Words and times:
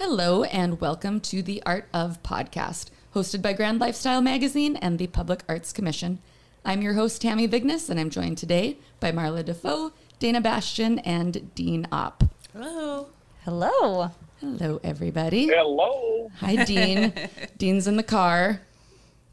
Hello, 0.00 0.44
and 0.44 0.80
welcome 0.80 1.20
to 1.20 1.42
the 1.42 1.62
Art 1.66 1.86
of 1.92 2.22
Podcast, 2.22 2.86
hosted 3.14 3.42
by 3.42 3.52
Grand 3.52 3.80
Lifestyle 3.80 4.22
Magazine 4.22 4.76
and 4.76 4.98
the 4.98 5.06
Public 5.08 5.42
Arts 5.46 5.74
Commission. 5.74 6.20
I'm 6.64 6.80
your 6.80 6.94
host, 6.94 7.20
Tami 7.22 7.46
Vigness, 7.46 7.90
and 7.90 8.00
I'm 8.00 8.08
joined 8.08 8.38
today 8.38 8.78
by 8.98 9.12
Marla 9.12 9.44
DeFoe, 9.44 9.92
Dayna 10.18 10.42
Bastian, 10.42 11.00
and 11.00 11.54
Dean 11.54 11.86
Opp. 11.92 12.24
Hello. 12.54 13.08
Hello. 13.44 14.10
Hello, 14.40 14.80
everybody. 14.82 15.48
Hello. 15.48 16.30
Hi, 16.40 16.64
Dean. 16.64 17.12
Dean's 17.58 17.86
in 17.86 17.96
the 17.96 18.02
car, 18.02 18.62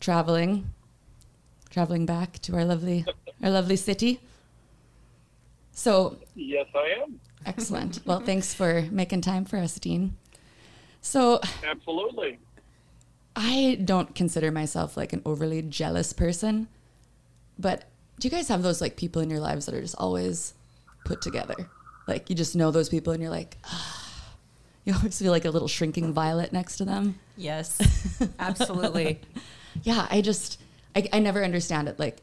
traveling, 0.02 0.74
traveling 1.70 2.06
back 2.06 2.40
to 2.40 2.56
our 2.56 2.66
lovely, 2.66 3.06
our 3.42 3.50
lovely 3.52 3.78
city. 3.78 4.20
So, 5.72 6.18
Yes, 6.36 6.66
I 6.76 7.02
am. 7.04 7.22
excellent. 7.46 8.02
Well, 8.06 8.20
thanks 8.20 8.54
for 8.54 8.82
making 8.92 9.22
time 9.22 9.46
for 9.46 9.56
us, 9.58 9.80
Dean. 9.80 10.18
So, 11.08 11.40
Absolutely. 11.64 12.38
I 13.34 13.80
don't 13.86 14.14
consider 14.14 14.52
myself 14.52 14.98
like 14.98 15.14
an 15.14 15.22
overly 15.26 15.62
jealous 15.62 16.12
person, 16.12 16.68
but 17.58 17.86
do 18.20 18.28
you 18.28 18.30
guys 18.30 18.50
have 18.50 18.62
those 18.62 18.82
like 18.82 18.98
people 18.98 19.22
in 19.22 19.30
your 19.30 19.40
lives 19.40 19.68
that 19.68 19.76
are 19.76 19.80
just 19.82 19.96
always 19.98 20.54
put 21.06 21.22
together? 21.22 21.56
Like 22.10 22.30
you 22.30 22.36
just 22.36 22.58
know 22.58 22.72
those 22.72 22.90
people 22.90 23.14
and 23.14 23.22
you're 23.22 23.32
like, 23.32 23.56
ah. 23.64 24.34
you 24.84 24.94
always 24.96 25.18
feel 25.18 25.32
like 25.32 25.46
a 25.46 25.50
little 25.50 25.70
shrinking 25.70 26.12
violet 26.12 26.52
next 26.52 26.76
to 26.78 26.86
them. 26.86 27.18
Yes, 27.38 27.80
absolutely. 28.40 29.22
Yeah, 29.84 30.08
I 30.12 30.20
just, 30.20 30.60
I, 30.94 31.08
I 31.14 31.20
never 31.20 31.42
understand 31.42 31.88
it. 31.88 31.98
Like 31.98 32.18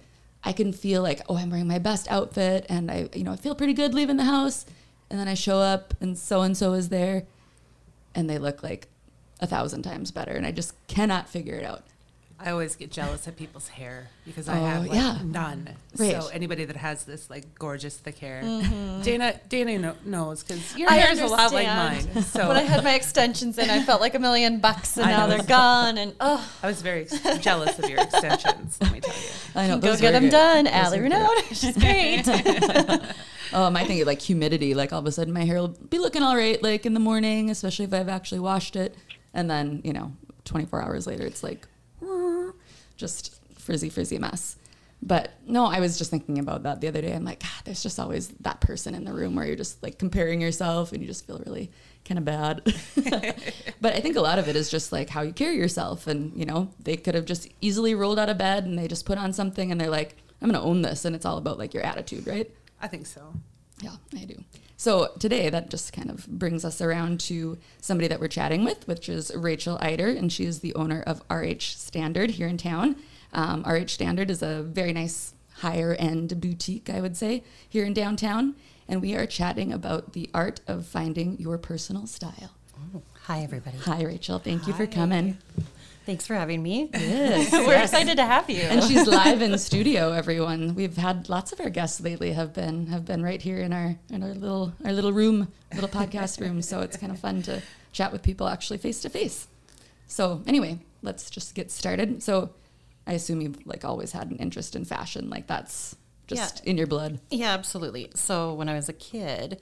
I 0.44 0.52
can 0.52 0.74
feel 0.74 1.00
like, 1.00 1.22
oh, 1.30 1.38
I'm 1.38 1.48
wearing 1.48 1.68
my 1.68 1.78
best 1.78 2.06
outfit 2.10 2.66
and 2.68 2.90
I, 2.90 3.08
you 3.14 3.24
know, 3.24 3.32
I 3.32 3.36
feel 3.36 3.54
pretty 3.54 3.72
good 3.72 3.94
leaving 3.94 4.18
the 4.18 4.24
house. 4.24 4.66
And 5.08 5.18
then 5.18 5.26
I 5.26 5.34
show 5.34 5.56
up 5.56 5.94
and 6.02 6.18
so 6.18 6.42
and 6.42 6.54
so 6.54 6.74
is 6.74 6.90
there 6.90 7.24
and 8.14 8.28
they 8.28 8.38
look 8.38 8.62
like 8.62 8.88
a 9.40 9.46
thousand 9.46 9.82
times 9.82 10.10
better. 10.10 10.32
And 10.32 10.46
I 10.46 10.52
just 10.52 10.74
cannot 10.86 11.28
figure 11.28 11.54
it 11.54 11.64
out. 11.64 11.84
I 12.46 12.50
always 12.50 12.76
get 12.76 12.90
jealous 12.90 13.26
of 13.26 13.36
people's 13.36 13.68
hair 13.68 14.08
because 14.26 14.50
I 14.50 14.58
Oh, 14.60 14.64
have 14.66 14.82
like 14.82 14.92
yeah. 14.92 15.18
none. 15.24 15.70
Right. 15.96 16.20
So 16.20 16.28
anybody 16.28 16.66
that 16.66 16.76
has 16.76 17.04
this 17.04 17.30
like 17.30 17.54
gorgeous 17.58 17.96
thick 17.96 18.18
hair, 18.18 18.42
Dayna 18.42 19.40
Dayna 19.48 19.80
kno- 19.80 19.96
knows 20.04 20.42
because 20.42 20.76
your 20.76 20.90
I 20.90 20.96
hair 20.96 21.10
is 21.12 21.20
a 21.20 21.26
lot 21.26 21.52
like 21.54 21.66
mine. 21.66 22.22
So 22.22 22.46
when 22.48 22.58
I 22.58 22.62
had 22.62 22.84
my 22.84 22.94
extensions 22.94 23.56
in, 23.56 23.70
I 23.70 23.82
felt 23.82 24.02
like 24.02 24.14
a 24.14 24.18
million 24.18 24.60
bucks, 24.60 24.96
and 24.98 25.06
I 25.06 25.10
now 25.12 25.26
know. 25.26 25.36
they're 25.38 25.46
gone. 25.46 25.96
And 25.96 26.14
oh, 26.20 26.46
I 26.62 26.66
was 26.66 26.82
very 26.82 27.02
ex- 27.10 27.38
jealous 27.38 27.78
of 27.78 27.88
your 27.88 28.00
extensions. 28.02 28.76
Let 28.80 28.92
me 28.92 29.00
tell 29.00 29.14
you. 29.14 29.28
I 29.54 29.66
know. 29.68 29.78
go 29.78 29.96
get 29.96 30.12
them 30.12 30.24
good. 30.24 30.30
done. 30.32 30.66
Allie 30.66 31.00
Renaud, 31.00 31.28
she's 31.52 31.76
great. 31.76 32.24
Um, 33.52 33.76
I 33.76 33.84
think 33.84 34.04
like 34.04 34.20
humidity, 34.20 34.74
like 34.74 34.92
all 34.92 34.98
of 34.98 35.06
a 35.06 35.12
sudden 35.12 35.32
my 35.32 35.44
hair 35.44 35.58
will 35.60 35.68
be 35.68 35.98
looking 36.00 36.24
all 36.24 36.36
right, 36.36 36.60
like 36.60 36.86
in 36.86 36.92
the 36.94 36.98
morning, 36.98 37.50
especially 37.50 37.84
if 37.84 37.94
I've 37.94 38.08
actually 38.08 38.40
washed 38.40 38.74
it, 38.74 38.96
and 39.32 39.48
then 39.48 39.80
you 39.84 39.92
know, 39.92 40.12
24 40.44 40.82
hours 40.82 41.06
later, 41.06 41.24
it's 41.24 41.44
like 41.44 41.68
just 42.96 43.40
frizzy, 43.58 43.88
frizzy 43.88 44.18
mess. 44.18 44.56
But 45.02 45.32
no, 45.46 45.66
I 45.66 45.80
was 45.80 45.98
just 45.98 46.10
thinking 46.10 46.38
about 46.38 46.62
that 46.62 46.80
the 46.80 46.88
other 46.88 47.02
day. 47.02 47.12
I'm 47.12 47.24
like, 47.24 47.42
ah, 47.44 47.60
there's 47.64 47.82
just 47.82 48.00
always 48.00 48.28
that 48.40 48.60
person 48.60 48.94
in 48.94 49.04
the 49.04 49.12
room 49.12 49.34
where 49.34 49.44
you're 49.44 49.54
just 49.54 49.82
like 49.82 49.98
comparing 49.98 50.40
yourself 50.40 50.92
and 50.92 51.02
you 51.02 51.06
just 51.06 51.26
feel 51.26 51.42
really 51.44 51.70
kind 52.06 52.18
of 52.18 52.24
bad. 52.24 52.62
but 53.82 53.94
I 53.94 54.00
think 54.00 54.16
a 54.16 54.22
lot 54.22 54.38
of 54.38 54.48
it 54.48 54.56
is 54.56 54.70
just 54.70 54.92
like 54.92 55.10
how 55.10 55.20
you 55.20 55.32
carry 55.32 55.56
yourself. 55.56 56.06
And, 56.06 56.32
you 56.38 56.46
know, 56.46 56.70
they 56.82 56.96
could 56.96 57.14
have 57.14 57.26
just 57.26 57.48
easily 57.60 57.94
rolled 57.94 58.18
out 58.18 58.30
of 58.30 58.38
bed 58.38 58.64
and 58.64 58.78
they 58.78 58.88
just 58.88 59.04
put 59.04 59.18
on 59.18 59.34
something 59.34 59.70
and 59.70 59.78
they're 59.78 59.90
like, 59.90 60.16
I'm 60.40 60.50
going 60.50 60.60
to 60.60 60.66
own 60.66 60.80
this. 60.80 61.04
And 61.04 61.14
it's 61.14 61.26
all 61.26 61.36
about 61.36 61.58
like 61.58 61.74
your 61.74 61.84
attitude, 61.84 62.26
right? 62.26 62.50
I 62.80 62.88
think 62.88 63.06
so. 63.06 63.34
Yeah, 63.82 63.96
I 64.14 64.24
do. 64.24 64.42
So 64.76 65.12
today, 65.18 65.50
that 65.50 65.70
just 65.70 65.92
kind 65.92 66.10
of 66.10 66.26
brings 66.26 66.64
us 66.64 66.80
around 66.80 67.20
to 67.20 67.58
somebody 67.80 68.08
that 68.08 68.20
we're 68.20 68.28
chatting 68.28 68.64
with, 68.64 68.86
which 68.88 69.08
is 69.08 69.30
Rachael 69.34 69.78
Eider, 69.80 70.08
and 70.08 70.32
she 70.32 70.44
is 70.44 70.60
the 70.60 70.74
owner 70.74 71.02
of 71.06 71.22
RH 71.30 71.60
Standard 71.60 72.32
here 72.32 72.48
in 72.48 72.58
town. 72.58 72.96
Um, 73.32 73.64
RH 73.66 73.88
Standard 73.88 74.30
is 74.30 74.42
a 74.42 74.62
very 74.62 74.92
nice 74.92 75.34
higher 75.58 75.94
end 75.94 76.40
boutique, 76.40 76.90
I 76.90 77.00
would 77.00 77.16
say, 77.16 77.44
here 77.68 77.84
in 77.84 77.94
downtown. 77.94 78.56
And 78.88 79.00
we 79.00 79.14
are 79.14 79.26
chatting 79.26 79.72
about 79.72 80.12
the 80.12 80.28
art 80.34 80.60
of 80.66 80.86
finding 80.86 81.38
your 81.38 81.56
personal 81.56 82.06
style. 82.06 82.50
Hi, 83.22 83.40
everybody. 83.40 83.78
Hi, 83.78 84.02
Rachel. 84.02 84.38
Thank 84.38 84.66
you 84.66 84.74
for 84.74 84.86
coming. 84.86 85.38
Thanks 86.06 86.26
for 86.26 86.34
having 86.34 86.62
me. 86.62 86.90
Yes. 86.92 87.50
We're 87.66 87.80
excited 87.80 88.16
to 88.18 88.24
have 88.26 88.50
you. 88.50 88.60
and 88.60 88.82
she's 88.84 89.06
live 89.06 89.40
in 89.40 89.56
studio 89.70 90.12
everyone 90.12 90.74
we've 90.74 90.96
had 90.96 91.28
lots 91.28 91.52
of 91.52 91.60
our 91.60 91.70
guests 91.70 92.00
lately 92.00 92.32
have 92.32 92.52
been 92.52 92.86
have 92.88 93.04
been 93.04 93.22
right 93.22 93.40
here 93.40 93.58
in 93.60 93.72
our 93.72 93.96
in 94.10 94.22
our 94.22 94.34
little 94.34 94.72
our 94.84 94.92
little 94.92 95.12
room 95.12 95.48
little 95.74 95.88
podcast 95.88 96.40
room 96.40 96.60
so 96.60 96.80
it's 96.80 96.96
kind 96.96 97.10
of 97.12 97.18
fun 97.18 97.42
to 97.42 97.62
chat 97.92 98.12
with 98.12 98.22
people 98.22 98.46
actually 98.48 98.76
face 98.78 99.00
to 99.00 99.08
face 99.08 99.46
so 100.06 100.42
anyway 100.46 100.78
let's 101.02 101.30
just 101.30 101.54
get 101.54 101.70
started 101.70 102.22
so 102.22 102.50
i 103.06 103.12
assume 103.14 103.40
you've 103.40 103.66
like 103.66 103.84
always 103.84 104.12
had 104.12 104.30
an 104.30 104.36
interest 104.36 104.76
in 104.76 104.84
fashion 104.84 105.30
like 105.30 105.46
that's 105.46 105.96
just 106.26 106.62
Yeah. 106.64 106.70
in 106.70 106.76
your 106.78 106.86
blood 106.86 107.18
Yeah, 107.30 107.52
absolutely. 107.52 108.10
So 108.14 108.54
when 108.54 108.68
I 108.70 108.74
was 108.74 108.88
a 108.88 108.94
kid, 108.94 109.60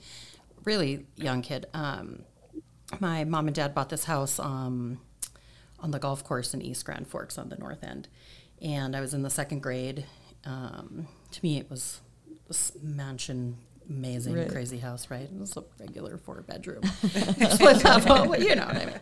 really 0.63 1.05
young 1.17 1.41
kid, 1.41 1.65
um, 1.73 2.23
my 3.01 3.25
mom 3.25 3.47
and 3.47 3.55
dad 3.55 3.75
bought 3.75 3.89
this 3.89 4.05
house 4.05 4.39
um, 4.39 4.97
on 5.83 5.91
the 5.91 5.99
golf 5.99 6.23
course 6.23 6.53
in 6.55 6.61
East 6.63 6.83
Grand 6.85 7.07
Forks 7.07 7.37
on 7.37 7.49
the 7.49 7.55
north 7.57 7.83
end, 7.83 8.07
and 8.61 8.95
I 8.95 9.01
was 9.01 9.13
in 9.13 9.21
the 9.21 9.29
second 9.29 9.61
grade. 9.61 10.05
Um, 10.45 11.07
to 11.31 11.39
me, 11.43 11.57
it 11.59 11.69
was 11.69 12.01
this 12.47 12.71
mansion. 12.81 13.57
Amazing, 13.89 14.33
Right. 14.35 14.49
crazy 14.49 14.77
house, 14.77 15.11
right? 15.11 15.23
It 15.23 15.37
was 15.37 15.57
a 15.57 15.63
regular 15.77 16.17
four 16.17 16.41
bedroom 16.41 16.83
split 17.51 17.83
level, 17.83 18.33
you 18.37 18.55
know 18.55 18.65
what 18.65 18.77
I 18.77 18.85
mean. 18.85 18.99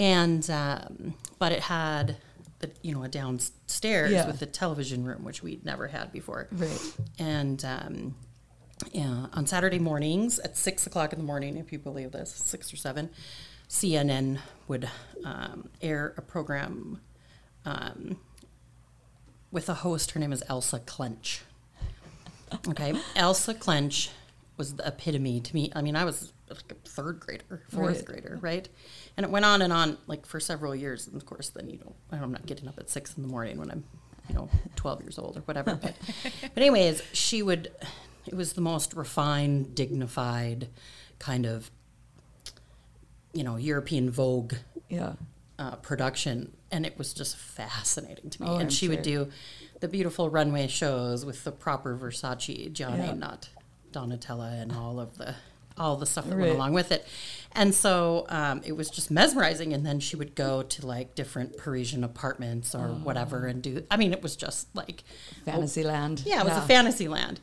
And 0.00 0.50
um, 0.50 1.14
but 1.38 1.52
it 1.52 1.60
had 1.60 2.16
the 2.58 2.72
you 2.82 2.92
know 2.92 3.04
a 3.04 3.08
downstairs 3.08 4.10
Yeah. 4.10 4.26
with 4.26 4.40
the 4.40 4.46
television 4.46 5.04
room, 5.04 5.22
which 5.22 5.44
we'd 5.44 5.64
never 5.64 5.86
had 5.86 6.10
before. 6.10 6.48
right 6.50 6.92
And 7.20 7.64
um, 7.64 8.16
yeah, 8.92 9.26
on 9.32 9.46
Saturday 9.46 9.78
mornings 9.78 10.40
at 10.40 10.56
six 10.56 10.88
o'clock 10.88 11.12
in 11.12 11.18
the 11.20 11.24
morning, 11.24 11.56
if 11.56 11.70
you 11.72 11.78
believe 11.78 12.10
this, 12.10 12.32
six 12.34 12.72
or 12.72 12.76
seven, 12.76 13.10
CNN 13.70 14.38
would 14.66 14.90
um, 15.24 15.70
air 15.80 16.12
a 16.16 16.22
program 16.22 17.00
um, 17.64 18.18
with 19.52 19.68
a 19.68 19.74
host. 19.74 20.10
Her 20.10 20.20
name 20.20 20.32
is 20.32 20.42
Elsa 20.48 20.80
Klensch. 20.80 21.40
Okay, 22.68 22.94
Elsa 23.14 23.54
Klensch 23.54 24.10
was 24.56 24.74
the 24.74 24.86
epitome 24.86 25.40
to 25.40 25.54
me. 25.54 25.70
I 25.74 25.82
mean, 25.82 25.94
I 25.94 26.04
was 26.04 26.32
like 26.48 26.72
a 26.72 26.88
third 26.88 27.20
grader, 27.20 27.62
fourth 27.70 27.98
Right. 27.98 28.04
grader, 28.04 28.38
right? 28.40 28.68
And 29.16 29.24
it 29.24 29.30
went 29.30 29.44
on 29.44 29.62
and 29.62 29.72
on 29.72 29.98
like 30.08 30.26
for 30.26 30.40
several 30.40 30.74
years. 30.74 31.06
And 31.06 31.14
of 31.16 31.24
course, 31.24 31.50
then 31.50 31.70
you 31.70 31.78
know, 31.78 31.94
I'm 32.10 32.32
not 32.32 32.46
getting 32.46 32.66
up 32.68 32.76
at 32.78 32.90
six 32.90 33.14
in 33.16 33.22
the 33.22 33.28
morning 33.28 33.56
when 33.56 33.70
I'm, 33.70 33.84
you 34.28 34.34
know, 34.34 34.48
12 34.74 35.02
years 35.02 35.16
old 35.16 35.36
or 35.36 35.40
whatever. 35.42 35.76
But, 35.80 35.94
but 36.42 36.56
anyways, 36.56 37.02
she 37.12 37.40
would. 37.40 37.70
It 38.26 38.34
was 38.34 38.54
the 38.54 38.60
most 38.60 38.94
refined, 38.94 39.76
dignified 39.76 40.68
kind 41.20 41.46
of, 41.46 41.70
you 43.32 43.44
know, 43.44 43.56
European 43.56 44.10
Vogue 44.10 44.54
yeah 44.88 45.14
uh, 45.58 45.76
production, 45.76 46.56
and 46.70 46.86
it 46.86 46.96
was 46.96 47.12
just 47.12 47.36
fascinating 47.36 48.30
to 48.30 48.42
me. 48.42 48.48
Oh, 48.48 48.54
and 48.54 48.62
I'm 48.62 48.68
she 48.70 48.88
would 48.88 49.02
do 49.02 49.28
the 49.80 49.88
beautiful 49.88 50.30
runway 50.30 50.66
shows 50.68 51.24
with 51.26 51.44
the 51.44 51.52
proper 51.52 51.96
Versace, 51.96 52.72
Gianni, 52.72 53.08
Yeah. 53.08 53.12
not 53.14 53.50
Donatella, 53.92 54.60
and 54.62 54.72
all 54.72 54.98
of 54.98 55.18
the 55.18 55.34
all 55.76 55.96
the 55.96 56.04
stuff 56.06 56.26
that 56.26 56.34
Right. 56.36 56.42
went 56.42 56.52
along 56.54 56.72
with 56.74 56.92
it. 56.92 57.06
And 57.52 57.74
so 57.74 58.26
um, 58.28 58.60
it 58.66 58.72
was 58.72 58.90
just 58.90 59.10
mesmerizing. 59.10 59.72
And 59.72 59.86
then 59.86 59.98
she 59.98 60.14
would 60.14 60.34
go 60.34 60.62
to 60.62 60.86
like 60.86 61.14
different 61.14 61.56
Parisian 61.56 62.04
apartments 62.04 62.74
or 62.74 62.88
whatever 62.88 63.46
and 63.46 63.62
do. 63.62 63.86
I 63.90 63.96
mean, 63.96 64.12
it 64.12 64.22
was 64.22 64.36
just 64.36 64.74
like 64.76 65.04
fantasyland 65.46 66.22
yeah, 66.26 66.40
it 66.40 66.44
was 66.44 66.56
a 66.56 66.60
fantasy 66.62 67.08
land. 67.08 67.40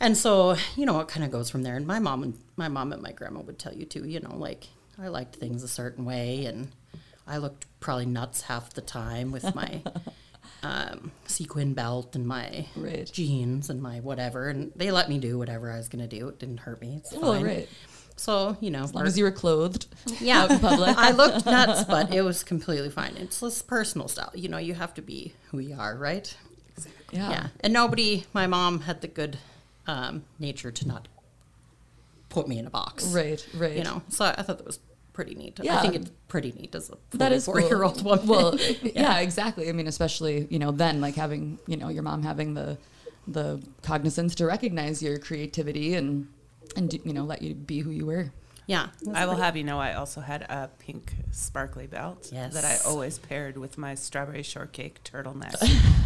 And 0.00 0.16
so, 0.16 0.56
you 0.76 0.86
know, 0.86 1.00
it 1.00 1.08
kind 1.08 1.24
of 1.24 1.30
goes 1.30 1.50
from 1.50 1.64
there. 1.64 1.76
And 1.76 1.86
my 1.86 1.98
mom 1.98 2.22
and 2.22 2.38
my 2.56 2.68
mom 2.68 2.92
and 2.92 3.02
my 3.02 3.12
grandma 3.12 3.40
would 3.40 3.58
tell 3.58 3.74
you 3.74 3.84
too, 3.84 4.06
you 4.06 4.20
know, 4.20 4.34
like 4.36 4.68
I 4.98 5.08
liked 5.08 5.36
things 5.36 5.62
a 5.62 5.68
certain 5.68 6.04
way 6.04 6.46
and 6.46 6.68
I 7.26 7.38
looked 7.38 7.66
probably 7.80 8.06
nuts 8.06 8.42
half 8.42 8.72
the 8.74 8.80
time 8.80 9.32
with 9.32 9.54
my 9.54 9.82
um, 10.62 11.12
sequin 11.26 11.74
belt 11.74 12.14
and 12.16 12.26
my 12.26 12.66
Right. 12.76 13.10
jeans 13.12 13.68
and 13.70 13.82
my 13.82 14.00
whatever. 14.00 14.48
And 14.48 14.72
they 14.76 14.90
let 14.90 15.08
me 15.08 15.18
do 15.18 15.38
whatever 15.38 15.70
I 15.70 15.76
was 15.76 15.88
going 15.88 16.08
to 16.08 16.18
do. 16.18 16.28
It 16.28 16.38
didn't 16.38 16.58
hurt 16.60 16.80
me. 16.80 16.96
It's 16.96 17.12
fine. 17.12 17.20
well 17.20 17.44
right 17.44 17.68
So, 18.16 18.56
you 18.60 18.70
know, 18.70 18.82
as 18.82 18.94
long 18.94 19.06
as 19.06 19.18
you 19.18 19.24
were 19.24 19.30
clothed 19.32 19.86
yeah, 20.20 20.42
out 20.44 20.50
in 20.50 20.58
public 20.60 20.96
I 20.96 21.10
looked 21.10 21.44
nuts, 21.56 21.84
but 21.84 22.12
it 22.14 22.22
was 22.22 22.42
completely 22.42 22.88
fine. 22.90 23.14
It's 23.16 23.40
this 23.40 23.60
personal 23.62 24.08
style. 24.08 24.30
You 24.34 24.48
know, 24.48 24.58
you 24.58 24.74
have 24.74 24.94
to 24.94 25.02
be 25.02 25.34
who 25.50 25.58
you 25.58 25.76
are, 25.78 25.96
right? 25.96 26.34
yeah, 27.12 27.30
Yeah. 27.30 27.46
And 27.60 27.72
nobody, 27.72 28.24
my 28.32 28.46
mom 28.46 28.80
had 28.80 29.00
the 29.02 29.08
good 29.08 29.38
um, 29.86 30.24
nature 30.38 30.70
to 30.72 30.88
not 30.88 31.08
put 32.36 32.46
me 32.48 32.58
in 32.58 32.66
a 32.66 32.70
box. 32.80 32.96
right 33.20 33.40
right 33.54 33.76
You 33.78 33.84
know, 33.88 34.02
so 34.08 34.24
I 34.26 34.42
thought 34.44 34.58
that 34.58 34.66
was 34.66 34.78
pretty 35.16 35.34
neat. 35.34 35.58
Yeah. 35.62 35.78
I 35.78 35.80
think 35.82 35.94
it's 35.94 36.10
pretty 36.28 36.52
neat 36.58 36.74
as 36.74 36.90
a 36.90 36.96
That 37.16 37.32
is 37.32 37.46
four 37.46 37.60
year 37.60 37.82
old 37.82 37.96
cool. 38.02 38.10
woman. 38.10 38.26
Well, 38.32 38.58
yeah. 38.82 39.20
exactly. 39.20 39.64
I 39.70 39.72
mean, 39.72 39.86
especially 39.86 40.46
you 40.50 40.58
know 40.62 40.70
then 40.82 41.00
like 41.06 41.14
having 41.24 41.58
you 41.66 41.76
know 41.80 41.88
your 41.88 42.02
mom 42.02 42.22
having 42.22 42.52
the 42.60 42.76
the 43.26 43.46
cognizance 43.82 44.34
to 44.36 44.44
recognize 44.46 45.02
your 45.02 45.18
creativity 45.18 45.94
and 45.94 46.28
and 46.76 46.86
you 47.08 47.14
know 47.16 47.24
let 47.32 47.40
you 47.42 47.54
be 47.54 47.78
who 47.80 47.90
you 47.90 48.06
were. 48.12 48.26
Yeah. 48.66 48.88
I 49.14 49.26
will 49.26 49.36
have 49.36 49.56
you 49.56 49.62
know 49.62 49.78
I 49.78 49.94
also 49.94 50.20
had 50.20 50.42
a 50.42 50.68
pink 50.80 51.14
sparkly 51.30 51.86
belt 51.86 52.30
Yes. 52.32 52.52
that 52.54 52.64
I 52.64 52.78
always 52.88 53.16
paired 53.18 53.56
with 53.56 53.78
my 53.78 53.94
strawberry 53.94 54.42
shortcake 54.42 55.04
turtleneck 55.04 55.54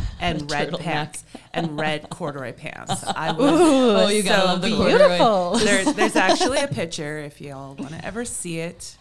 and 0.21 0.51
red 0.51 0.71
Turtleneck. 0.71 0.81
pants 0.81 1.25
and 1.55 1.79
red 1.81 2.11
corduroy 2.11 2.53
pants. 2.53 3.03
I 3.17 3.33
was 3.33 3.51
Oh, 3.51 4.09
you 4.09 4.23
gotta 4.23 4.41
so 4.43 4.47
love 4.47 4.61
the 4.61 4.69
beautiful. 4.69 5.51
corduroy. 5.53 5.65
There, 5.65 5.93
there's 5.95 6.17
actually 6.17 6.61
a 6.61 6.69
picture 6.81 7.19
if 7.21 7.41
y'all 7.41 7.75
want 7.77 7.93
to 7.93 8.05
ever 8.05 8.25
see 8.27 8.59
it. 8.61 8.97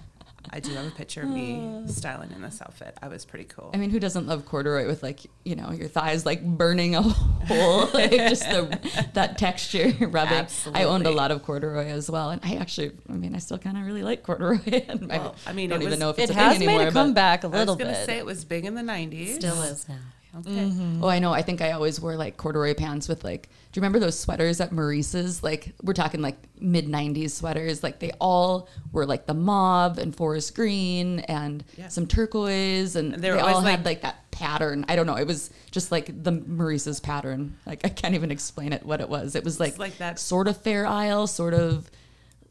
I 0.52 0.60
do 0.60 0.72
have 0.74 0.88
a 0.88 0.92
picture 0.92 1.22
of 1.22 1.30
me 1.30 1.84
styling 1.88 2.32
in 2.32 2.42
this 2.42 2.62
outfit. 2.62 2.98
I 3.02 3.08
was 3.08 3.26
pretty 3.26 3.46
cool. 3.46 3.70
I 3.74 3.78
mean, 3.78 3.90
who 3.90 4.00
doesn't 4.00 4.28
love 4.28 4.46
corduroy 4.46 4.88
with 4.88 5.04
like 5.04 5.22
you 5.46 5.56
know 5.56 5.72
your 5.72 5.88
thighs 5.88 6.26
like 6.26 6.44
burning 6.44 6.96
a 6.96 7.02
hole, 7.04 7.88
like 7.94 8.12
just 8.12 8.44
the 8.44 9.08
that 9.14 9.38
texture 9.38 9.92
rubbing. 10.08 10.48
I 10.74 10.84
owned 10.86 11.06
a 11.08 11.12
lot 11.12 11.32
of 11.32 11.44
corduroy 11.44 11.86
as 11.88 12.10
well, 12.10 12.30
and 12.32 12.42
I 12.44 12.56
actually, 12.56 12.92
I 13.10 13.14
mean, 13.14 13.36
I 13.36 13.40
still 13.40 13.58
kind 13.58 13.78
of 13.78 13.86
really 13.86 14.04
like 14.04 14.24
corduroy. 14.24 14.60
and 14.88 15.08
Well, 15.08 15.36
I 15.46 15.54
mean, 15.54 15.72
I 15.72 15.76
don't 15.76 15.82
it 15.82 15.86
even 15.86 15.92
was- 15.92 16.00
know 16.00 16.10
if 16.10 16.20
It 16.20 16.24
it's 16.24 16.32
a 16.32 16.36
has 16.36 16.58
thing 16.58 16.68
made 16.68 16.74
anymore. 16.74 16.88
a 16.90 16.92
but- 16.92 17.00
comeback 17.00 17.44
a 17.44 17.48
I 17.48 17.50
was 17.50 17.66
gonna 17.78 17.92
bit. 17.92 18.06
say 18.06 18.18
it 18.18 18.26
was 18.26 18.44
big 18.46 18.66
in 18.66 18.76
the 18.76 18.82
'90s. 18.82 19.36
Still 19.36 19.62
is 19.62 19.88
now. 19.88 19.96
Okay. 20.38 20.50
Mm-hmm. 20.52 21.04
Oh, 21.04 21.08
I 21.08 21.18
know. 21.20 21.34
I 21.34 21.42
think 21.42 21.60
I 21.62 21.72
always 21.72 22.00
wore 22.00 22.16
like 22.16 22.38
corduroy 22.38 22.76
pants 22.76 23.08
with 23.08 23.24
like. 23.24 23.50
Do 23.72 23.80
you 23.80 23.82
remember 23.82 24.00
those 24.00 24.18
sweaters 24.20 24.62
at 24.62 24.72
Maurice's? 24.72 25.42
Like 25.44 25.74
we're 25.82 25.94
talking 25.94 26.22
like 26.22 26.38
mid 26.60 26.88
'90s 26.88 27.32
sweaters. 27.32 27.82
Like 27.84 28.00
they 28.00 28.12
all 28.20 28.70
were 28.92 29.06
like 29.08 29.26
the 29.26 29.34
mauve 29.34 29.98
and 29.98 30.16
forest 30.16 30.56
green 30.56 31.20
and 31.22 31.64
Yeah. 31.78 31.88
some 31.88 32.06
turquoise, 32.06 32.96
and 32.96 33.14
And 33.16 33.24
they, 33.24 33.32
they 33.32 33.40
all 33.40 33.56
always, 33.56 33.70
had 33.70 33.80
like- 33.80 33.86
like 33.86 34.02
that 34.04 34.30
pattern. 34.32 34.86
I 34.88 34.96
don't 34.96 35.08
know. 35.08 35.16
It 35.18 35.26
was 35.28 35.50
just 35.72 35.92
like 35.92 36.24
the 36.24 36.32
Maurice's 36.32 37.00
pattern. 37.00 37.58
Like 37.66 37.82
I 37.84 37.90
can't 37.90 38.14
even 38.16 38.30
explain 38.32 38.72
it. 38.74 38.86
What 38.86 39.02
it 39.02 39.10
was. 39.10 39.36
It 39.36 39.44
was 39.44 39.60
like 39.60 39.80
like 39.80 39.98
that- 39.98 40.20
sort 40.20 40.48
of 40.48 40.58
Fair 40.58 40.86
Isle, 40.86 41.26
sort 41.28 41.54
of 41.56 41.90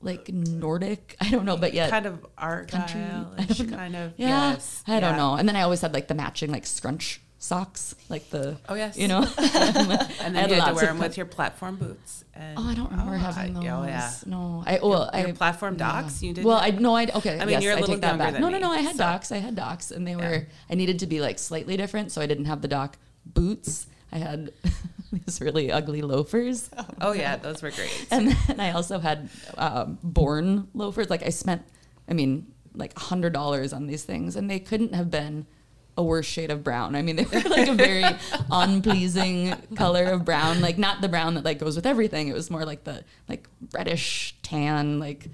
like 0.00 0.28
Nordic. 0.28 1.16
I 1.20 1.30
don't 1.30 1.44
know, 1.44 1.56
but 1.56 1.74
yet 1.74 1.90
Kind 1.90 2.06
of 2.06 2.24
art 2.36 2.70
country. 2.70 3.00
I 3.00 3.04
argyle 3.04 3.34
don't 3.46 3.70
know. 3.70 3.76
kind 3.76 3.96
of. 3.96 4.12
Yeah, 4.16 4.52
Yes. 4.52 4.82
I 4.86 5.00
don't 5.00 5.12
yeah. 5.12 5.16
know. 5.16 5.34
And 5.34 5.48
then 5.48 5.56
I 5.56 5.62
always 5.62 5.80
had 5.80 5.92
like 5.94 6.08
the 6.08 6.14
matching 6.14 6.50
like 6.52 6.66
scrunch 6.66 7.20
socks, 7.38 7.94
like 8.08 8.30
the 8.30 8.58
Oh, 8.68 8.74
yes. 8.74 8.96
you 8.98 9.08
know. 9.08 9.20
And 9.38 10.34
then 10.34 10.48
you 10.48 10.56
had 10.56 10.68
to 10.70 10.74
wear 10.74 10.86
them 10.86 10.98
with 10.98 11.16
your 11.16 11.26
platform 11.26 11.76
boots. 11.76 12.24
And, 12.34 12.58
Oh, 12.58 12.68
I 12.68 12.74
don't 12.74 12.90
remember 12.90 13.14
Oh, 13.14 13.18
having 13.18 13.56
I- 13.56 13.60
those. 13.60 13.70
Oh, 13.70 13.84
yeah. 13.86 14.10
No, 14.26 14.62
I 14.66 14.78
well, 14.82 15.10
Your 15.14 15.28
I 15.28 15.32
platform 15.32 15.74
yeah. 15.78 15.92
docs? 16.02 16.22
You 16.22 16.32
didn't 16.34 16.46
Well, 16.46 16.58
I 16.58 16.70
no, 16.70 16.94
I 16.96 17.06
okay. 17.14 17.36
I 17.40 17.44
mean, 17.44 17.50
yes, 17.50 17.62
you're 17.62 17.72
a 17.72 17.76
I 17.76 17.80
little 17.80 17.94
take 17.94 18.02
that 18.02 18.08
younger 18.18 18.24
back. 18.32 18.40
No, 18.40 18.48
no, 18.48 18.58
no. 18.58 18.70
I 18.70 18.78
had 18.78 18.96
so- 18.96 19.04
docs. 19.04 19.32
I 19.32 19.38
had 19.38 19.54
docs, 19.54 19.90
and 19.90 20.06
they 20.06 20.12
Yeah. 20.12 20.30
were. 20.30 20.46
I 20.70 20.74
needed 20.74 20.98
to 21.00 21.06
be 21.06 21.20
like 21.20 21.38
slightly 21.38 21.76
different, 21.76 22.12
so 22.12 22.20
I 22.20 22.26
didn't 22.26 22.46
have 22.46 22.60
the 22.62 22.68
doc 22.68 22.96
boots. 23.24 23.86
I 24.12 24.18
had 24.18 24.52
these 25.12 25.40
really 25.40 25.70
ugly 25.70 26.00
loafers, 26.02 26.70
Oh 27.00 27.12
yeah, 27.12 27.36
those 27.36 27.62
were 27.62 27.70
great. 27.70 28.06
and 28.10 28.32
then 28.46 28.58
I 28.60 28.72
also 28.72 28.98
had 28.98 29.28
um, 29.58 29.98
Born 30.02 30.68
loafers. 30.74 31.08
Like 31.10 31.22
I 31.22 31.28
spent, 31.28 31.62
I 32.08 32.14
mean, 32.14 32.46
like 32.74 32.96
a 32.96 33.00
hundred 33.00 33.32
dollars 33.34 33.72
on 33.72 33.86
these 33.86 34.04
things, 34.04 34.34
and 34.36 34.50
they 34.50 34.58
couldn't 34.60 34.94
have 34.94 35.10
been 35.10 35.46
a 35.98 36.02
worse 36.02 36.24
shade 36.24 36.50
of 36.50 36.64
brown. 36.64 36.94
I 36.94 37.02
mean, 37.02 37.16
they 37.16 37.24
were 37.24 37.50
like 37.50 37.68
a 37.68 37.74
very 37.74 38.04
unpleasing 38.50 39.54
color 39.76 40.04
of 40.04 40.24
brown. 40.24 40.62
Like 40.62 40.78
not 40.78 41.02
the 41.02 41.08
brown 41.08 41.34
that 41.34 41.44
like 41.44 41.58
goes 41.58 41.76
with 41.76 41.84
everything. 41.84 42.28
It 42.28 42.34
was 42.34 42.50
more 42.50 42.64
like 42.64 42.84
the 42.84 43.04
like 43.28 43.46
reddish 43.74 44.34
tan, 44.42 44.98
like 44.98 45.28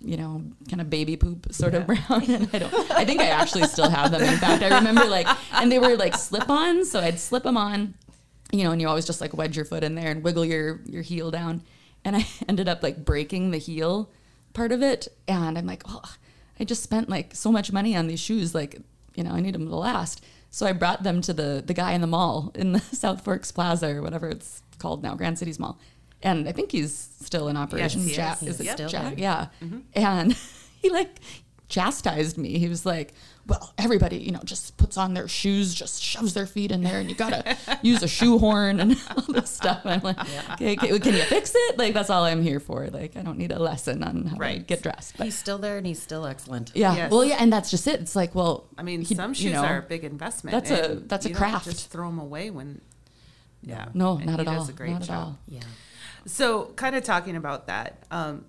you 0.00 0.16
know, 0.16 0.42
kind 0.68 0.80
of 0.80 0.88
baby 0.88 1.16
poop 1.16 1.52
sort 1.52 1.74
of 1.74 1.86
brown. 1.86 2.22
And 2.30 2.48
I 2.52 2.58
don't. 2.58 2.90
I 2.90 3.04
think 3.04 3.20
I 3.20 3.26
actually 3.26 3.64
still 3.64 3.90
have 3.90 4.10
them. 4.10 4.22
In 4.22 4.38
fact, 4.38 4.62
I 4.62 4.74
remember 4.78 5.04
like, 5.04 5.26
and 5.52 5.70
they 5.70 5.78
were 5.78 5.96
like 5.96 6.14
slip-ons, 6.14 6.90
so 6.90 7.00
I'd 7.00 7.18
slip 7.18 7.42
them 7.42 7.56
on 7.56 7.94
you 8.54 8.62
know, 8.62 8.70
and 8.70 8.80
you 8.80 8.88
always 8.88 9.04
just 9.04 9.20
like 9.20 9.34
wedge 9.34 9.56
your 9.56 9.64
foot 9.64 9.82
in 9.82 9.96
there 9.96 10.10
and 10.10 10.22
wiggle 10.22 10.44
your 10.44 10.80
your 10.86 11.02
heel 11.02 11.30
down. 11.30 11.62
And 12.04 12.16
I 12.16 12.26
ended 12.48 12.68
up 12.68 12.82
like 12.82 13.04
breaking 13.04 13.50
the 13.50 13.58
heel 13.58 14.10
part 14.52 14.70
of 14.70 14.82
it, 14.82 15.08
and 15.26 15.58
I'm 15.58 15.66
like, 15.66 15.82
oh, 15.88 16.14
I 16.60 16.64
just 16.64 16.82
spent 16.82 17.08
like 17.08 17.34
so 17.34 17.50
much 17.50 17.72
money 17.72 17.96
on 17.96 18.06
these 18.06 18.20
shoes, 18.20 18.54
like 18.54 18.80
you 19.14 19.24
know, 19.24 19.30
I 19.32 19.40
need 19.40 19.54
them 19.54 19.68
to 19.68 19.76
last. 19.76 20.24
So 20.50 20.66
I 20.66 20.72
brought 20.72 21.02
them 21.02 21.20
to 21.22 21.32
the 21.32 21.62
the 21.64 21.74
guy 21.74 21.92
in 21.92 22.00
the 22.00 22.06
mall 22.06 22.52
in 22.54 22.72
the 22.72 22.80
South 22.92 23.24
Forks 23.24 23.50
Plaza 23.50 23.88
or 23.88 24.02
whatever 24.02 24.28
it's 24.28 24.62
called 24.78 25.02
now, 25.02 25.14
Grand 25.14 25.38
Cities 25.38 25.58
Mall, 25.58 25.78
and 26.22 26.48
I 26.48 26.52
think 26.52 26.72
he's 26.72 26.94
still 26.94 27.48
in 27.48 27.56
operation. 27.56 28.02
he 28.02 28.10
is. 28.10 28.16
Jack, 28.16 28.38
He's 28.38 28.48
is 28.50 28.60
it 28.60 28.70
still 28.70 28.88
Jack? 28.88 29.14
Yeah, 29.18 29.48
mm-hmm. 29.62 29.80
and 29.94 30.32
he 30.82 30.90
like 30.90 31.20
chastised 31.68 32.36
me. 32.38 32.58
He 32.58 32.68
was 32.68 32.84
like, 32.84 33.14
"Well, 33.46 33.72
everybody, 33.78 34.18
you 34.18 34.30
know, 34.32 34.40
just 34.44 34.76
puts 34.76 34.96
on 34.98 35.14
their 35.14 35.26
shoes, 35.28 35.74
just 35.74 36.02
shoves 36.02 36.34
their 36.34 36.46
feet 36.46 36.70
in 36.70 36.82
there, 36.82 37.00
and 37.00 37.08
you 37.08 37.16
gotta 37.16 37.56
use 37.82 38.02
a 38.02 38.08
shoehorn 38.08 38.80
and 38.80 38.96
all 39.16 39.22
this 39.32 39.50
stuff." 39.50 39.80
And 39.84 39.94
I'm 39.94 40.00
like, 40.02 40.18
okay, 40.52 40.74
okay, 40.74 40.98
can 40.98 41.14
you 41.14 41.22
fix 41.22 41.52
it? 41.54 41.78
Like 41.78 41.94
that's 41.94 42.10
all 42.10 42.24
I'm 42.24 42.42
here 42.42 42.60
for. 42.60 42.88
Like 42.88 43.16
I 43.16 43.22
don't 43.22 43.38
need 43.38 43.50
a 43.52 43.58
lesson 43.58 44.02
on 44.02 44.26
how 44.26 44.36
to 44.38 44.58
get 44.58 44.82
dressed. 44.82 45.16
But 45.16 45.24
He's 45.24 45.38
still 45.38 45.58
there 45.58 45.78
and 45.78 45.86
he's 45.86 46.00
still 46.02 46.26
excellent. 46.26 46.72
yeah, 46.74 46.94
Yes. 46.94 47.10
well, 47.10 47.24
yeah, 47.24 47.36
and 47.40 47.52
that's 47.52 47.70
just 47.70 47.86
it. 47.86 48.00
It's 48.00 48.14
like, 48.14 48.34
well, 48.34 48.66
I 48.78 48.82
mean, 48.82 49.00
he- 49.02 49.14
some 49.14 49.30
you 49.30 49.34
shoes 49.34 49.52
know, 49.54 49.64
are 49.64 49.78
a 49.78 49.82
big 49.82 50.04
investment. 50.04 50.52
that's 50.52 50.70
a- 50.70 50.90
and 50.92 51.08
that's 51.08 51.24
a 51.26 51.28
you 51.30 51.34
don't 51.34 51.40
craft. 51.40 51.64
Just 51.64 51.90
throw 51.90 52.06
them 52.08 52.18
away 52.18 52.50
when. 52.50 52.80
Yeah. 53.62 53.86
No, 53.94 54.16
And 54.18 54.26
not 54.26 54.40
he 54.40 54.46
at 54.46 54.52
does 54.52 54.64
all. 54.64 54.68
a 54.68 54.72
great 54.74 54.90
not 54.92 55.00
at 55.02 55.06
job. 55.08 55.16
all. 55.26 55.38
Yeah. 55.48 55.60
So, 56.26 56.66
kind 56.76 56.94
of 56.96 57.02
talking 57.04 57.34
about 57.36 57.66
that. 57.68 58.04
Um, 58.10 58.44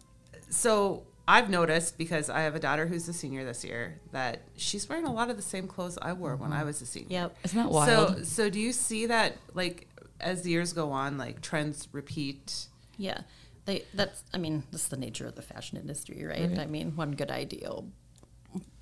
so, 0.49 1.03
I've 1.27 1.49
noticed 1.49 1.97
because 1.97 2.29
I 2.29 2.41
have 2.41 2.55
a 2.55 2.59
daughter 2.59 2.85
who's 2.85 3.07
a 3.07 3.13
senior 3.13 3.43
this 3.43 3.63
year 3.63 3.99
that 4.11 4.41
she's 4.57 4.87
wearing 4.87 5.05
a 5.05 5.13
lot 5.13 5.29
of 5.29 5.37
the 5.37 5.41
same 5.41 5.67
clothes 5.67 5.97
I 6.01 6.13
wore 6.13 6.35
when 6.35 6.53
I 6.53 6.57
mm-hmm. 6.57 6.67
was 6.67 6.81
a 6.81 6.85
senior. 6.85 7.07
Yep. 7.09 7.37
Isn't 7.45 7.63
that 7.63 7.69
So, 7.69 7.73
wild? 7.73 8.17
so 8.17 8.23
so 8.23 8.49
do 8.49 8.59
you 8.59 8.71
see 8.71 9.07
that 9.07 9.37
like 9.53 9.87
as 10.19 10.43
the 10.43 10.51
years 10.51 10.73
go 10.73 10.91
on, 10.91 11.17
like 11.17 11.41
trends 11.41 11.87
repeat? 11.91 12.67
Yeah. 12.97 13.21
They 13.65 13.83
that's 13.93 14.23
I 14.33 14.37
mean, 14.37 14.63
that's 14.71 14.87
the 14.87 14.97
nature 14.97 15.25
of 15.25 15.35
the 15.35 15.41
fashion 15.41 15.77
industry, 15.79 16.23
right? 16.23 16.49
Right. 16.49 16.59
I 16.59 16.65
mean, 16.67 16.95
one 16.95 17.11
good 17.11 17.31
idea 17.31 17.69
will 17.69 17.89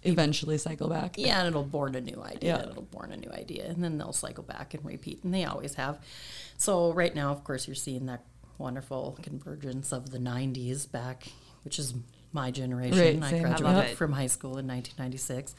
Eventually 0.05 0.57
cycle 0.57 0.89
back. 0.89 1.17
Yeah, 1.17 1.39
and 1.39 1.47
it'll 1.47 1.63
born 1.63 1.95
a 1.95 2.01
new 2.01 2.21
idea. 2.21 2.57
Yeah. 2.57 2.69
It'll 2.69 2.83
born 2.83 3.13
a 3.13 3.17
new 3.17 3.29
idea, 3.31 3.67
and 3.67 3.81
then 3.81 3.97
they'll 3.97 4.11
cycle 4.11 4.43
back 4.43 4.73
and 4.73 4.83
repeat, 4.83 5.23
and 5.23 5.33
they 5.33 5.45
always 5.45 5.75
have. 5.75 5.99
So 6.57 6.91
right 6.91 7.15
now, 7.15 7.31
of 7.31 7.43
course, 7.45 7.67
you're 7.67 7.75
seeing 7.75 8.05
that 8.07 8.25
wonderful 8.57 9.17
convergence 9.21 9.93
of 9.93 10.11
the 10.11 10.17
'90s 10.17 10.91
back, 10.91 11.27
which 11.63 11.79
is 11.79 11.93
my 12.33 12.51
generation. 12.51 12.97
Right, 12.97 13.24
I 13.24 13.30
same. 13.30 13.45
I 13.45 13.50
graduated 13.50 13.97
from 13.97 14.12
high 14.12 14.27
school 14.27 14.57
in 14.57 14.68
1996, 14.68 15.56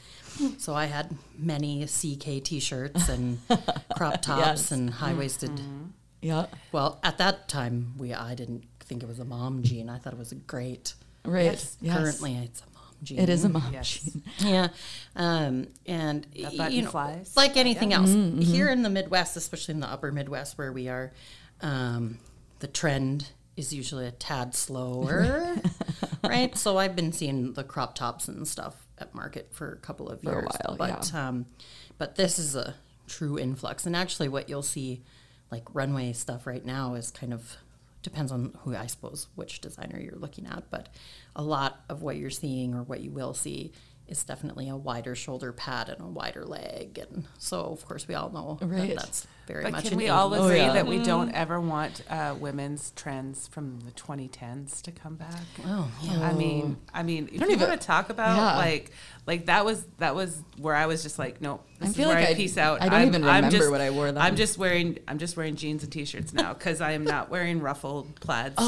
so 0.61 0.73
I 0.75 0.85
had 0.85 1.15
many 1.37 1.85
CK 1.85 2.43
T-shirts 2.43 3.09
and 3.09 3.39
crop 3.95 4.21
tops 4.21 4.39
Yes. 4.45 4.71
and 4.71 4.89
high-waisted. 4.89 5.59
Yeah. 6.21 6.47
Well, 6.71 6.99
at 7.03 7.17
that 7.19 7.47
time, 7.47 7.93
we 7.97 8.13
I 8.13 8.35
didn't 8.35 8.63
think 8.81 9.03
it 9.03 9.07
was 9.09 9.19
a 9.19 9.25
mom 9.25 9.63
jean. 9.63 9.89
I 9.89 9.97
thought 9.97 10.13
it 10.13 10.19
was 10.19 10.31
a 10.31 10.35
great. 10.35 10.93
Right. 11.23 11.45
Yes. 11.45 11.77
Yes. 11.81 11.97
Currently, 11.97 12.35
it's 12.43 12.61
a 12.61 12.65
mom 12.73 12.83
jean. 13.03 13.19
it 13.19 13.29
is 13.29 13.43
a 13.45 13.49
mom 13.49 13.73
Yes. 13.73 13.87
jean. 13.99 14.23
Yeah, 14.39 14.67
um, 15.15 15.67
and 15.85 16.27
That 16.59 16.71
you 16.73 16.81
know, 16.83 16.89
flies. 16.91 17.33
like 17.37 17.57
anything 17.57 17.93
else 17.93 18.09
Mm-hmm, 18.09 18.41
here 18.41 18.69
in 18.69 18.81
the 18.83 18.89
Midwest, 18.89 19.37
especially 19.37 19.75
in 19.75 19.79
the 19.79 19.87
Upper 19.91 20.11
Midwest 20.11 20.57
where 20.57 20.71
we 20.73 20.87
are. 20.89 21.11
Um, 21.61 22.19
the 22.59 22.67
trend 22.67 23.29
is 23.57 23.73
usually 23.73 24.05
a 24.05 24.11
tad 24.11 24.53
slower, 24.65 25.55
right? 26.29 26.55
So 26.65 26.77
I've 26.77 26.95
been 26.95 27.11
seeing 27.11 27.53
the 27.53 27.63
crop 27.63 27.95
tops 27.95 28.27
and 28.27 28.47
stuff 28.47 28.87
at 28.97 29.13
market 29.13 29.49
for 29.51 29.71
a 29.71 29.77
couple 29.77 30.09
of 30.09 30.21
For 30.21 30.29
a 30.29 30.33
years, 30.33 30.47
while, 30.63 30.77
but 30.77 31.13
um, 31.13 31.45
but 31.97 32.15
this 32.15 32.39
is 32.39 32.55
a 32.55 32.75
true 33.07 33.37
influx, 33.37 33.85
and 33.85 33.95
actually, 33.95 34.29
what 34.29 34.49
you'll 34.49 34.63
see, 34.63 35.03
like 35.51 35.63
runway 35.73 36.13
stuff 36.13 36.47
right 36.47 36.65
now, 36.65 36.95
is 36.95 37.11
kind 37.11 37.33
of 37.33 37.57
depends 38.01 38.31
on 38.31 38.55
who 38.59 38.75
I 38.75 38.85
suppose 38.85 39.27
which 39.35 39.61
designer 39.61 39.99
you're 39.99 40.15
looking 40.15 40.45
at, 40.45 40.69
but 40.69 40.89
a 41.35 41.41
lot 41.43 41.83
of 41.89 42.03
what 42.03 42.17
you're 42.17 42.29
seeing 42.29 42.73
or 42.73 42.83
what 42.83 43.01
you 43.01 43.11
will 43.11 43.33
see 43.33 43.71
is 44.07 44.23
definitely 44.23 44.69
a 44.69 44.75
wider 44.77 45.15
shoulder 45.15 45.51
pad 45.51 45.89
and 45.89 45.99
a 46.01 46.05
wider 46.05 46.45
leg, 46.45 46.99
and 46.99 47.25
so 47.39 47.61
of 47.61 47.85
course 47.85 48.07
we 48.07 48.13
all 48.15 48.29
know 48.29 48.57
Right. 48.61 48.89
that 48.89 48.97
that's 48.97 49.27
very 49.47 49.63
But 49.63 49.71
much. 49.73 49.85
can 49.89 49.97
we 49.97 50.09
all 50.09 50.29
80s. 50.31 50.39
Oh, 50.39 50.45
agree 50.45 50.57
yeah. 50.57 50.73
that 50.73 50.87
we 50.87 51.03
don't 51.03 51.31
ever 51.31 51.59
want 51.61 52.01
uh, 52.09 52.35
women's 52.39 52.91
trends 52.95 53.47
from 53.47 53.79
the 53.81 53.91
2010s 53.91 54.81
to 54.83 54.91
come 54.91 55.15
back? 55.15 55.41
Oh, 55.65 55.89
yeah. 56.01 56.19
I 56.21 56.33
mean, 56.33 56.77
I 56.93 57.03
mean, 57.03 57.29
if 57.31 57.39
don't 57.39 57.49
you 57.49 57.55
even- 57.55 57.67
want 57.69 57.79
to 57.81 57.85
talk 57.87 58.09
about 58.09 58.37
yeah. 58.37 58.55
like, 58.57 58.91
like 59.27 59.45
that 59.47 59.65
was 59.65 59.85
that 59.97 60.13
was 60.15 60.39
where 60.57 60.75
I 60.75 60.85
was 60.87 61.01
just 61.03 61.17
like, 61.19 61.41
no, 61.41 61.61
this 61.79 61.87
I 61.87 61.89
is 61.91 61.97
feel 61.97 62.07
where 62.09 62.19
like 62.19 62.27
I, 62.29 62.31
I- 62.31 62.35
peace 62.35 62.57
out. 62.57 62.81
I 62.81 62.85
don't 62.85 62.93
I'm- 62.99 63.07
even 63.07 63.23
I'm 63.23 63.35
remember 63.37 63.57
just- 63.57 63.71
what 63.71 63.81
I 63.81 63.89
wore 63.89 64.11
then. 64.11 64.21
I'm 64.21 64.35
just 64.35 64.57
wearing 64.59 64.99
I'm 65.07 65.17
just 65.17 65.35
wearing 65.37 65.55
jeans 65.55 65.83
and 65.83 65.91
t-shirts 65.91 66.31
now 66.33 66.53
because 66.53 66.79
I 66.81 66.91
am 66.91 67.03
not 67.03 67.29
wearing 67.31 67.59
ruffled 67.59 68.19
plaid 68.19 68.53
skirts 68.53 68.59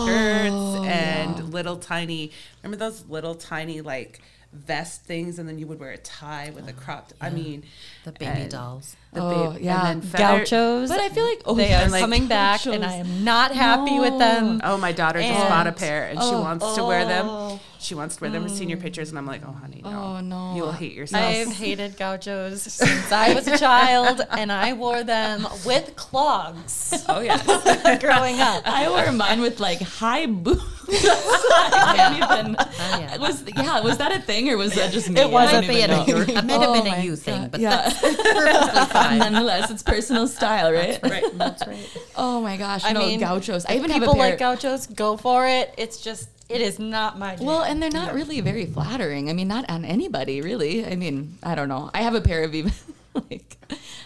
Oh, 0.52 0.84
and 0.84 1.38
yeah. 1.38 1.44
little 1.44 1.78
tiny. 1.78 2.32
Remember 2.64 2.78
those 2.84 3.06
little 3.08 3.36
tiny 3.36 3.82
like 3.82 4.20
vest 4.54 5.04
things, 5.04 5.40
and 5.40 5.48
then 5.48 5.60
you 5.60 5.68
would 5.68 5.80
wear 5.80 5.92
a 5.92 5.98
tie 5.98 6.52
with 6.54 6.68
a 6.68 6.72
oh, 6.72 6.82
cropped. 6.82 7.14
I 7.22 7.30
mean, 7.30 7.64
the 8.04 8.12
baby 8.12 8.48
dolls. 8.50 8.96
The 9.18 9.24
Oh, 9.24 9.52
ba- 9.54 9.58
yeah. 9.62 9.88
and 9.90 10.02
then 10.04 10.10
feather- 10.10 10.40
Gauchos. 10.46 10.90
But 10.90 11.00
I 11.00 11.10
feel 11.10 11.26
like 11.26 11.42
oh, 11.46 11.56
they 11.56 11.70
yeah, 11.70 11.88
are 11.88 11.90
like 11.90 12.02
coming 12.02 12.28
back, 12.28 12.66
and. 12.66 12.86
I 12.86 12.94
am 12.98 13.24
not 13.24 13.52
happy 13.52 14.00
with 14.00 14.18
them. 14.20 14.62
Oh, 14.64 14.78
my 14.78 14.92
daughter 14.92 15.20
just 15.20 15.32
And- 15.32 15.50
bought 15.50 15.68
a 15.68 15.72
pair 15.72 16.08
and 16.08 16.20
she 16.22 16.30
Oh, 16.30 16.42
wants 16.42 16.76
to 16.76 16.84
wear 16.84 17.04
them. 17.06 17.26
oh. 17.28 17.60
she 17.80 17.94
wants 17.96 18.16
to 18.18 18.22
wear 18.24 18.32
them 18.32 18.44
in 18.44 18.50
senior 18.50 18.78
mm. 18.78 18.82
pictures, 18.82 19.10
and 19.10 19.18
I'm 19.18 19.26
like, 19.28 19.42
oh, 19.48 19.52
honey, 19.52 19.82
no. 19.84 19.90
Oh, 19.90 20.20
no. 20.22 20.56
You 20.56 20.62
will 20.64 20.72
hate 20.72 20.94
yourself. 20.94 21.24
I've 21.24 21.54
hated 21.54 21.98
gauchos 21.98 22.62
since 22.64 23.12
I 23.12 23.34
was 23.34 23.48
a 23.48 23.58
child, 23.58 24.22
and 24.32 24.52
I 24.52 24.74
wore 24.74 25.04
them 25.04 25.48
with 25.66 25.96
clogs 25.96 27.04
oh, 27.10 27.20
yeah. 27.22 27.38
growing 28.00 28.40
up. 28.40 28.64
I 28.66 28.90
wore 28.90 29.12
mine 29.12 29.42
with 29.42 29.60
like 29.60 29.82
high 29.82 30.26
boots. 30.28 30.64
I 30.90 31.94
can't 31.98 32.16
even. 32.24 32.56
Oh, 32.60 33.00
yeah. 33.00 33.18
Was 33.18 33.44
yeah, 33.56 33.82
was 33.82 33.98
that 33.98 34.16
a 34.16 34.22
thing 34.22 34.50
or 34.50 34.56
was 34.58 34.74
that 34.76 34.92
just 34.94 35.10
me? 35.10 35.20
It 35.20 35.30
was 35.30 35.50
I 35.50 35.58
a 35.58 35.62
don't 35.62 35.68
thing. 35.68 35.78
It 35.84 36.46
might 36.46 36.62
have 36.62 36.70
Oh 36.70 36.74
been 36.82 36.94
a 36.94 37.04
you 37.04 37.16
thing, 37.18 37.50
but 37.50 37.60
yeah. 37.60 37.90
that's 37.90 38.02
perfectly 38.02 38.86
fine. 38.86 39.07
Nonetheless, 39.16 39.72
it's 39.72 39.84
personal 39.84 40.28
style, 40.28 40.72
right? 40.72 41.00
right. 41.04 41.24
That's 41.34 41.66
right. 41.66 41.98
Oh 42.16 42.42
my 42.42 42.58
gosh, 42.58 42.84
I 42.86 42.94
no 42.94 43.00
mean, 43.00 43.20
gauchos. 43.20 43.66
I 43.66 43.74
if 43.74 43.78
even 43.80 43.92
have 43.92 44.02
a 44.02 44.06
people 44.06 44.16
pair. 44.16 44.30
like 44.32 44.40
gauchos, 44.40 44.88
go 44.88 45.18
for 45.18 45.48
it. 45.48 45.74
It's 45.78 46.02
just, 46.02 46.30
it 46.50 46.62
is 46.62 46.80
not 46.80 47.18
my 47.20 47.36
jam. 47.36 47.46
well, 47.46 47.64
and 47.64 47.82
they're 47.82 47.90
not 47.92 48.14
really 48.14 48.42
very 48.42 48.66
flattering. 48.66 49.30
I 49.30 49.34
mean, 49.34 49.48
not 49.48 49.70
on 49.70 49.86
anybody, 49.86 50.42
really. 50.42 50.86
I 50.86 50.96
mean, 50.96 51.38
I 51.44 51.56
don't 51.56 51.70
know. 51.70 51.90
I 51.94 52.02
have 52.02 52.16
a 52.16 52.22
pair 52.22 52.44
of 52.44 52.54
even 52.56 52.74
like 53.30 53.58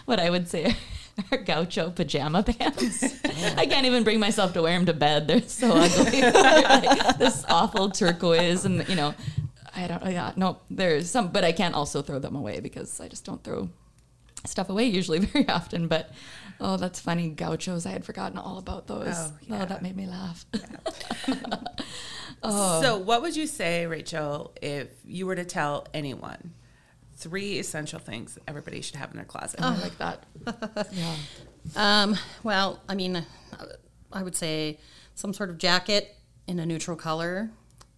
what 0.04 0.18
I 0.20 0.30
would 0.30 0.48
say 0.48 0.76
are 1.30 1.38
gaucho 1.38 1.90
pajama 1.90 2.42
pants. 2.42 3.04
I 3.56 3.66
can't 3.66 3.86
even 3.86 4.02
bring 4.02 4.18
myself 4.18 4.54
to 4.54 4.62
wear 4.62 4.76
them 4.76 4.86
to 4.86 4.92
bed. 4.94 5.28
They're 5.28 5.42
so 5.42 5.72
ugly. 5.76 6.20
They're 6.20 6.32
like 6.32 7.18
this 7.18 7.44
awful 7.48 7.90
turquoise, 7.90 8.64
and 8.64 8.88
you 8.88 8.96
know, 8.96 9.14
I 9.76 9.86
don't. 9.86 10.04
Yeah, 10.10 10.32
no, 10.36 10.58
there's 10.70 11.10
some, 11.10 11.28
but 11.28 11.44
I 11.44 11.52
can't 11.52 11.74
also 11.74 12.02
throw 12.02 12.18
them 12.18 12.34
away 12.34 12.60
because 12.60 13.00
I 13.00 13.08
just 13.08 13.24
don't 13.24 13.42
throw 13.44 13.68
stuff 14.44 14.68
away 14.70 14.84
usually 14.86 15.18
very 15.26 15.48
often. 15.48 15.88
But 15.88 16.10
oh, 16.60 16.76
that's 16.76 17.00
funny. 17.00 17.28
Gauchos. 17.30 17.86
I 17.86 17.90
had 17.90 18.04
forgotten 18.04 18.38
all 18.38 18.58
about 18.58 18.86
those. 18.86 19.14
Oh, 19.16 19.32
Oh, 19.32 19.36
yeah. 19.46 19.64
that 19.64 19.82
made 19.82 19.96
me 19.96 20.06
laugh. 20.06 20.44
So, 22.44 22.98
what 22.98 23.22
would 23.22 23.36
you 23.36 23.46
say, 23.46 23.86
Rachael, 23.86 24.52
if 24.60 24.88
you 25.04 25.26
were 25.26 25.36
to 25.36 25.44
tell 25.44 25.86
anyone 25.94 26.54
three 27.14 27.60
essential 27.60 28.00
things 28.00 28.36
everybody 28.48 28.80
should 28.80 28.96
have 28.96 29.10
in 29.12 29.16
their 29.16 29.24
closet? 29.24 29.60
I 29.62 29.76
like 29.80 29.96
that. 29.98 30.24
Yeah. 30.92 31.14
Um, 31.76 32.16
well, 32.42 32.80
I 32.88 32.96
mean, 32.96 33.14
uh, 33.14 33.24
I 34.12 34.24
would 34.24 34.34
say 34.34 34.80
some 35.14 35.32
sort 35.32 35.50
of 35.50 35.58
jacket 35.58 36.16
in 36.48 36.58
a 36.58 36.66
neutral 36.66 36.96
color, 36.96 37.50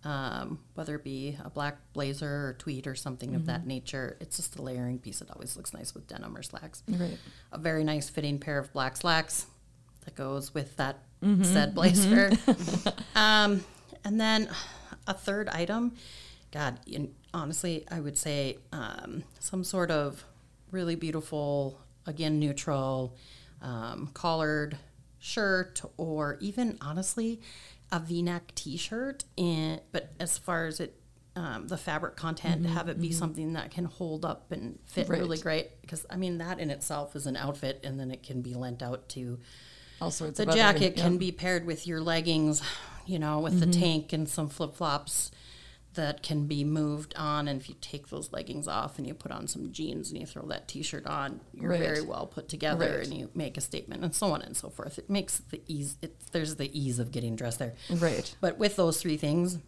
um, 0.04 0.58
whether 0.74 0.94
it 0.96 1.04
be 1.04 1.36
a 1.42 1.50
black 1.50 1.78
blazer 1.92 2.48
or 2.48 2.56
tweed 2.58 2.86
or 2.86 2.94
something 2.94 3.34
of 3.34 3.46
that 3.46 3.66
nature. 3.66 4.16
It's 4.20 4.36
just 4.36 4.56
a 4.56 4.62
layering 4.62 4.98
piece. 4.98 5.20
It 5.22 5.30
always 5.32 5.56
looks 5.56 5.72
nice 5.72 5.94
with 5.94 6.06
denim 6.06 6.36
or 6.36 6.42
slacks. 6.42 6.82
Right. 6.88 7.18
A 7.52 7.58
very 7.58 7.84
nice 7.84 8.10
fitting 8.10 8.38
pair 8.38 8.58
of 8.58 8.72
black 8.72 8.96
slacks 8.96 9.46
that 10.04 10.14
goes 10.14 10.52
with 10.52 10.76
that 10.76 10.98
said 11.42 11.74
blazer. 11.74 12.30
um, 13.14 13.64
and 14.04 14.20
then 14.20 14.50
a 15.06 15.14
third 15.14 15.48
item, 15.48 15.94
God, 16.52 16.78
honestly, 17.32 17.86
I 17.90 18.00
would 18.00 18.18
say 18.18 18.58
um, 18.72 19.24
some 19.40 19.64
sort 19.64 19.90
of 19.90 20.24
really 20.70 20.96
beautiful, 20.96 21.80
again, 22.06 22.38
neutral, 22.38 23.16
um, 23.62 24.10
collared 24.12 24.76
shirt, 25.18 25.80
or 25.96 26.36
even 26.40 26.76
honestly, 26.82 27.40
a 27.94 28.00
V-neck 28.00 28.52
T-shirt. 28.56 29.24
And 29.38 29.80
but 29.92 30.12
as 30.18 30.36
far 30.36 30.66
as 30.66 30.80
it, 30.80 31.00
um, 31.36 31.68
the 31.68 31.76
fabric 31.76 32.16
content, 32.16 32.62
mm-hmm, 32.62 32.74
have 32.74 32.88
it 32.88 33.00
be 33.00 33.08
mm-hmm. 33.08 33.18
something 33.18 33.52
that 33.52 33.70
can 33.70 33.84
hold 33.84 34.24
up 34.24 34.50
and 34.50 34.78
fit 34.86 35.08
Right. 35.08 35.20
really 35.20 35.38
great. 35.38 35.80
Because 35.80 36.04
I 36.10 36.16
mean, 36.16 36.38
that 36.38 36.58
in 36.58 36.70
itself 36.70 37.14
is 37.14 37.26
an 37.26 37.36
outfit, 37.36 37.80
and 37.84 37.98
then 37.98 38.10
it 38.10 38.22
can 38.24 38.42
be 38.42 38.54
lent 38.54 38.82
out 38.82 39.08
to 39.10 39.38
All 40.00 40.10
sorts 40.10 40.38
the 40.38 40.42
of 40.42 40.48
other- 40.50 40.58
jacket 40.58 40.96
can 40.96 41.18
be 41.18 41.30
paired 41.30 41.64
with 41.66 41.86
your 41.86 42.00
leggings, 42.00 42.62
you 43.06 43.20
know, 43.20 43.38
with 43.38 43.60
the 43.60 43.66
mm-hmm. 43.66 43.80
tank 43.80 44.12
and 44.12 44.28
some 44.28 44.48
flip 44.48 44.74
flops 44.74 45.30
that 45.94 46.22
can 46.22 46.46
be 46.46 46.64
moved 46.64 47.14
on. 47.16 47.48
And 47.48 47.60
if 47.60 47.68
you 47.68 47.74
take 47.80 48.08
those 48.08 48.32
leggings 48.32 48.68
off 48.68 48.98
and 48.98 49.06
you 49.06 49.14
put 49.14 49.30
on 49.32 49.46
some 49.48 49.72
jeans 49.72 50.10
and 50.10 50.20
you 50.20 50.26
throw 50.26 50.42
that 50.46 50.68
t 50.68 50.82
shirt 50.82 51.06
on, 51.06 51.40
you're 51.52 51.70
Right. 51.70 51.80
very 51.80 52.02
well 52.02 52.26
put 52.26 52.48
together 52.48 52.96
Right. 52.98 53.06
and 53.06 53.14
you 53.16 53.30
make 53.34 53.56
a 53.56 53.60
statement 53.60 54.02
and 54.04 54.14
so 54.14 54.28
on 54.32 54.42
and 54.42 54.56
so 54.56 54.68
forth. 54.70 54.98
It 54.98 55.08
makes 55.10 55.38
the 55.38 55.60
ease, 55.66 55.96
it, 56.02 56.16
there's 56.32 56.56
the 56.56 56.70
ease 56.78 56.98
of 56.98 57.10
getting 57.12 57.36
dressed 57.36 57.58
there. 57.58 57.74
Right. 57.90 58.34
But 58.40 58.58
with 58.58 58.76
those 58.76 59.00
three 59.00 59.16
things, 59.16 59.58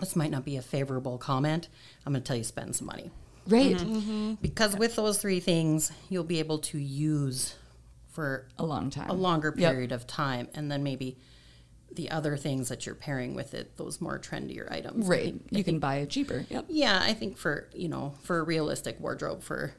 this 0.00 0.14
might 0.16 0.30
not 0.30 0.44
be 0.44 0.56
a 0.56 0.62
favorable 0.62 1.18
comment. 1.18 1.68
I'm 2.06 2.12
going 2.12 2.22
to 2.22 2.26
tell 2.26 2.36
you 2.36 2.44
spend 2.44 2.76
some 2.76 2.86
money. 2.86 3.10
Right. 3.46 3.76
Mm-hmm. 3.76 4.34
Because 4.42 4.76
with 4.76 4.94
those 4.96 5.18
three 5.18 5.40
things, 5.40 5.90
you'll 6.08 6.24
be 6.24 6.38
able 6.38 6.58
to 6.58 6.78
use 6.78 7.54
for 8.10 8.46
A 8.58 8.64
long 8.64 8.90
time. 8.90 9.08
a 9.10 9.14
longer 9.14 9.54
Yep. 9.56 9.72
period 9.72 9.92
of 9.92 10.06
time, 10.06 10.48
and 10.54 10.70
then 10.70 10.82
maybe 10.82 11.16
the 11.98 12.10
other 12.12 12.36
things 12.36 12.68
that 12.68 12.86
you're 12.86 12.94
pairing 12.94 13.34
with 13.34 13.52
it, 13.54 13.76
those 13.76 14.00
more 14.00 14.18
trendier 14.20 14.70
items. 14.72 15.06
Right. 15.06 15.24
think- 15.24 15.42
I 15.52 15.58
You 15.58 15.64
can 15.64 15.72
think- 15.74 15.80
buy 15.82 15.96
it 15.96 16.08
cheaper. 16.10 16.46
Yep. 16.48 16.66
Yeah, 16.68 17.00
I 17.02 17.12
think 17.12 17.36
for 17.36 17.68
you 17.74 17.88
know 17.88 18.14
for 18.22 18.38
a 18.38 18.42
realistic 18.44 18.98
wardrobe 19.00 19.42
for 19.42 19.74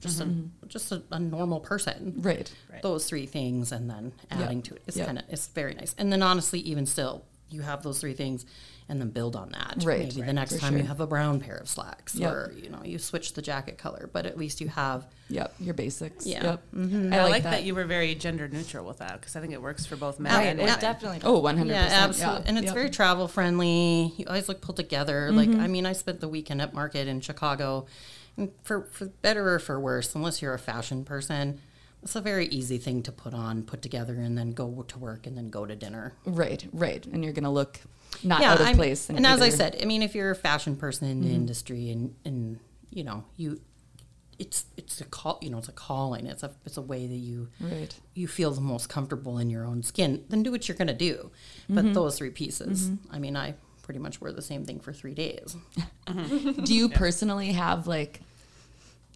just 0.00 0.20
a 0.20 0.28
just 0.66 0.92
a, 0.92 1.02
a 1.10 1.18
normal 1.18 1.60
person, 1.60 2.12
Mm-hmm. 2.18 2.20
Right. 2.28 2.52
those 2.82 3.06
three 3.08 3.24
things, 3.26 3.72
and 3.72 3.88
then 3.88 4.12
adding 4.30 4.60
to 4.62 4.74
it 4.74 4.82
is 4.88 4.96
Yep. 4.96 5.06
kind 5.06 5.18
of 5.20 5.24
it's 5.28 5.46
very 5.46 5.72
nice. 5.74 5.94
And 5.96 6.12
then 6.12 6.22
honestly, 6.22 6.58
even 6.60 6.84
still, 6.84 7.24
you 7.48 7.62
have 7.62 7.82
those 7.82 7.98
three 8.00 8.12
things, 8.12 8.44
and 8.88 9.00
then 9.00 9.10
build 9.10 9.34
on 9.34 9.50
that. 9.50 9.82
Right, 9.84 9.98
Maybe 10.00 10.20
right, 10.20 10.26
the 10.28 10.32
next 10.32 10.54
for 10.54 10.60
time 10.60 10.76
you 10.76 10.84
have 10.84 11.00
a 11.00 11.06
brown 11.06 11.40
pair 11.40 11.56
of 11.56 11.68
slacks, 11.68 12.14
Yep. 12.14 12.32
or 12.32 12.52
you 12.56 12.68
know 12.70 12.80
you 12.84 12.98
switch 12.98 13.32
the 13.34 13.42
jacket 13.42 13.78
color, 13.78 14.08
but 14.12 14.26
at 14.26 14.38
least 14.38 14.60
you 14.60 14.68
have 14.68 15.06
Yep. 15.28 15.54
Your 15.58 15.74
basics. 15.74 16.24
Yeah. 16.24 16.58
Mm-hmm. 16.74 17.12
Yep. 17.12 17.20
I, 17.20 17.28
like 17.28 17.42
that. 17.42 17.64
you 17.64 17.74
were 17.74 17.84
very 17.84 18.14
gender 18.14 18.46
neutral 18.46 18.86
with 18.86 18.98
that 18.98 19.20
because 19.20 19.34
I 19.34 19.40
think 19.40 19.52
it 19.52 19.60
works 19.60 19.84
for 19.84 19.96
both 19.96 20.20
men 20.20 20.32
Oh, 20.32 20.38
and 20.38 20.58
women. 20.60 20.78
definitely 20.78 21.20
Oh, 21.24 21.40
100%. 21.42 21.66
Yeah, 21.66 21.88
absolutely. 21.90 22.44
And 22.46 22.58
it's 22.58 22.66
Yep. 22.66 22.74
very 22.74 22.90
travel 22.90 23.26
friendly. 23.26 24.14
You 24.16 24.26
always 24.28 24.48
look 24.48 24.60
put 24.60 24.76
together. 24.76 25.32
Like, 25.32 25.48
I 25.48 25.66
mean, 25.66 25.84
I 25.84 25.92
spent 25.94 26.20
the 26.20 26.28
weekend 26.28 26.62
at 26.62 26.72
market 26.74 27.08
in 27.08 27.20
Chicago. 27.20 27.86
For, 28.64 28.82
for 28.92 29.06
better 29.06 29.54
or 29.54 29.58
for 29.58 29.80
worse, 29.80 30.14
unless 30.14 30.42
you're 30.42 30.52
a 30.52 30.58
fashion 30.58 31.04
person, 31.06 31.58
it's 32.06 32.14
a 32.14 32.20
very 32.20 32.46
easy 32.46 32.78
thing 32.78 33.02
to 33.02 33.10
put 33.10 33.34
on, 33.34 33.64
put 33.64 33.82
together, 33.82 34.14
and 34.14 34.38
then 34.38 34.52
go 34.52 34.84
to 34.86 34.98
work 35.00 35.26
and 35.26 35.36
then 35.36 35.50
go 35.50 35.66
to 35.66 35.74
dinner. 35.74 36.14
Right. 36.24 36.64
Right. 36.72 37.04
And 37.04 37.24
you're 37.24 37.32
going 37.32 37.42
to 37.42 37.50
look 37.50 37.80
not 38.22 38.44
out 38.44 38.60
of 38.60 38.66
I'm- 38.68 38.76
place. 38.76 39.10
in 39.10 39.16
And 39.16 39.26
as 39.26 39.42
I 39.42 39.48
said, 39.48 39.76
I 39.82 39.86
mean, 39.86 40.02
if 40.02 40.14
you're 40.14 40.30
a 40.30 40.36
fashion 40.36 40.76
person 40.76 41.08
in 41.08 41.20
the 41.20 41.26
mm-hmm. 41.26 41.34
industry 41.34 41.90
and, 41.90 42.14
and, 42.24 42.60
you 42.90 43.02
know, 43.02 43.24
you, 43.36 43.60
it's, 44.38 44.66
it's 44.76 45.00
a 45.00 45.04
call, 45.04 45.40
you 45.42 45.50
know, 45.50 45.58
it's 45.58 45.68
a 45.68 45.72
calling. 45.72 46.28
It's 46.28 46.44
a, 46.44 46.52
it's 46.64 46.76
a 46.76 46.82
way 46.82 47.08
that 47.08 47.16
you, 47.16 47.48
Right. 47.60 47.92
you 48.14 48.28
feel 48.28 48.52
the 48.52 48.60
most 48.60 48.88
comfortable 48.88 49.38
in 49.38 49.50
your 49.50 49.66
own 49.66 49.82
skin, 49.82 50.22
then 50.28 50.44
do 50.44 50.52
what 50.52 50.68
you're 50.68 50.76
going 50.76 50.86
to 50.86 50.94
do. 50.94 51.32
But 51.68 51.86
mm-hmm. 51.86 51.92
those 51.92 52.18
three 52.18 52.30
pieces, 52.30 52.88
mm-hmm. 52.88 53.12
I 53.12 53.18
mean, 53.18 53.36
I 53.36 53.54
pretty 53.82 53.98
much 53.98 54.20
wear 54.20 54.30
the 54.30 54.42
same 54.42 54.64
thing 54.64 54.78
for 54.78 54.92
three 54.92 55.14
days. 55.14 55.56
Do 56.06 56.72
you 56.72 56.88
personally 57.04 57.52
have 57.52 57.88
like 57.88 58.20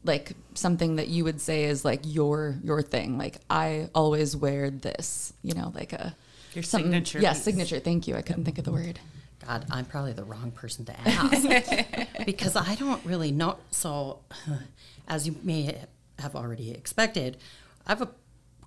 like 0.04 0.32
something 0.54 0.96
that 0.96 1.08
you 1.08 1.24
would 1.24 1.40
say 1.40 1.64
is 1.64 1.84
like 1.84 2.00
your 2.04 2.56
your 2.62 2.82
thing? 2.82 3.18
Like 3.18 3.38
I 3.50 3.88
always 3.94 4.36
wear 4.36 4.70
this, 4.70 5.32
you 5.42 5.54
know, 5.54 5.72
like 5.74 5.92
a 5.92 6.14
Your 6.54 6.62
something- 6.62 6.86
signature 6.90 7.20
Yeah, 7.20 7.32
piece. 7.34 7.42
signature. 7.42 7.78
Thank 7.80 8.08
you. 8.08 8.16
I 8.16 8.22
couldn't 8.22 8.44
think 8.44 8.58
of 8.58 8.64
the 8.64 8.72
word. 8.72 8.98
God, 9.46 9.64
I'm 9.70 9.84
probably 9.86 10.12
the 10.12 10.24
wrong 10.24 10.50
person 10.50 10.84
to 10.84 11.00
ask 11.00 12.06
because 12.26 12.56
I 12.56 12.74
don't 12.74 13.04
really 13.06 13.32
know. 13.32 13.56
So, 13.70 14.20
as 15.08 15.26
you 15.26 15.36
may 15.42 15.78
have 16.18 16.36
already 16.36 16.70
expected, 16.72 17.38
I 17.86 17.92
have 17.92 18.02
a 18.02 18.10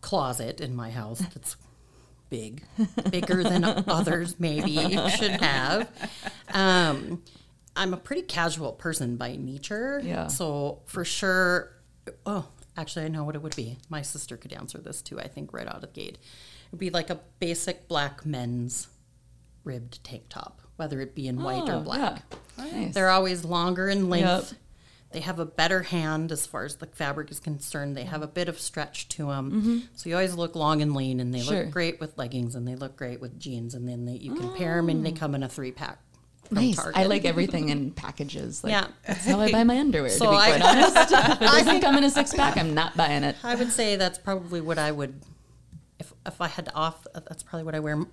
closet 0.01 0.59
in 0.59 0.75
my 0.75 0.89
house 0.89 1.19
that's 1.19 1.55
big, 2.31 2.63
bigger 3.11 3.43
than 3.43 3.63
others 3.87 4.39
maybe 4.39 4.75
should 5.11 5.39
have. 5.39 5.87
Um, 6.51 7.21
I'm 7.75 7.93
a 7.93 7.97
pretty 7.97 8.21
casual 8.23 8.71
person 8.73 9.15
by 9.17 9.35
nature. 9.35 9.99
Yeah. 10.03 10.27
So, 10.27 10.81
for 10.85 11.03
sure, 11.03 11.71
oh, 12.25 12.47
actually, 12.77 13.05
I 13.05 13.07
know 13.07 13.23
what 13.23 13.35
it 13.35 13.41
would 13.41 13.55
be. 13.55 13.77
My 13.89 14.01
sister 14.01 14.37
could 14.37 14.53
answer 14.53 14.77
this 14.79 15.01
too, 15.01 15.19
I 15.19 15.27
think, 15.27 15.53
right 15.53 15.67
out 15.67 15.75
of 15.75 15.81
the 15.81 15.87
gate. 15.87 16.15
It 16.17 16.71
would 16.71 16.79
be 16.79 16.89
like 16.91 17.09
a 17.09 17.19
basic 17.39 17.87
black 17.87 18.25
men's 18.25 18.87
ribbed 19.63 20.03
tank 20.03 20.23
top, 20.29 20.61
whether 20.75 20.99
it 21.01 21.15
be 21.15 21.27
in 21.27 21.41
white 21.41 21.67
or 21.69 21.75
Oh, 21.75 21.79
black. 21.81 22.21
yeah. 22.57 22.65
Nice. 22.65 22.93
They're 22.93 23.09
always 23.09 23.43
longer 23.43 23.89
in 23.89 24.09
length. 24.09 24.51
Yep. 24.51 24.59
They 25.11 25.19
have 25.19 25.37
a 25.39 25.45
better 25.45 25.83
hand 25.83 26.31
as 26.31 26.47
far 26.47 26.65
as 26.65 26.77
the 26.77 26.87
fabric 26.87 27.29
is 27.29 27.39
concerned. 27.39 27.95
They 27.95 28.03
have 28.05 28.23
a 28.23 28.27
bit 28.27 28.49
of 28.49 28.59
stretch 28.59 29.07
to 29.09 29.27
them, 29.27 29.87
so 29.95 30.09
you 30.09 30.15
always 30.15 30.33
look 30.33 30.55
long 30.55 30.81
and 30.81 30.95
lean. 30.95 31.19
And 31.19 31.31
they 31.33 31.39
Mm-hmm. 31.39 31.49
Sure. 31.49 31.63
look 31.65 31.71
great 31.71 31.99
with 31.99 32.17
leggings, 32.17 32.55
and 32.55 32.67
they 32.67 32.75
look 32.75 32.95
great 32.97 33.21
with 33.21 33.39
jeans. 33.39 33.75
And 33.75 33.87
then 33.87 34.05
they, 34.05 34.13
you 34.13 34.33
can 34.33 34.53
pair 34.55 34.75
them, 34.77 34.89
and 34.89 35.05
they 35.05 35.11
come 35.11 35.35
in 35.35 35.43
a 35.43 35.49
three 35.49 35.71
pack. 35.71 35.99
Nice. 36.51 36.75
Target. 36.75 36.97
I 36.97 37.05
like 37.05 37.25
everything 37.25 37.69
in 37.69 37.91
packages. 37.91 38.63
Like, 38.63 38.71
Yeah. 38.71 38.87
That's 39.07 39.25
how 39.25 39.39
I 39.39 39.51
buy 39.51 39.63
my 39.63 39.79
underwear, 39.79 40.09
So 40.09 40.25
to 40.25 40.31
be 40.31 40.37
I- 40.37 40.57
quite 40.57 40.61
honest. 40.75 41.11
if 41.11 41.41
it 41.41 41.45
doesn't 41.45 41.81
come 41.81 41.97
in 41.97 42.03
a 42.03 42.09
six 42.09 42.33
pack, 42.33 42.57
I'm 42.57 42.73
not 42.73 42.95
buying 42.97 43.23
it. 43.23 43.35
I 43.43 43.55
would 43.55 43.71
say 43.71 43.95
that's 43.95 44.17
probably 44.19 44.61
what 44.61 44.77
I 44.77 44.91
would, 44.91 45.21
if 45.99 46.13
if 46.25 46.39
I 46.41 46.47
had 46.47 46.65
to 46.65 46.75
off, 46.75 47.05
that's 47.13 47.43
probably 47.43 47.63
what 47.63 47.75
I 47.75 47.79
wear 47.79 48.05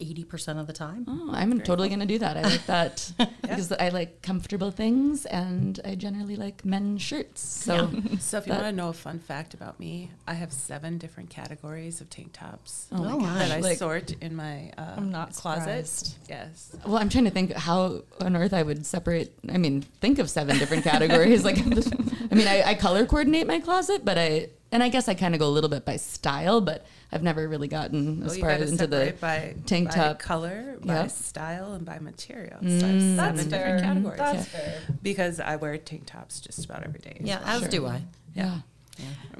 80% 0.00 0.60
of 0.60 0.66
the 0.66 0.72
time. 0.72 1.04
Oh, 1.08 1.30
I'm 1.32 1.60
totally 1.60 1.88
going 1.88 2.00
to 2.00 2.06
do 2.06 2.18
that. 2.18 2.36
I 2.36 2.42
like 2.42 2.66
that 2.66 3.12
because 3.42 3.72
I 3.72 3.88
like 3.88 4.22
comfortable 4.22 4.70
things 4.70 5.26
and 5.26 5.80
I 5.84 5.94
generally 5.94 6.36
like 6.36 6.64
men's 6.64 7.02
shirts. 7.02 7.40
So, 7.40 7.90
So 8.18 8.38
if 8.38 8.46
you 8.46 8.52
want 8.52 8.64
to 8.64 8.72
know 8.72 8.88
a 8.88 8.92
fun 8.92 9.18
fact 9.18 9.54
about 9.54 9.78
me, 9.80 10.10
I 10.26 10.34
have 10.34 10.52
seven 10.52 10.98
different 10.98 11.30
categories 11.30 12.00
of 12.00 12.10
tank 12.10 12.30
tops 12.32 12.86
oh 12.92 13.02
my 13.02 13.12
Oh, 13.12 13.38
that 13.38 13.50
I 13.50 13.60
like, 13.60 13.78
sort 13.78 14.12
in 14.20 14.36
my 14.36 14.70
uh, 14.78 14.94
I'm 14.96 15.10
not 15.10 15.34
closet. 15.34 15.86
surprised. 15.86 16.16
Yes. 16.28 16.76
well, 16.86 16.98
I'm 16.98 17.08
trying 17.08 17.24
to 17.24 17.30
think 17.30 17.52
how 17.52 18.02
on 18.20 18.36
earth 18.36 18.52
I 18.54 18.62
would 18.62 18.86
separate. 18.86 19.32
I 19.52 19.58
mean, 19.58 19.82
think 19.82 20.18
of 20.18 20.30
seven 20.30 20.58
different 20.58 20.84
categories. 20.84 21.44
like, 21.44 21.58
I 21.58 22.34
mean, 22.34 22.46
I, 22.46 22.62
I 22.66 22.74
color 22.74 23.06
coordinate 23.06 23.46
my 23.46 23.60
closet, 23.60 24.04
but 24.04 24.18
I, 24.18 24.48
and 24.72 24.82
I 24.82 24.88
guess 24.88 25.08
I 25.08 25.14
kind 25.14 25.34
of 25.34 25.40
go 25.40 25.46
a 25.48 25.50
little 25.50 25.70
bit 25.70 25.84
by 25.84 25.96
style, 25.96 26.60
but 26.60 26.84
I've 27.10 27.22
never 27.22 27.48
really 27.48 27.68
gotten 27.68 28.22
as 28.24 28.32
Oh, 28.32 28.34
you 28.34 28.40
far 28.42 28.50
into 28.50 28.86
the 28.86 29.06
separate 29.06 29.20
by 29.20 29.54
tank 29.66 29.88
by 29.88 29.94
top. 29.94 30.18
color, 30.18 30.76
by 30.84 30.94
Yeah. 30.94 31.06
style, 31.06 31.72
and 31.72 31.84
by 31.86 31.98
material. 31.98 32.58
Mm. 32.62 32.80
So 32.80 32.86
I 32.86 32.90
have 32.90 33.00
seven 33.00 33.16
That's 33.16 33.44
different 33.44 33.50
fair. 33.50 33.80
categories 33.80 34.18
That's 34.18 34.48
fair. 34.48 34.74
because 35.02 35.40
I 35.40 35.56
wear 35.56 35.76
tank 35.78 36.02
tops 36.06 36.40
just 36.40 36.64
about 36.64 36.84
every 36.84 37.00
day. 37.00 37.16
Yeah, 37.24 37.40
as 37.44 37.60
Sure. 37.60 37.68
do 37.68 37.86
I. 37.86 38.02
Yeah. 38.34 38.58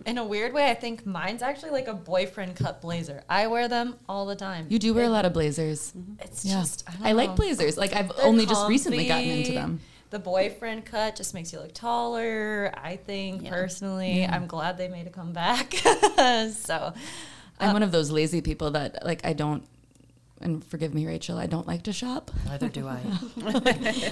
In 0.06 0.16
a 0.18 0.25
weird 0.25 0.52
way, 0.54 0.70
I 0.70 0.75
think 0.75 1.04
mine's 1.04 1.42
actually 1.42 1.70
like 1.73 1.88
a 1.88 1.92
boyfriend 1.94 2.54
cut 2.54 2.80
blazer. 2.80 3.25
I 3.28 3.49
wear 3.49 3.66
them 3.66 3.97
all 4.08 4.25
the 4.25 4.37
time. 4.37 4.66
You 4.70 4.78
do 4.78 4.94
wear 4.94 5.04
a 5.04 5.08
lot 5.08 5.26
of 5.26 5.32
blazers. 5.32 5.92
It's 6.20 6.44
Yeah. 6.44 6.61
just 6.61 6.85
I, 6.88 6.92
don't 6.92 7.06
I 7.06 7.12
like 7.12 7.35
blazers. 7.35 7.76
Like 7.76 7.92
I've 7.92 8.08
They're 8.16 8.25
only 8.25 8.47
just 8.47 8.68
recently 8.68 9.06
gotten 9.08 9.28
into 9.28 9.52
them. 9.52 9.80
The 10.11 10.19
boyfriend 10.19 10.85
cut 10.87 11.17
just 11.17 11.35
makes 11.35 11.53
you 11.53 11.61
look 11.61 11.75
taller. 11.75 12.73
I 12.75 12.97
think 12.97 13.43
Yeah. 13.43 13.50
personally, 13.50 14.25
I'm 14.27 14.47
glad 14.47 14.79
they 14.79 14.88
made 14.88 15.07
a 15.07 15.11
comeback. 15.11 15.75
so 16.53 16.93
I'm 17.61 17.71
uh, 17.71 17.73
one 17.73 17.83
of 17.83 17.93
those 17.93 18.11
lazy 18.11 18.41
people 18.41 18.71
that 18.73 19.05
like 19.05 19.25
I 19.25 19.33
don't 19.35 19.65
and 20.41 20.65
forgive 20.65 20.95
me 20.95 21.05
Rachael, 21.07 21.37
I 21.37 21.47
don't 21.47 21.67
like 21.67 21.83
to 21.85 21.93
shop. 21.93 22.31
Neither 22.47 22.69
do 22.69 22.87
I. 22.87 23.00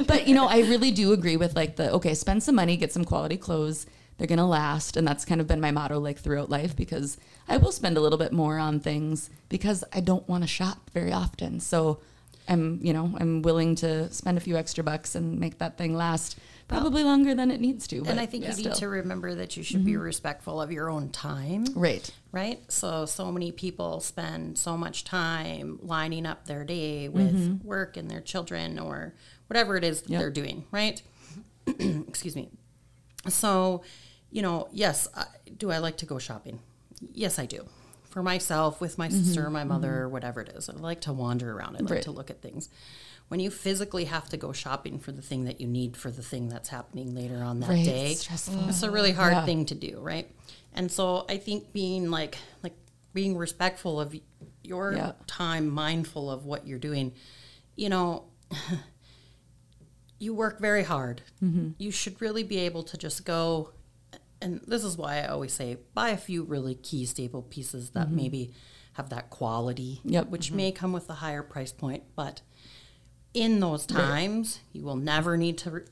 But 0.07 0.27
you 0.27 0.35
know, 0.35 0.47
I 0.47 0.59
really 0.61 0.91
do 0.91 1.13
agree 1.13 1.37
with 1.37 1.55
like 1.55 1.77
the 1.77 1.93
okay, 1.93 2.15
spend 2.15 2.43
some 2.43 2.57
money, 2.57 2.77
get 2.77 2.93
some 2.93 3.05
quality 3.05 3.37
clothes. 3.37 3.87
They're 4.19 4.27
going 4.27 4.39
to 4.39 4.45
last 4.45 4.97
and 4.97 5.07
that's 5.07 5.25
kind 5.27 5.41
of 5.43 5.47
been 5.47 5.61
my 5.61 5.71
motto 5.71 6.01
like 6.01 6.19
throughout 6.19 6.49
life 6.51 6.75
because 6.75 7.19
I 7.49 7.59
will 7.59 7.71
spend 7.73 7.97
a 7.97 8.01
little 8.01 8.19
bit 8.19 8.33
more 8.33 8.59
on 8.59 8.81
things 8.81 9.29
because 9.51 9.85
I 9.93 10.01
don't 10.01 10.27
want 10.29 10.43
to 10.43 10.49
shop 10.49 10.91
very 10.93 11.13
often. 11.13 11.61
So 11.61 12.01
I'm, 12.49 12.81
you 12.83 12.93
know, 12.93 13.15
I'm 13.19 13.43
willing 13.43 13.75
to 13.77 14.13
spend 14.13 14.39
a 14.39 14.41
few 14.41 14.57
extra 14.57 14.85
bucks 14.85 15.15
and 15.15 15.39
make 15.39 15.59
that 15.59 15.77
thing 15.79 15.97
last 15.97 16.39
probably 16.69 17.05
longer 17.05 17.35
than 17.35 17.51
it 17.51 17.61
needs 17.61 17.87
to. 17.89 18.03
and 18.07 18.19
I 18.19 18.27
think 18.27 18.45
you 18.45 18.51
need 18.51 18.59
still. 18.59 18.75
to 18.75 18.89
remember 18.89 19.35
that 19.37 19.57
you 19.57 19.63
should 19.63 19.85
be 19.85 19.93
mm-hmm. 19.93 20.03
respectful 20.03 20.61
of 20.61 20.73
your 20.73 20.91
own 20.91 21.11
time. 21.11 21.67
Right. 21.75 22.11
right? 22.33 22.61
So, 22.71 23.07
so 23.07 23.31
many 23.31 23.53
people 23.53 24.01
spend 24.01 24.59
so 24.59 24.77
much 24.77 25.05
time 25.05 25.79
lining 25.83 26.27
up 26.27 26.47
their 26.47 26.65
day 26.65 27.09
with 27.09 27.37
mm-hmm. 27.37 27.67
work 27.67 27.97
and 27.97 28.11
their 28.11 28.21
children 28.21 28.79
or 28.79 29.15
whatever 29.47 29.77
it 29.77 29.85
is 29.85 30.03
that 30.03 30.11
Yep. 30.11 30.21
they're 30.21 30.31
doing, 30.31 30.65
right? 30.71 31.01
Excuse 31.67 32.35
me. 32.35 32.49
So, 33.29 33.83
you 34.31 34.43
know, 34.43 34.69
yes, 34.73 35.09
I, 35.15 35.27
do 35.57 35.71
I 35.71 35.79
like 35.79 35.99
to 35.99 36.07
go 36.07 36.19
shopping? 36.19 36.61
Yes, 37.13 37.39
I 37.39 37.47
do. 37.47 37.67
For 38.17 38.23
myself, 38.23 38.81
with 38.81 38.97
my 38.97 39.11
sister, 39.11 39.51
my 39.51 39.63
mother, 39.65 40.09
whatever 40.09 40.41
it 40.41 40.49
is. 40.49 40.71
I 40.71 40.73
like 40.73 41.03
to 41.03 41.13
wander 41.13 41.53
around. 41.53 41.77
I 41.77 41.81
like 41.81 41.91
Right. 41.91 42.03
to 42.05 42.11
look 42.11 42.31
at 42.31 42.41
things. 42.41 42.71
When 43.29 43.41
you 43.41 43.51
physically 43.51 44.07
have 44.07 44.31
to 44.31 44.39
go 44.39 44.53
shopping 44.53 44.99
for 44.99 45.13
the 45.13 45.21
thing 45.21 45.45
that 45.45 45.61
you 45.61 45.67
need 45.67 45.99
for 45.99 46.11
the 46.11 46.23
thing 46.23 46.49
that's 46.49 46.71
happening 46.71 47.15
later 47.15 47.43
on 47.43 47.61
that 47.61 47.69
Right. 47.69 47.85
day, 47.85 48.13
It's 48.13 48.23
stressful. 48.23 48.71
it's 48.71 48.83
a 48.83 48.91
really 48.91 49.13
hard 49.13 49.35
Yeah. 49.35 49.45
thing 49.45 49.67
to 49.67 49.75
do, 49.75 49.99
right? 50.01 50.35
And 50.73 50.91
so 50.91 51.27
I 51.29 51.37
think 51.37 51.75
being 51.75 52.11
like 52.11 52.39
like 52.63 52.73
being 53.13 53.37
respectful 53.37 54.01
of 54.01 54.17
your 54.63 54.95
Yeah. 54.95 55.13
time, 55.27 55.69
mindful 55.69 56.31
of 56.31 56.47
what 56.47 56.67
you're 56.67 56.79
doing, 56.79 57.13
you 57.75 57.91
know, 57.91 58.25
you 60.19 60.33
work 60.33 60.59
very 60.59 60.85
hard. 60.85 61.21
Mm-hmm. 61.45 61.73
You 61.77 61.91
should 61.91 62.19
really 62.23 62.45
be 62.45 62.57
able 62.61 62.83
to 62.85 62.97
just 62.97 63.27
go 63.27 63.73
and 64.41 64.61
this 64.67 64.85
is 64.85 64.97
why 64.97 65.19
I 65.21 65.29
always 65.29 65.53
say 65.53 65.79
buy 65.95 66.11
a 66.11 66.17
few 66.17 66.43
really 66.45 66.75
key 66.75 67.07
staple 67.07 67.43
pieces 67.43 67.91
that 67.91 68.11
maybe 68.11 68.53
have 68.95 69.11
that 69.11 69.31
quality, 69.31 70.01
Mm-hmm. 70.07 70.31
Which 70.31 70.53
may 70.53 70.73
come 70.73 70.93
with 70.93 71.09
a 71.11 71.15
higher 71.15 71.43
price 71.43 71.73
point, 71.73 72.03
but 72.15 72.41
in 73.35 73.61
those 73.61 73.85
times, 73.87 74.61
you 74.73 74.83
will 74.83 74.97
never 74.97 75.37
need 75.37 75.59
to 75.59 75.71
re- 75.71 75.83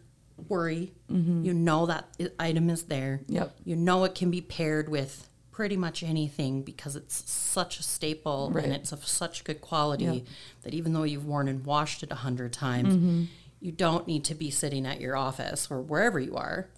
worry. 0.48 0.92
You 1.08 1.52
know 1.54 1.86
that 1.86 2.16
item 2.38 2.70
is 2.70 2.84
there. 2.84 3.20
Mm-hmm. 3.24 3.34
Yep. 3.34 3.56
You 3.64 3.76
know 3.76 4.04
it 4.04 4.14
can 4.14 4.30
be 4.30 4.40
paired 4.40 4.88
with 4.88 5.28
pretty 5.52 5.76
much 5.76 6.02
anything 6.02 6.62
because 6.62 6.96
it's 6.96 7.30
such 7.30 7.78
a 7.78 7.82
staple 7.82 8.50
Right. 8.52 8.64
and 8.64 8.72
it's 8.72 8.90
of 8.90 9.06
such 9.06 9.44
good 9.44 9.60
quality 9.60 10.04
Yep. 10.04 10.22
that 10.62 10.74
even 10.74 10.92
though 10.94 11.04
you've 11.04 11.26
worn 11.26 11.46
and 11.46 11.64
washed 11.64 12.02
it 12.02 12.10
a 12.10 12.16
hundred 12.16 12.52
times, 12.52 12.96
Mm-hmm. 12.96 13.24
you 13.60 13.70
don't 13.72 14.06
need 14.08 14.24
to 14.24 14.34
be 14.34 14.50
sitting 14.50 14.84
at 14.86 15.00
your 15.00 15.14
office 15.16 15.68
or 15.70 15.80
wherever 15.80 16.18
you 16.18 16.34
are 16.36 16.68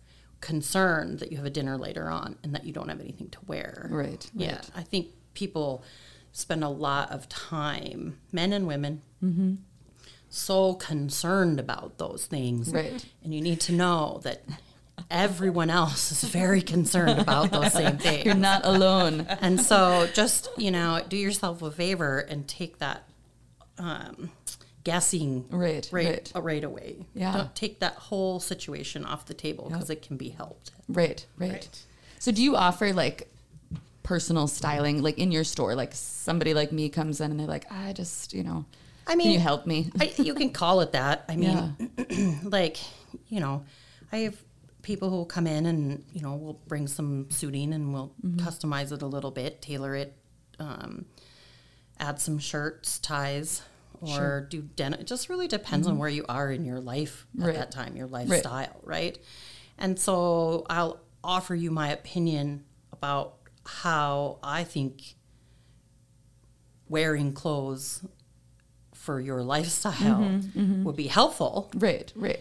concerned 0.40 1.19
that 1.21 1.31
you 1.31 1.37
have 1.38 1.47
a 1.47 1.50
dinner 1.50 1.76
later 1.78 2.09
on 2.09 2.37
and 2.42 2.55
that 2.55 2.64
you 2.64 2.72
don't 2.72 2.88
have 2.88 3.01
anything 3.01 3.29
to 3.31 3.38
wear. 3.46 3.88
Right, 3.90 4.29
Yeah. 4.35 4.57
right. 4.57 4.70
I 4.77 4.83
think 4.83 5.09
people 5.35 5.83
spend 6.33 6.62
a 6.62 6.68
lot 6.68 7.11
of 7.11 7.29
time, 7.29 8.18
men 8.33 8.53
and 8.53 8.66
women, 8.66 9.03
Mm-hmm. 9.25 9.55
so 10.29 10.75
concerned 10.75 11.59
about 11.59 11.96
those 11.99 12.27
things. 12.27 12.70
Right. 12.72 13.05
And 13.25 13.35
you 13.35 13.40
need 13.40 13.61
to 13.62 13.72
know 13.72 14.20
that 14.25 14.42
everyone 15.11 15.70
else 15.70 16.12
is 16.12 16.25
very 16.31 16.61
concerned 16.62 17.18
about 17.18 17.51
those 17.51 17.72
same 17.72 17.96
things. 18.07 18.25
You're 18.27 18.35
not 18.35 18.64
alone. 18.66 19.27
And 19.40 19.61
so 19.61 20.07
just, 20.12 20.49
you 20.59 20.70
know, 20.70 21.01
do 21.09 21.16
yourself 21.16 21.62
a 21.62 21.70
favor 21.70 22.18
and 22.18 22.46
take 22.46 22.79
that 22.79 23.05
um, 23.79 24.31
guessing 24.87 25.44
Right, 25.51 25.88
right, 25.92 26.07
right. 26.07 26.33
uh, 26.37 26.40
right 26.42 26.62
away. 26.64 27.07
Yeah. 27.14 27.33
Don't 27.37 27.55
take 27.57 27.81
that 27.81 27.94
whole 27.94 28.38
situation 28.40 29.05
off 29.05 29.27
the 29.27 29.35
table 29.35 29.68
because 29.68 29.90
it 29.90 30.01
can 30.03 30.16
be 30.16 30.29
helped. 30.29 30.70
Right, 30.88 31.27
right, 31.37 31.68
So 32.20 32.31
do 32.31 32.40
you 32.42 32.55
offer 32.55 32.92
like 32.92 33.29
personal 34.05 34.46
styling 34.46 35.03
like 35.03 35.18
in 35.18 35.33
your 35.33 35.42
store? 35.44 35.75
Like 35.75 35.92
somebody 35.94 36.55
like 36.55 36.70
me 36.70 36.88
comes 36.88 37.20
in 37.20 37.31
and 37.33 37.40
they're 37.40 37.46
like, 37.49 37.66
I 37.70 37.92
just, 37.92 38.33
you 38.33 38.44
know, 38.44 38.64
I 39.09 39.16
mean, 39.16 39.27
can 39.27 39.33
you 39.35 39.40
help 39.40 39.66
me? 39.66 39.90
I, 40.01 40.12
you 40.18 40.35
can 40.35 40.51
call 40.62 40.81
it 40.83 40.92
that. 40.92 41.25
I 41.29 41.35
mean, 41.37 41.77
yeah. 42.09 42.35
like, 42.44 42.77
you 43.29 43.40
know, 43.40 43.64
I 44.12 44.18
have 44.18 44.37
people 44.83 45.11
who 45.11 45.16
will 45.16 45.27
come 45.27 45.49
in 45.49 45.66
and, 45.66 46.05
you 46.12 46.22
know, 46.22 46.37
we'll 46.37 46.61
bring 46.68 46.87
some 46.87 47.27
suiting 47.31 47.72
and 47.72 47.92
we'll 47.92 48.12
Mm-hmm. 48.25 48.46
customize 48.46 48.92
it 48.92 49.03
a 49.03 49.07
little 49.07 49.33
bit, 49.33 49.61
tailor 49.61 49.96
it, 49.96 50.14
um, 50.61 51.07
add 51.99 52.20
some 52.20 52.38
shirts, 52.38 52.99
ties, 53.01 53.62
or 54.00 54.46
do 54.50 54.62
denim. 54.62 55.00
It 55.00 55.06
just 55.06 55.28
really 55.28 55.48
depends 55.48 55.87
on 55.87 55.98
where 55.98 56.09
you 56.09 56.24
are 56.28 56.50
in 56.50 56.64
your 56.64 56.80
life 56.80 57.26
at 57.35 57.38
Mm-hmm. 57.38 57.46
Right. 57.46 57.54
that 57.56 57.70
time, 57.70 57.96
your 57.96 58.06
lifestyle, 58.06 58.80
right? 58.82 59.18
And 59.78 59.98
so 59.98 60.64
I'll 60.70 61.00
offer 61.22 61.54
you 61.54 61.70
my 61.70 61.90
opinion 61.90 62.64
about 62.92 63.35
how 63.64 64.38
I 64.42 64.64
think 64.64 65.14
wearing 66.88 67.32
clothes 67.32 68.04
for 68.94 69.20
your 69.20 69.42
lifestyle 69.54 70.20
Mm-hmm, 70.20 70.85
would 70.85 70.96
be 70.96 71.06
helpful. 71.09 71.70
Right, 71.74 72.12
right. 72.16 72.40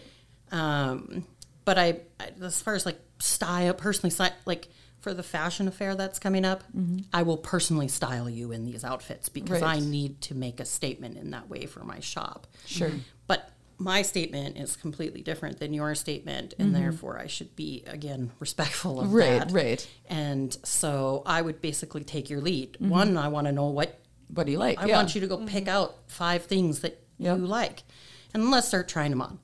Um, 0.52 1.24
but 1.64 1.78
I, 1.78 2.00
I, 2.20 2.30
as 2.42 2.60
far 2.62 2.74
as 2.74 2.86
like 2.86 2.98
style, 3.18 3.74
personally, 3.74 4.14
like 4.46 4.68
for 5.06 5.14
the 5.14 5.22
fashion 5.22 5.68
affair 5.68 5.94
that's 5.94 6.18
coming 6.18 6.44
up, 6.44 6.64
mm-hmm. 6.76 6.98
I 7.12 7.22
will 7.22 7.36
personally 7.36 7.86
style 7.86 8.28
you 8.28 8.50
in 8.50 8.64
these 8.64 8.82
outfits 8.82 9.28
because 9.28 9.62
Right. 9.62 9.76
I 9.76 9.78
need 9.78 10.20
to 10.22 10.34
make 10.34 10.58
a 10.58 10.64
statement 10.64 11.16
in 11.16 11.30
that 11.30 11.48
way 11.48 11.66
for 11.66 11.84
my 11.84 12.00
shop. 12.00 12.48
Sure. 12.66 12.90
But 13.28 13.48
my 13.78 14.02
statement 14.02 14.56
is 14.56 14.74
completely 14.74 15.22
different 15.22 15.60
than 15.60 15.72
your 15.72 15.94
statement, 15.94 16.54
and 16.58 16.72
mm-hmm. 16.72 16.82
therefore 16.82 17.20
I 17.20 17.28
should 17.28 17.54
be 17.54 17.84
again 17.86 18.32
respectful 18.40 18.98
of 19.00 19.14
Right, 19.14 19.38
that. 19.38 19.52
right. 19.52 19.54
right. 19.54 19.88
And 20.08 20.56
so 20.64 21.22
I 21.24 21.40
would 21.40 21.60
basically 21.60 22.02
take 22.02 22.28
your 22.28 22.40
lead. 22.40 22.72
Mm-hmm. 22.72 22.88
One, 22.88 23.16
I 23.16 23.28
want 23.28 23.46
to 23.46 23.52
know 23.52 23.66
what 23.66 24.00
What 24.34 24.46
do 24.46 24.50
you 24.50 24.58
like? 24.58 24.82
I 24.82 24.86
yeah. 24.86 24.96
want 24.96 25.14
you 25.14 25.20
to 25.20 25.28
go 25.28 25.36
pick 25.46 25.68
out 25.68 25.94
five 26.08 26.46
things 26.46 26.80
that 26.80 27.00
Yep. 27.18 27.38
you 27.38 27.46
like, 27.46 27.84
and 28.34 28.50
let's 28.50 28.66
start 28.66 28.88
trying 28.88 29.10
them 29.12 29.22
on. 29.22 29.38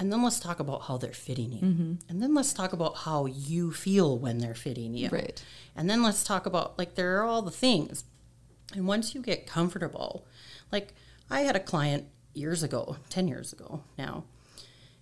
And 0.00 0.10
then 0.10 0.22
let's 0.22 0.40
talk 0.40 0.60
about 0.60 0.84
how 0.84 0.96
they're 0.96 1.12
fitting 1.12 1.52
you. 1.52 1.60
Mm-hmm. 1.60 1.94
And 2.08 2.22
then 2.22 2.34
let's 2.34 2.54
talk 2.54 2.72
about 2.72 2.96
how 2.96 3.26
you 3.26 3.70
feel 3.70 4.18
when 4.18 4.38
they're 4.38 4.54
fitting 4.54 4.94
you. 4.94 5.10
Right. 5.10 5.44
And 5.76 5.90
then 5.90 6.02
let's 6.02 6.24
talk 6.24 6.46
about 6.46 6.78
like 6.78 6.94
there 6.94 7.18
are 7.18 7.24
all 7.24 7.42
the 7.42 7.50
things. 7.50 8.04
And 8.74 8.86
once 8.86 9.14
you 9.14 9.20
get 9.20 9.46
comfortable, 9.46 10.24
like 10.72 10.94
I 11.30 11.42
had 11.42 11.54
a 11.54 11.60
client 11.60 12.06
years 12.32 12.62
ago, 12.62 12.96
10 13.10 13.28
years 13.28 13.52
ago 13.52 13.82
now. 13.98 14.24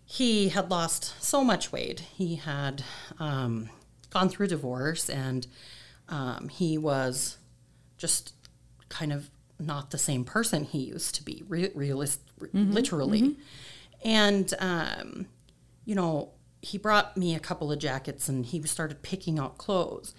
He 0.05 0.49
had 0.49 0.71
lost 0.71 1.23
so 1.23 1.45
much 1.45 1.71
weight. 1.71 2.01
He 2.01 2.37
had 2.37 2.83
um, 3.21 3.69
gone 4.11 4.29
through 4.29 4.49
divorce 4.49 5.09
and 5.09 5.47
um, 6.09 6.49
he 6.49 6.77
was 6.77 7.37
just 7.99 8.33
kind 8.89 9.13
of 9.13 9.31
not 9.61 9.91
the 9.91 9.99
same 9.99 10.25
person 10.25 10.65
he 10.65 10.79
used 10.79 11.15
to 11.17 11.23
be, 11.23 11.45
re- 11.47 11.71
realist, 11.75 12.21
re- 12.39 12.51
literally. 12.53 13.37
And, 14.05 14.53
um, 14.59 15.27
you 15.85 15.95
know, 15.95 16.31
he 16.63 16.79
brought 16.79 17.17
me 17.17 17.35
a 17.35 17.41
couple 17.41 17.71
of 17.73 17.79
jackets 17.79 18.29
and 18.29 18.45
he 18.47 18.63
started 18.63 19.03
picking 19.03 19.39
out 19.39 19.59
clothes. 19.59 20.15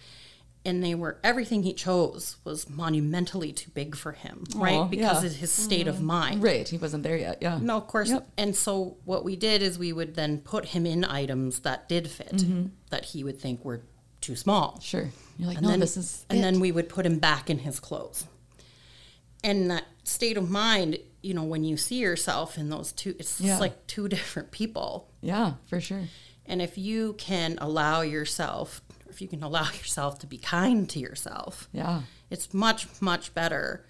and 0.65 0.83
they 0.83 0.93
were 0.93 1.17
everything 1.23 1.63
he 1.63 1.73
chose 1.73 2.35
was 2.43 2.69
monumentally 2.69 3.53
too 3.53 3.71
big 3.71 3.95
for 3.95 4.11
him, 4.11 4.43
right? 4.55 4.89
Because 4.89 5.23
yeah. 5.23 5.29
of 5.29 5.35
his 5.37 5.51
state 5.51 5.87
of 5.87 6.01
mind. 6.01 6.43
Right. 6.43 6.67
He 6.67 6.77
wasn't 6.77 7.03
there 7.03 7.15
yet. 7.17 7.37
Yeah. 7.41 7.59
No, 7.61 7.77
of 7.77 7.87
course. 7.87 8.09
Yep. 8.09 8.27
And 8.37 8.53
so 8.55 8.97
what 9.05 9.23
we 9.23 9.37
did 9.37 9.61
is 9.61 9.79
we 9.79 9.93
would 9.93 10.15
then 10.15 10.39
put 10.39 10.65
him 10.65 10.85
in 10.85 11.05
items 11.05 11.59
that 11.61 11.87
did 11.87 12.09
fit, 12.09 12.33
Mm-hmm. 12.33 12.65
that 12.89 13.05
he 13.05 13.23
would 13.23 13.39
think 13.39 13.63
were 13.63 13.81
too 14.19 14.35
small. 14.35 14.79
Sure. 14.81 15.07
You're 15.37 15.47
like, 15.47 15.57
And 15.57 15.65
no, 15.65 15.71
then, 15.71 15.79
this 15.79 15.95
is. 15.95 16.25
and 16.29 16.39
it." 16.39 16.41
then 16.41 16.59
we 16.59 16.73
would 16.73 16.89
put 16.89 17.05
him 17.05 17.19
back 17.19 17.49
in 17.49 17.59
his 17.59 17.79
clothes. 17.79 18.25
And 19.43 19.71
that 19.71 19.85
state 20.03 20.35
of 20.37 20.49
mind, 20.49 20.99
you 21.21 21.33
know, 21.33 21.43
when 21.43 21.63
you 21.63 21.75
see 21.77 21.97
yourself 21.97 22.57
in 22.57 22.69
those 22.69 22.91
two, 22.91 23.15
it's 23.19 23.39
Yeah. 23.41 23.49
just 23.49 23.61
like 23.61 23.87
two 23.87 24.07
different 24.15 24.51
people. 24.51 25.09
yeah, 25.21 25.53
for 25.67 25.79
sure. 25.81 26.03
And 26.45 26.61
if 26.61 26.77
you 26.77 27.13
can 27.19 27.57
allow 27.61 28.01
yourself, 28.01 28.81
if 29.09 29.21
you 29.21 29.27
can 29.27 29.43
allow 29.43 29.63
yourself 29.77 30.19
to 30.19 30.27
be 30.27 30.37
kind 30.37 30.89
to 30.89 30.99
yourself, 30.99 31.67
Yeah. 31.71 32.01
it's 32.29 32.53
much, 32.53 32.87
much 33.01 33.33
better 33.33 33.85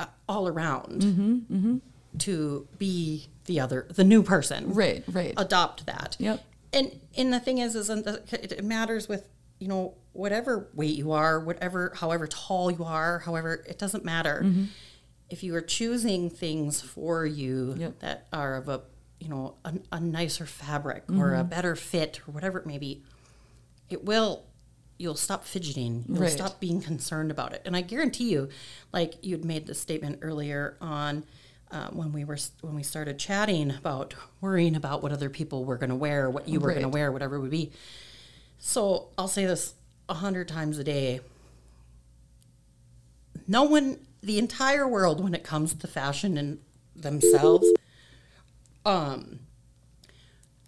uh, 0.00 0.06
all 0.28 0.48
around 0.48 1.02
Mm-hmm, 1.02 1.76
to 2.18 2.68
be 2.78 3.28
the 3.46 3.60
other, 3.60 3.86
the 3.90 4.04
new 4.04 4.22
person. 4.22 4.72
Right. 4.72 5.04
Right. 5.08 5.34
Adopt 5.36 5.86
that. 5.86 6.16
Yep. 6.18 6.42
And 6.72 7.00
and 7.16 7.32
the 7.32 7.38
thing 7.40 7.58
is, 7.58 7.74
is 7.76 7.88
it 7.90 8.64
matters 8.64 9.08
with 9.08 9.28
you 9.58 9.68
know 9.68 9.94
whatever 10.12 10.68
weight 10.74 10.96
you 10.96 11.12
are, 11.12 11.40
whatever, 11.40 11.92
however 11.96 12.26
tall 12.26 12.70
you 12.70 12.84
are, 12.84 13.20
however 13.20 13.64
it 13.68 13.78
doesn't 13.78 14.04
matter. 14.04 14.42
Mm-hmm. 14.44 14.64
If 15.30 15.42
you 15.42 15.54
are 15.56 15.60
choosing 15.62 16.30
things 16.30 16.80
for 16.80 17.26
you 17.26 17.74
Yep. 17.78 17.98
that 18.00 18.26
are 18.32 18.56
of 18.56 18.68
a 18.68 18.82
you 19.20 19.28
know 19.28 19.54
a, 19.64 19.72
a 19.92 20.00
nicer 20.00 20.46
fabric 20.46 21.04
or 21.08 21.30
Mm-hmm. 21.30 21.40
a 21.40 21.44
better 21.44 21.74
fit 21.76 22.20
or 22.28 22.32
whatever 22.32 22.58
it 22.58 22.66
may 22.66 22.78
be, 22.78 23.02
it 23.88 24.04
will 24.04 24.44
you'll 24.96 25.14
stop 25.16 25.44
fidgeting 25.44 26.04
you'll 26.08 26.22
Right. 26.22 26.30
stop 26.30 26.60
being 26.60 26.80
concerned 26.80 27.32
about 27.32 27.52
it 27.52 27.60
and 27.64 27.74
i 27.76 27.80
guarantee 27.80 28.30
you 28.30 28.48
like 28.92 29.14
you'd 29.22 29.44
made 29.44 29.66
the 29.66 29.74
statement 29.74 30.20
earlier 30.22 30.76
on 30.80 31.24
uh, 31.72 31.88
when 31.88 32.12
we 32.12 32.22
were 32.24 32.38
when 32.60 32.76
we 32.76 32.84
started 32.84 33.18
chatting 33.18 33.72
about 33.72 34.14
worrying 34.40 34.76
about 34.76 35.02
what 35.02 35.10
other 35.10 35.28
people 35.28 35.64
were 35.64 35.76
going 35.76 35.90
to 35.90 35.96
wear 35.96 36.30
what 36.30 36.48
you 36.48 36.60
were 36.60 36.70
going 36.70 36.82
to 36.82 36.88
wear 36.88 37.10
whatever 37.10 37.34
it 37.34 37.40
would 37.40 37.50
be 37.50 37.72
so 38.58 39.08
i'll 39.18 39.28
say 39.28 39.44
this 39.46 39.74
a 40.08 40.14
hundred 40.14 40.48
times 40.48 40.78
a 40.78 40.84
day 40.84 41.20
no 43.46 43.64
one 43.64 43.98
the 44.22 44.38
entire 44.38 44.88
world 44.88 45.22
when 45.22 45.34
it 45.34 45.44
comes 45.44 45.74
to 45.74 45.86
fashion 45.86 46.36
and 46.38 46.58
themselves 46.96 47.66
um 48.86 49.40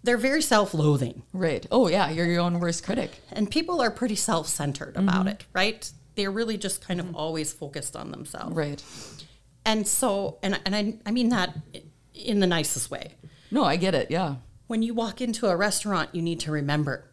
they're 0.03 0.17
very 0.17 0.43
self-loathing 0.43 1.23
Right. 1.33 1.67
Oh, 1.73 1.89
yeah. 1.89 2.11
You're 2.11 2.27
your 2.27 2.41
own 2.41 2.61
worst 2.61 2.85
critic. 2.85 3.11
and 3.33 3.51
people 3.51 3.81
are 3.81 3.91
pretty 3.91 4.15
self-centered 4.15 4.97
about 4.97 5.21
Mm-hmm. 5.21 5.29
it 5.29 5.45
right 5.53 5.91
they're 6.15 6.31
really 6.31 6.57
just 6.57 6.81
kind 6.81 7.01
of 7.01 7.15
always 7.15 7.53
focused 7.53 7.97
on 7.97 8.11
themselves 8.11 8.55
Right. 8.55 8.83
and 9.65 9.87
so 9.87 10.39
and, 10.43 10.61
and 10.65 10.75
I, 10.77 10.95
I 11.07 11.11
mean 11.11 11.31
that 11.31 11.57
in 12.15 12.41
the 12.41 12.47
nicest 12.47 12.91
way 12.91 13.13
No, 13.51 13.65
I 13.65 13.77
get 13.77 13.95
it. 13.95 14.11
Yeah. 14.11 14.37
when 14.67 14.83
you 14.83 14.95
walk 14.95 15.21
into 15.21 15.47
a 15.49 15.57
restaurant 15.57 16.11
you 16.15 16.23
need 16.23 16.41
to 16.41 16.53
remember 16.53 17.06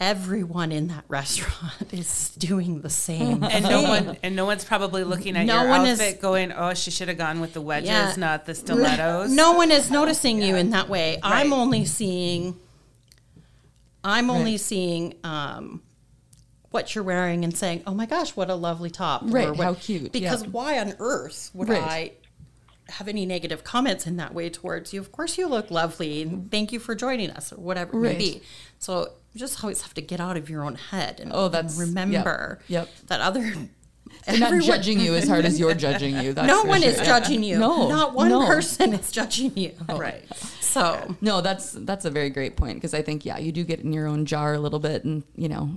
everyone 0.00 0.72
in 0.72 0.88
that 0.88 1.04
restaurant 1.08 1.74
is 1.92 2.30
doing 2.38 2.80
the 2.80 2.88
same 2.90 3.44
And 3.44 3.64
no 3.64 3.82
one 3.82 4.16
and 4.22 4.34
no 4.34 4.46
one's 4.46 4.64
probably 4.64 5.04
looking 5.04 5.36
at 5.36 5.44
No 5.44 5.60
your 5.60 5.68
one 5.68 5.86
is- 5.86 6.00
outfit 6.00 6.20
going, 6.22 6.52
"Oh, 6.52 6.72
she 6.74 6.90
should 6.90 7.08
have 7.08 7.18
gone 7.18 7.40
with 7.40 7.52
the 7.52 7.60
wedges, 7.60 7.88
Yeah. 7.90 8.14
not 8.16 8.46
the 8.46 8.54
stilettos." 8.54 9.30
no 9.30 9.52
one 9.52 9.70
is 9.70 9.90
noticing 9.90 10.40
you 10.42 10.56
in 10.56 10.70
that 10.70 10.88
way 10.88 11.18
i'm 11.22 11.52
only 11.52 11.84
seeing 11.84 12.58
i'm 14.02 14.30
only 14.30 14.52
Right. 14.52 14.60
seeing 14.60 15.14
um 15.22 15.82
what 16.70 16.94
you're 16.94 17.02
wearing 17.02 17.42
and 17.42 17.56
saying, 17.56 17.82
"Oh 17.84 17.94
my 17.94 18.06
gosh, 18.06 18.36
what 18.36 18.48
a 18.48 18.54
lovely 18.54 18.90
top!" 18.90 19.22
Right, 19.24 19.48
or 19.48 19.54
what- 19.54 19.64
how 19.64 19.74
cute, 19.74 20.12
Because 20.12 20.44
yeah. 20.44 20.50
why 20.50 20.78
on 20.78 20.94
earth 21.00 21.50
would 21.52 21.68
Right. 21.68 21.82
I 21.82 22.92
have 22.92 23.08
any 23.08 23.26
negative 23.26 23.64
comments 23.64 24.06
in 24.06 24.16
that 24.18 24.32
way 24.34 24.48
towards 24.50 24.92
you? 24.92 25.00
Of 25.00 25.10
course, 25.10 25.36
you 25.36 25.48
look 25.48 25.68
lovely, 25.72 26.22
and 26.22 26.48
thank 26.48 26.70
you 26.70 26.78
for 26.78 26.94
joining 26.94 27.30
us, 27.30 27.52
or 27.52 27.56
whatever 27.56 27.96
it 27.98 28.00
may 28.12 28.16
be. 28.16 28.42
So 28.78 29.10
you 29.32 29.38
just 29.40 29.62
always 29.62 29.82
have 29.82 29.94
to 29.94 30.00
get 30.02 30.20
out 30.20 30.36
of 30.36 30.50
your 30.50 30.64
own 30.64 30.74
head 30.74 31.20
and, 31.20 31.30
Oh, 31.34 31.48
that's- 31.48 31.76
remember 31.78 32.60
yep. 32.68 32.88
that 33.06 33.20
other. 33.20 33.52
They're 34.26 34.38
not 34.40 34.60
judging 34.62 34.98
you 34.98 35.14
as 35.14 35.28
hard 35.28 35.44
as 35.44 35.60
you're 35.60 35.74
judging 35.74 36.16
you. 36.18 36.32
That's 36.34 36.48
no 36.48 36.64
one 36.64 36.80
sure. 36.82 36.90
is 36.90 36.98
judging 37.00 37.44
you. 37.44 37.58
No, 37.60 37.88
not 37.88 38.12
one 38.12 38.30
no. 38.30 38.44
person 38.44 38.92
is 38.92 39.12
judging 39.12 39.56
you. 39.56 39.72
Right. 39.88 40.24
So 40.60 41.14
No, 41.20 41.40
that's 41.40 41.72
that's 41.72 42.04
a 42.04 42.10
very 42.10 42.28
great 42.30 42.56
point 42.56 42.74
because 42.76 42.92
I 42.92 43.02
think 43.02 43.24
yeah, 43.24 43.38
you 43.38 43.52
do 43.52 43.62
get 43.62 43.80
in 43.80 43.92
your 43.92 44.06
own 44.08 44.26
jar 44.26 44.54
a 44.54 44.58
little 44.58 44.80
bit, 44.80 45.04
and 45.04 45.22
you 45.36 45.48
know, 45.48 45.70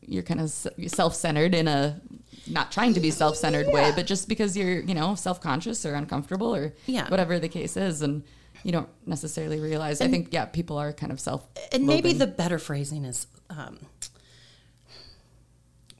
you're 0.00 0.22
kind 0.24 0.40
of 0.40 0.50
self-centered 0.50 1.54
in 1.54 1.68
a 1.68 2.00
not 2.48 2.72
trying 2.72 2.94
to 2.94 3.00
be 3.00 3.10
self-centered 3.12 3.68
way, 3.68 3.92
but 3.94 4.06
just 4.06 4.28
because 4.28 4.56
you're 4.56 4.80
you 4.80 4.94
know 4.94 5.14
self-conscious 5.14 5.86
or 5.86 5.94
uncomfortable 5.94 6.54
or 6.54 6.72
Yeah. 6.86 7.08
whatever 7.08 7.38
the 7.38 7.48
case 7.48 7.76
is, 7.76 8.02
and 8.02 8.24
you 8.64 8.72
don't 8.72 8.88
necessarily 9.06 9.60
realize. 9.60 10.00
I 10.00 10.08
think 10.08 10.28
yeah, 10.32 10.44
people 10.46 10.78
are 10.78 10.92
kind 10.92 11.12
of 11.12 11.20
self 11.20 11.46
and 11.72 11.86
maybe 11.86 12.12
the 12.12 12.26
better 12.26 12.58
phrasing 12.58 13.04
is 13.04 13.26
um, 13.50 13.78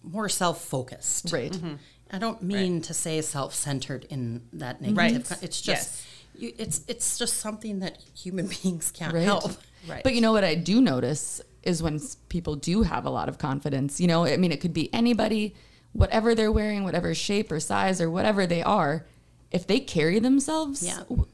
more 0.03 0.29
self-focused. 0.29 1.33
right. 1.33 1.53
Mm-hmm. 1.53 1.75
I 2.11 2.19
don't 2.19 2.43
mean 2.43 2.81
to 2.83 2.95
say 2.95 3.21
self-centered 3.21 4.07
in 4.09 4.43
that 4.55 4.81
negative. 4.81 5.31
Right. 5.31 5.43
It's 5.43 5.61
just 5.61 5.67
Yes. 5.91 6.07
you, 6.35 6.53
it's 6.57 6.81
it's 6.89 7.19
just 7.19 7.37
something 7.39 7.81
that 7.81 7.99
human 8.17 8.47
beings 8.63 8.91
can't 8.91 9.13
Right. 9.13 9.25
help. 9.25 9.51
Right. 9.87 10.03
But 10.03 10.15
you 10.15 10.21
know 10.23 10.33
what 10.33 10.45
I 10.45 10.55
do 10.55 10.81
notice 10.81 11.41
is 11.63 11.83
when 11.83 12.01
people 12.31 12.57
do 12.57 12.83
have 12.83 13.05
a 13.05 13.11
lot 13.11 13.29
of 13.29 13.37
confidence. 13.39 14.01
You 14.01 14.07
know, 14.07 14.25
I 14.25 14.37
mean, 14.39 14.53
it 14.53 14.61
could 14.61 14.73
be 14.73 14.93
anybody, 14.95 15.55
whatever 15.93 16.35
they're 16.35 16.53
wearing, 16.53 16.83
whatever 16.85 17.15
shape 17.15 17.53
or 17.53 17.61
size 17.61 18.01
or 18.01 18.11
whatever 18.11 18.47
they 18.47 18.63
are. 18.63 19.07
If 19.51 19.67
they 19.67 19.81
carry 19.81 20.19
themselves, 20.19 20.83
Yeah. 20.83 20.99
w- 21.11 21.27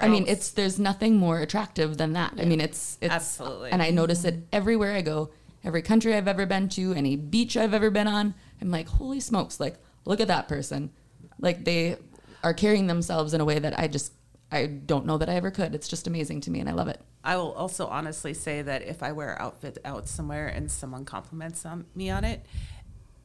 I 0.00 0.08
mean, 0.08 0.24
it's 0.26 0.50
there's 0.50 0.78
nothing 0.78 1.16
more 1.16 1.40
attractive 1.40 1.96
than 1.96 2.12
that. 2.14 2.34
I 2.38 2.44
mean, 2.44 2.60
it's 2.60 2.98
it's 3.00 3.12
Absolutely. 3.12 3.70
and 3.70 3.82
I 3.82 3.90
notice 3.90 4.24
it 4.24 4.46
everywhere 4.52 4.94
I 4.94 5.02
go. 5.02 5.30
Every 5.62 5.82
country 5.82 6.14
I've 6.14 6.28
ever 6.28 6.46
been 6.46 6.68
to, 6.70 6.94
any 6.94 7.16
beach 7.16 7.56
I've 7.56 7.74
ever 7.74 7.90
been 7.90 8.08
on, 8.08 8.34
I'm 8.60 8.70
like, 8.70 8.88
holy 8.88 9.20
smokes! 9.20 9.60
Like, 9.60 9.76
look 10.06 10.20
at 10.20 10.28
that 10.28 10.48
person. 10.48 10.90
Like 11.38 11.64
they 11.64 11.96
are 12.42 12.54
carrying 12.54 12.86
themselves 12.86 13.34
in 13.34 13.40
a 13.40 13.44
way 13.44 13.58
that 13.58 13.78
I 13.78 13.88
just 13.88 14.12
I 14.50 14.66
don't 14.66 15.06
know 15.06 15.18
that 15.18 15.28
I 15.28 15.34
ever 15.34 15.50
could. 15.50 15.74
It's 15.74 15.88
just 15.88 16.06
amazing 16.06 16.40
to 16.42 16.50
me, 16.50 16.60
and 16.60 16.68
I 16.68 16.72
love 16.72 16.88
it. 16.88 17.00
I 17.22 17.36
will 17.36 17.52
also 17.52 17.86
honestly 17.86 18.34
say 18.34 18.62
that 18.62 18.82
if 18.82 19.02
I 19.02 19.12
wear 19.12 19.32
an 19.32 19.38
outfit 19.40 19.78
out 19.84 20.08
somewhere 20.08 20.48
and 20.48 20.70
someone 20.70 21.04
compliments 21.04 21.66
on 21.66 21.86
me 21.94 22.10
on 22.10 22.24
it, 22.24 22.44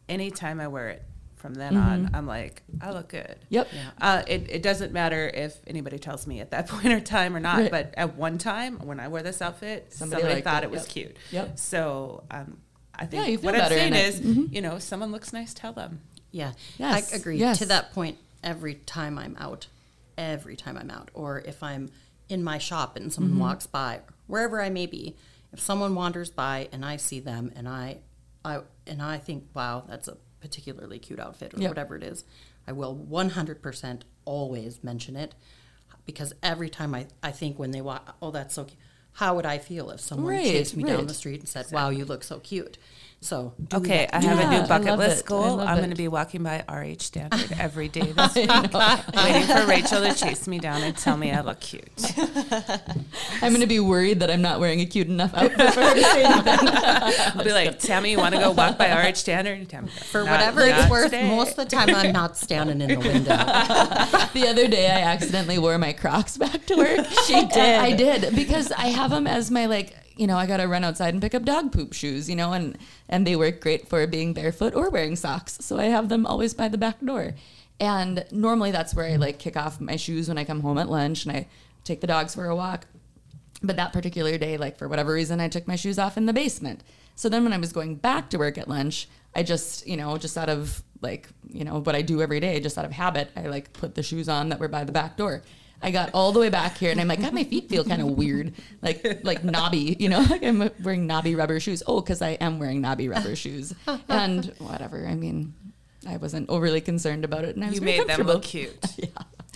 anytime 0.10 0.60
I 0.60 0.68
wear 0.68 0.90
it 0.90 1.04
from 1.46 1.54
then 1.54 1.78
on, 1.78 2.10
I'm 2.14 2.26
like, 2.26 2.64
I 2.82 2.92
look 2.92 3.10
good. 3.10 3.36
Yep. 3.50 3.68
Uh, 4.02 4.24
it, 4.28 4.48
it 4.50 4.64
doesn't 4.64 4.92
matter 4.92 5.30
if 5.32 5.58
anybody 5.68 6.00
tells 6.00 6.26
me 6.26 6.40
at 6.40 6.50
that 6.52 6.68
point 6.70 6.88
or 6.88 7.00
time 7.00 7.36
or 7.36 7.40
not, 7.40 7.60
Right. 7.60 7.72
but 7.72 7.94
at 7.96 8.16
one 8.16 8.38
time 8.40 8.80
when 8.80 9.00
I 9.00 9.08
wore 9.10 9.22
this 9.22 9.42
outfit, 9.42 9.94
Somebody 9.94 10.22
somebody, 10.24 10.42
thought 10.42 10.64
it. 10.64 10.68
it, 10.68 10.72
was 10.72 10.82
Yep. 10.86 10.90
cute. 10.90 11.18
Yep. 11.32 11.60
So 11.60 12.24
um, 12.32 12.58
I 12.96 13.06
think 13.06 13.28
Yeah, 13.28 13.46
what 13.46 13.56
I'm 13.56 13.70
saying 13.70 13.94
it. 13.94 14.16
Mm-hmm. 14.16 14.44
is, 14.46 14.52
you 14.54 14.62
know, 14.62 14.80
someone 14.80 15.12
looks 15.12 15.32
nice, 15.34 15.54
tell 15.54 15.72
them. 15.74 16.02
Yeah, 16.32 16.54
Yes, 16.80 17.14
I 17.14 17.18
agree. 17.18 17.38
yes. 17.38 17.60
To 17.60 17.66
that 17.68 17.94
point, 17.94 18.18
every 18.44 18.74
time 18.76 19.18
I'm 19.20 19.38
out, 19.40 19.68
every 20.18 20.56
time 20.56 20.78
I'm 20.78 20.90
out, 20.90 21.12
or 21.14 21.40
if 21.46 21.62
I'm 21.62 21.92
in 22.28 22.44
my 22.44 22.58
shop 22.58 22.96
and 22.98 23.14
someone 23.14 23.34
Mm-hmm. 23.34 23.40
walks 23.42 23.68
by, 23.68 24.00
wherever 24.28 24.62
I 24.62 24.70
may 24.70 24.86
be, 24.88 25.16
if 25.54 25.60
someone 25.60 25.94
wanders 25.94 26.32
by 26.32 26.70
and 26.72 26.84
I 26.84 26.98
see 26.98 27.20
them 27.20 27.52
and 27.56 27.70
I, 27.70 28.00
I 28.44 28.62
and 28.88 29.02
I 29.02 29.18
think, 29.20 29.46
wow, 29.54 29.84
that's 29.88 30.08
a 30.08 30.18
particularly 30.46 31.00
cute 31.00 31.20
outfit 31.20 31.56
or 31.56 31.60
Yep. 31.60 31.70
whatever 31.72 31.96
it 31.96 32.04
is, 32.04 32.24
I 32.68 32.72
will 32.72 32.96
100% 32.96 34.02
always 34.26 34.84
mention 34.84 35.16
it 35.16 35.34
because 36.06 36.34
every 36.44 36.70
time 36.70 36.94
I, 36.94 37.08
I 37.24 37.32
think 37.32 37.58
when 37.58 37.72
they 37.72 37.82
walk, 37.82 38.16
oh, 38.22 38.30
that's 38.30 38.54
so 38.54 38.66
cute. 38.66 38.78
How 39.14 39.36
would 39.36 39.46
I 39.46 39.58
feel 39.58 39.90
if 39.90 40.02
someone 40.02 40.34
Right, 40.36 40.44
chased 40.46 40.76
me 40.78 40.84
down 40.84 41.08
the 41.08 41.14
street 41.14 41.40
and 41.40 41.48
said, 41.50 41.66
"Wow, 41.72 41.90
you 41.90 42.04
look 42.06 42.22
so 42.24 42.40
cute"? 42.40 42.78
So 43.26 43.54
do 43.70 43.78
Okay, 43.78 44.08
that. 44.12 44.16
I 44.16 44.22
have 44.24 44.38
Yeah, 44.40 44.44
a 44.44 44.48
I 44.48 44.62
new 44.62 44.68
bucket 44.68 44.98
list 45.00 45.22
it. 45.22 45.26
Goal. 45.26 45.60
I'm 45.60 45.78
going 45.78 45.90
to 45.90 45.96
be 45.96 46.08
walking 46.08 46.44
by 46.44 46.64
RH 46.70 47.00
Standard 47.00 47.54
every 47.60 47.88
day 47.90 48.02
this 48.12 48.36
week, 48.36 48.48
waiting 48.52 49.48
for 49.48 49.66
Rachael 49.66 50.02
to 50.04 50.14
chase 50.14 50.48
me 50.48 50.60
down 50.60 50.84
and 50.84 50.96
tell 50.96 51.18
me 51.18 51.32
I 51.32 51.42
look 51.42 51.60
cute. 51.60 51.90
I'm 53.42 53.50
going 53.50 53.62
to 53.62 53.66
be 53.68 53.80
worried 53.80 54.20
that 54.20 54.30
I'm 54.30 54.44
not 54.44 54.60
wearing 54.60 54.80
a 54.82 54.86
cute 54.86 55.08
enough 55.08 55.34
outfit 55.34 55.74
for 55.74 55.82
her 55.82 55.94
to 55.96 56.02
say 56.04 56.24
anything. 56.24 56.70
I'll 56.70 57.44
be 57.44 57.52
like, 57.52 57.80
Tami, 57.80 58.12
you 58.12 58.20
want 58.20 58.36
to 58.36 58.42
go 58.42 58.52
walk 58.52 58.78
by 58.78 58.90
RH 59.10 59.16
Standard? 59.16 59.58
And 59.58 59.68
Tami, 59.70 59.90
For 59.90 60.24
"Not- 60.24 60.30
whatever 60.32 60.62
it's 60.62 60.78
not 60.82 60.92
worth, 60.92 61.06
today." 61.06 61.28
most 61.28 61.50
of 61.52 61.56
the 61.58 61.66
time 61.66 61.96
I'm 61.96 62.14
not 62.14 62.38
standing 62.38 62.80
in 62.80 63.00
the 63.00 63.08
window. 63.08 63.38
the 63.38 64.46
other 64.48 64.68
day, 64.68 64.88
I 64.92 65.02
accidentally 65.02 65.58
wore 65.58 65.80
my 65.80 65.94
Crocs 65.94 66.38
back 66.38 66.64
to 66.68 66.76
work. 66.76 67.08
She 67.26 67.44
did. 67.48 67.58
I 67.80 67.96
did 67.96 68.36
because 68.36 68.72
I 68.72 68.88
have 68.90 69.10
them 69.10 69.26
as 69.26 69.50
my 69.50 69.66
like. 69.66 69.96
You 70.16 70.28
know, 70.28 70.38
I 70.38 70.46
got 70.46 70.58
to 70.58 70.68
run 70.68 70.84
outside 70.84 71.14
and 71.14 71.22
pick 71.22 71.36
up 71.36 71.44
dog 71.44 71.72
poop 71.72 71.94
shoes. 71.94 72.30
You 72.30 72.36
know, 72.36 72.54
and 72.54 72.78
and 73.10 73.26
they 73.26 73.36
work 73.36 73.62
great 73.62 73.88
for 73.88 74.06
being 74.08 74.34
barefoot 74.34 74.76
or 74.76 74.90
wearing 74.90 75.16
socks. 75.16 75.58
So 75.62 75.78
I 75.78 75.86
have 75.86 76.10
them 76.10 76.26
always 76.26 76.54
by 76.54 76.68
the 76.68 76.78
back 76.78 77.00
door. 77.02 77.34
And 77.80 78.26
normally 78.32 78.72
that's 78.72 78.96
where 78.96 79.06
I 79.06 79.18
like 79.18 79.40
kick 79.40 79.58
off 79.58 79.82
my 79.82 79.98
shoes 79.98 80.28
when 80.30 80.38
I 80.38 80.46
come 80.46 80.62
home 80.62 80.78
at 80.78 80.90
lunch 80.90 81.26
and 81.26 81.36
I 81.36 81.48
take 81.84 82.02
the 82.02 82.08
dogs 82.08 82.36
for 82.36 82.46
a 82.46 82.56
walk. 82.56 82.86
But 83.62 83.76
that 83.78 83.94
particular 83.94 84.38
day, 84.38 84.58
like 84.58 84.78
for 84.78 84.88
whatever 84.88 85.14
reason, 85.14 85.40
I 85.40 85.50
took 85.50 85.68
my 85.68 85.76
shoes 85.76 86.00
off 86.00 86.18
in 86.18 86.26
the 86.26 86.34
basement. 86.34 86.84
So 87.16 87.30
then 87.30 87.44
when 87.44 87.54
I 87.54 87.58
was 87.58 87.74
going 87.74 87.96
back 87.96 88.30
to 88.30 88.38
work 88.38 88.58
at 88.58 88.68
lunch, 88.68 89.08
I 89.34 89.44
just, 89.44 89.88
you 89.88 89.98
know, 89.98 90.18
just 90.18 90.38
out 90.38 90.50
of 90.50 90.84
like, 91.02 91.30
you 91.50 91.64
know, 91.64 91.80
what 91.82 91.96
I 91.96 92.02
do 92.02 92.22
every 92.22 92.40
day, 92.40 92.60
just 92.60 92.78
out 92.78 92.86
of 92.86 92.92
habit, 92.92 93.32
I 93.36 93.48
like 93.48 93.74
put 93.74 93.96
the 93.96 94.04
shoes 94.04 94.30
on 94.30 94.50
that 94.50 94.60
were 94.60 94.68
by 94.68 94.84
the 94.84 94.92
back 94.92 95.18
door. 95.18 95.44
I 95.86 95.92
got 95.92 96.10
all 96.16 96.32
the 96.32 96.40
way 96.40 96.50
back 96.50 96.78
here 96.78 96.90
and 96.90 97.00
I'm 97.00 97.08
like, 97.08 97.22
God, 97.22 97.32
my 97.34 97.44
feet 97.44 97.70
feel 97.70 97.84
kind 97.86 98.02
of 98.02 98.08
weird, 98.08 98.54
like 98.82 99.20
like 99.24 99.44
knobby, 99.44 99.96
you 100.00 100.10
know, 100.10 100.20
like 100.30 100.44
I'm 100.44 100.70
wearing 100.84 101.06
knobby 101.06 101.36
rubber 101.36 101.60
shoes. 101.60 101.84
Oh, 101.86 102.02
because 102.02 102.24
I 102.24 102.30
am 102.32 102.58
wearing 102.58 102.82
knobby 102.82 103.08
rubber 103.08 103.36
shoes. 103.44 103.74
And 104.10 104.46
whatever. 104.58 105.06
I 105.08 105.14
mean, 105.14 105.54
I 106.08 106.18
wasn't 106.18 106.50
overly 106.50 106.82
concerned 106.82 107.24
about 107.24 107.46
it, 107.46 107.56
and 107.56 107.64
I 107.64 107.70
was 107.70 107.76
You 107.80 107.86
made 107.86 108.08
them 108.08 108.22
look 108.22 108.42
cute. 108.44 108.76
yeah. 108.98 109.08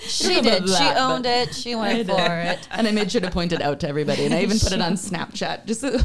She 0.02 0.40
did. 0.42 0.64
She 0.64 0.74
that, 0.76 0.96
but- 0.96 1.02
owned 1.02 1.26
it. 1.26 1.54
She 1.56 1.74
went 1.76 2.08
for 2.08 2.16
it. 2.20 2.68
and 2.72 2.88
I 2.88 2.92
made 2.92 3.12
sure 3.12 3.22
to 3.22 3.32
point 3.32 3.52
it 3.52 3.62
out 3.62 3.80
to 3.82 3.88
everybody, 3.90 4.26
and 4.26 4.34
I 4.34 4.42
even 4.44 4.60
put 4.60 4.72
it 4.72 4.82
on 4.82 4.94
Snapchat. 4.94 5.66
Just, 5.66 5.82
so, 5.82 5.98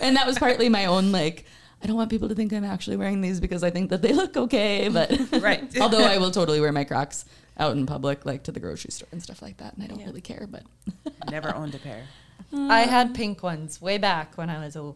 and 0.00 0.16
that 0.16 0.26
was 0.26 0.38
partly 0.38 0.68
my 0.70 0.86
own 0.86 1.12
like. 1.12 1.44
I 1.82 1.86
don't 1.86 1.96
want 1.96 2.08
people 2.10 2.28
to 2.30 2.34
think 2.34 2.52
I'm 2.54 2.64
actually 2.64 2.96
wearing 2.96 3.20
these 3.20 3.38
because 3.38 3.62
I 3.62 3.68
think 3.68 3.90
that 3.90 4.00
they 4.00 4.14
look 4.14 4.36
okay, 4.38 4.88
but 4.88 5.12
Right. 5.42 5.62
although 5.78 6.02
I 6.02 6.16
will 6.16 6.30
totally 6.30 6.58
wear 6.60 6.72
my 6.72 6.84
Crocs 6.84 7.26
out 7.58 7.76
in 7.76 7.86
public, 7.86 8.24
like 8.26 8.42
to 8.44 8.52
the 8.52 8.60
grocery 8.60 8.90
store 8.90 9.08
and 9.12 9.22
stuff 9.22 9.42
like 9.42 9.56
that, 9.58 9.74
and 9.74 9.82
I 9.82 9.86
don't 9.86 10.04
really 10.04 10.20
care. 10.20 10.46
But 10.50 10.62
Never 11.30 11.54
owned 11.54 11.74
a 11.74 11.78
pair. 11.78 12.04
I 12.52 12.82
had 12.82 13.14
pink 13.14 13.42
ones 13.42 13.80
way 13.82 13.98
back 13.98 14.36
when 14.36 14.50
I 14.50 14.58
was 14.64 14.76
a 14.76 14.92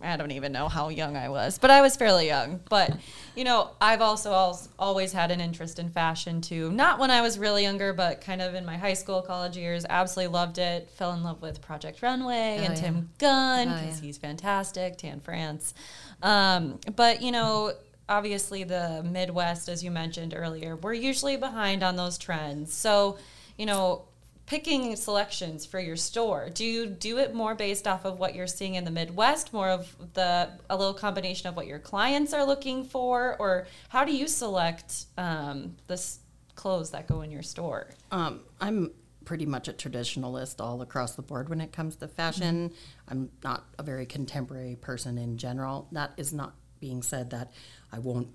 I 0.00 0.16
don't 0.16 0.30
even 0.30 0.52
know 0.52 0.68
how 0.68 0.90
young 0.90 1.16
I 1.16 1.28
was, 1.28 1.58
but 1.58 1.72
I 1.72 1.80
was 1.80 1.96
fairly 1.96 2.28
young. 2.28 2.60
But, 2.70 2.96
you 3.34 3.42
know, 3.42 3.70
I've 3.80 4.00
also 4.00 4.30
als- 4.32 4.68
always 4.78 5.12
had 5.12 5.32
an 5.32 5.40
interest 5.40 5.80
in 5.80 5.88
fashion 5.90 6.40
too. 6.40 6.70
Not 6.70 7.00
when 7.00 7.10
I 7.10 7.20
was 7.20 7.36
really 7.36 7.64
younger, 7.64 7.92
but 7.92 8.20
kind 8.20 8.40
of 8.40 8.54
in 8.54 8.64
my 8.64 8.76
high 8.76 8.92
school, 8.94 9.22
college 9.22 9.56
years. 9.56 9.84
Absolutely 9.90 10.32
loved 10.32 10.58
it. 10.58 10.88
Fell 10.90 11.12
in 11.14 11.24
love 11.24 11.42
with 11.42 11.60
Project 11.60 12.00
Runway 12.00 12.58
Oh, 12.60 12.62
and 12.64 12.76
yeah. 12.76 12.80
Tim 12.80 13.10
Gunn 13.18 13.68
Oh, 13.68 13.74
because 13.80 14.00
yeah. 14.00 14.06
he's 14.06 14.18
fantastic, 14.18 14.98
Tan 14.98 15.18
France. 15.18 15.74
Um, 16.22 16.78
but, 16.94 17.20
you 17.20 17.32
know, 17.32 17.72
obviously 18.08 18.64
the 18.64 19.02
Midwest, 19.04 19.68
as 19.68 19.82
you 19.84 19.90
mentioned 19.90 20.34
earlier, 20.36 20.76
we're 20.76 20.94
usually 20.94 21.36
behind 21.36 21.82
on 21.82 21.96
those 21.96 22.18
trends. 22.18 22.72
So, 22.72 23.18
you 23.56 23.66
know, 23.66 24.04
picking 24.46 24.96
selections 24.96 25.66
for 25.66 25.78
your 25.78 25.94
store 25.94 26.48
do 26.48 26.64
you 26.64 26.86
do 26.86 27.18
it 27.18 27.34
more 27.34 27.54
based 27.54 27.86
off 27.86 28.06
of 28.06 28.18
what 28.18 28.34
you're 28.34 28.46
seeing 28.46 28.76
in 28.76 28.84
the 28.84 28.90
midwest 28.90 29.52
more 29.52 29.68
of 29.68 29.94
the 30.14 30.48
a 30.70 30.74
little 30.74 30.94
combination 30.94 31.50
of 31.50 31.54
what 31.54 31.66
your 31.66 31.78
clients 31.78 32.32
are 32.32 32.46
looking 32.46 32.82
for 32.82 33.36
or 33.38 33.66
how 33.90 34.06
do 34.06 34.16
you 34.16 34.26
select 34.26 35.04
um, 35.18 35.76
the 35.86 35.92
s- 35.92 36.20
clothes 36.54 36.92
that 36.92 37.06
go 37.06 37.20
in 37.20 37.30
your 37.30 37.42
store 37.42 37.90
Um, 38.10 38.40
I'm 38.58 38.90
pretty 39.26 39.44
much 39.44 39.68
a 39.68 39.72
traditionalist 39.74 40.62
all 40.64 40.80
across 40.80 41.14
the 41.14 41.20
board 41.20 41.50
when 41.50 41.60
it 41.60 41.70
comes 41.70 41.96
to 41.96 42.08
fashion. 42.08 42.72
I'm 43.06 43.28
not 43.44 43.66
a 43.78 43.82
very 43.82 44.06
contemporary 44.06 44.76
person 44.76 45.18
in 45.18 45.36
general. 45.36 45.88
That 45.92 46.12
is 46.16 46.32
not 46.32 46.54
being 46.80 47.02
said 47.02 47.28
that 47.30 47.52
I 47.92 47.98
won't 47.98 48.28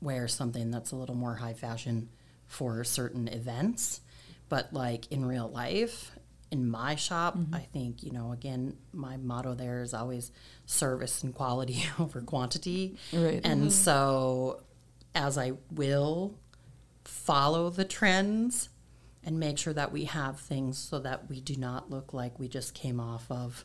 wear 0.00 0.28
something 0.28 0.70
that's 0.70 0.92
a 0.92 0.96
little 0.96 1.14
more 1.14 1.36
high 1.36 1.54
fashion 1.54 2.08
for 2.46 2.84
certain 2.84 3.28
events. 3.28 4.00
But 4.48 4.72
like 4.72 5.10
in 5.10 5.24
real 5.24 5.48
life, 5.48 6.12
in 6.50 6.70
my 6.70 6.94
shop, 6.94 7.36
mm-hmm. 7.36 7.54
I 7.54 7.60
think, 7.60 8.02
you 8.02 8.12
know, 8.12 8.32
again, 8.32 8.76
my 8.92 9.16
motto 9.16 9.54
there 9.54 9.82
is 9.82 9.94
always 9.94 10.30
service 10.66 11.22
and 11.24 11.34
quality 11.34 11.84
over 11.98 12.20
quantity. 12.20 12.96
Right. 13.12 13.40
And 13.42 13.62
mm-hmm. 13.62 13.68
so 13.70 14.62
as 15.14 15.38
I 15.38 15.52
will 15.70 16.38
follow 17.04 17.70
the 17.70 17.84
trends 17.84 18.68
and 19.24 19.40
make 19.40 19.58
sure 19.58 19.72
that 19.72 19.90
we 19.90 20.04
have 20.04 20.38
things 20.38 20.78
so 20.78 20.98
that 21.00 21.28
we 21.28 21.40
do 21.40 21.56
not 21.56 21.90
look 21.90 22.12
like 22.12 22.38
we 22.38 22.46
just 22.46 22.74
came 22.74 23.00
off 23.00 23.30
of, 23.30 23.64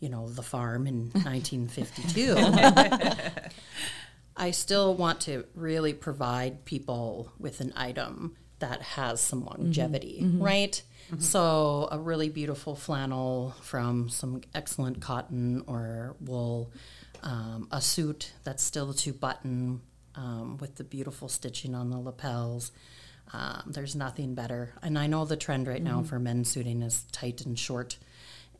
you 0.00 0.08
know, 0.08 0.28
the 0.28 0.42
farm 0.42 0.86
in 0.86 1.10
1952. 1.12 2.36
I 4.36 4.50
still 4.50 4.94
want 4.94 5.20
to 5.22 5.44
really 5.54 5.92
provide 5.92 6.64
people 6.64 7.32
with 7.38 7.60
an 7.60 7.72
item 7.76 8.36
that 8.60 8.80
has 8.82 9.20
some 9.20 9.44
longevity, 9.44 10.20
right? 10.38 10.80
So, 11.18 11.88
a 11.90 11.98
really 11.98 12.30
beautiful 12.30 12.74
flannel 12.74 13.54
from 13.60 14.08
some 14.08 14.40
excellent 14.54 15.02
cotton 15.02 15.62
or 15.66 16.16
wool, 16.20 16.72
um, 17.22 17.68
a 17.70 17.80
suit 17.82 18.32
that's 18.44 18.62
still 18.62 18.94
two 18.94 19.12
button 19.12 19.82
um, 20.14 20.56
with 20.58 20.76
the 20.76 20.84
beautiful 20.84 21.28
stitching 21.28 21.74
on 21.74 21.90
the 21.90 21.98
lapels. 21.98 22.72
Um, 23.34 23.62
there's 23.66 23.94
nothing 23.94 24.34
better. 24.34 24.74
And 24.82 24.98
I 24.98 25.06
know 25.06 25.24
the 25.24 25.36
trend 25.36 25.66
right 25.66 25.82
now 25.82 26.02
for 26.02 26.18
men's 26.18 26.50
suiting 26.50 26.80
is 26.82 27.04
tight 27.12 27.42
and 27.42 27.58
short. 27.58 27.98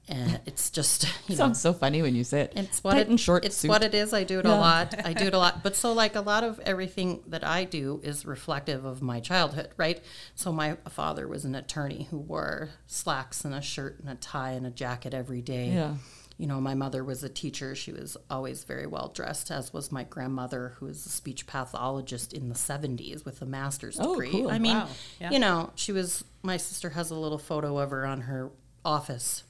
And 0.08 0.40
it's 0.46 0.68
just, 0.70 1.04
you 1.04 1.10
it 1.26 1.28
know, 1.30 1.36
sounds 1.36 1.60
so 1.60 1.72
funny 1.72 2.02
when 2.02 2.14
you 2.14 2.24
say 2.24 2.40
it. 2.42 2.52
it's 2.56 2.82
what 2.82 2.92
Tight 2.92 3.02
it, 3.02 3.08
and 3.08 3.20
short 3.20 3.44
It's 3.44 3.56
suit. 3.56 3.68
what 3.68 3.82
it 3.84 3.94
is. 3.94 4.12
I 4.12 4.24
do 4.24 4.40
it 4.40 4.44
Yeah. 4.44 4.54
a 4.54 4.58
lot. 4.58 5.06
I 5.06 5.12
do 5.12 5.26
it 5.26 5.34
a 5.34 5.38
lot. 5.38 5.62
But 5.62 5.76
so 5.76 5.92
like 5.92 6.16
a 6.16 6.20
lot 6.20 6.42
of 6.44 6.58
everything 6.60 7.22
that 7.28 7.44
I 7.44 7.64
do 7.64 8.00
is 8.02 8.26
reflective 8.26 8.84
of 8.84 9.00
my 9.00 9.20
childhood, 9.20 9.68
right? 9.76 10.02
So 10.34 10.52
my 10.52 10.76
father 10.88 11.28
was 11.28 11.44
an 11.44 11.54
attorney 11.54 12.08
who 12.10 12.18
wore 12.18 12.70
slacks 12.86 13.44
and 13.44 13.54
a 13.54 13.62
shirt 13.62 14.00
and 14.00 14.08
a 14.10 14.16
tie 14.16 14.50
and 14.52 14.66
a 14.66 14.70
jacket 14.70 15.14
every 15.14 15.40
day. 15.40 15.68
Yeah. 15.70 15.94
You 16.36 16.48
know, 16.48 16.60
my 16.60 16.74
mother 16.74 17.04
was 17.04 17.22
a 17.22 17.28
teacher. 17.28 17.76
She 17.76 17.92
was 17.92 18.16
always 18.28 18.64
very 18.64 18.86
well 18.88 19.12
dressed, 19.14 19.52
as 19.52 19.72
was 19.72 19.92
my 19.92 20.02
grandmother, 20.02 20.74
who 20.78 20.86
was 20.86 21.06
a 21.06 21.10
speech 21.10 21.46
pathologist 21.46 22.32
in 22.32 22.48
the 22.48 22.56
70s 22.56 23.24
with 23.24 23.40
a 23.42 23.46
master's 23.46 23.98
Oh, 24.00 24.14
degree. 24.14 24.30
cool. 24.32 24.50
I 24.50 24.58
mean, 24.58 24.76
Wow. 24.78 24.88
Yeah. 25.20 25.30
you 25.30 25.38
know, 25.38 25.70
she 25.76 25.92
was, 25.92 26.24
my 26.42 26.56
sister 26.56 26.90
has 26.90 27.10
a 27.12 27.14
little 27.14 27.38
photo 27.38 27.78
of 27.78 27.90
her 27.90 28.04
on 28.04 28.22
her 28.22 28.50
office 28.84 29.44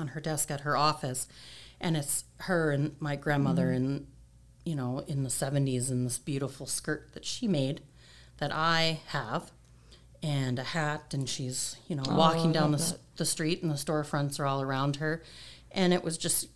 on 0.00 0.08
her 0.08 0.20
desk 0.20 0.50
at 0.50 0.60
her 0.60 0.76
office. 0.76 1.28
And 1.80 1.96
it's 1.96 2.24
her 2.38 2.72
and 2.72 2.96
my 3.00 3.16
grandmother 3.16 3.70
in 3.72 4.06
you 4.64 4.74
know 4.74 5.04
in 5.06 5.22
the 5.22 5.30
70s 5.30 5.90
in 5.90 6.04
this 6.04 6.18
beautiful 6.18 6.66
skirt 6.66 7.14
that 7.14 7.24
she 7.24 7.48
made 7.48 7.80
that 8.36 8.52
i 8.52 9.00
have 9.06 9.50
and 10.22 10.58
a 10.58 10.62
hat. 10.62 11.14
And 11.14 11.28
she's 11.28 11.76
you 11.88 11.96
know 11.96 12.02
walking 12.08 12.52
down 12.52 12.72
the, 12.72 12.96
the 13.16 13.24
street 13.24 13.62
and 13.62 13.70
the 13.70 13.76
storefronts 13.76 14.38
are 14.40 14.46
all 14.46 14.60
around 14.60 14.96
her. 14.96 15.22
And 15.72 15.92
it 15.94 16.02
was 16.02 16.18
just 16.18 16.48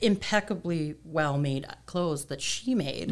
impeccably 0.00 0.96
well 1.04 1.38
made 1.38 1.66
clothes 1.86 2.26
that 2.26 2.40
she 2.42 2.74
made 2.74 3.10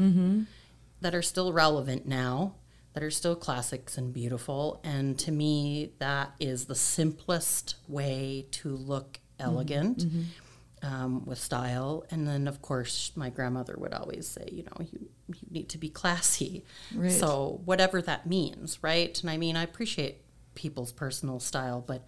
that 1.01 1.15
are 1.15 1.23
still 1.23 1.53
relevant 1.53 2.07
now, 2.07 2.55
that 2.95 3.03
are 3.03 3.11
still 3.11 3.37
classics 3.37 3.97
and 3.99 4.13
beautiful. 4.13 4.81
And 4.83 5.19
to 5.21 5.31
me, 5.31 5.93
that 5.99 6.33
is 6.41 6.65
the 6.65 6.75
simplest 6.75 7.77
way 7.87 8.47
to 8.53 8.75
look 8.75 9.21
Mm-hmm. 9.39 9.51
elegant 9.51 9.99
mm-hmm. 9.99 10.23
Um, 10.83 11.25
with 11.25 11.39
style. 11.39 12.05
And 12.11 12.29
then, 12.29 12.47
of 12.47 12.61
course, 12.63 13.11
my 13.17 13.31
grandmother 13.31 13.75
would 13.79 13.95
always 13.95 14.29
say, 14.29 14.47
you 14.53 14.63
know, 14.63 14.87
you, 14.93 15.09
you 15.29 15.41
need 15.51 15.69
to 15.71 15.79
be 15.79 15.89
classy. 15.89 16.65
Right. 16.95 17.11
So, 17.11 17.61
whatever 17.65 18.03
that 18.03 18.27
means, 18.27 18.79
right? 18.83 19.19
And 19.21 19.31
I 19.31 19.37
mean, 19.39 19.57
I 19.57 19.63
appreciate 19.63 20.21
people's 20.55 20.93
personal 20.93 21.41
style, 21.41 21.83
but 21.85 22.07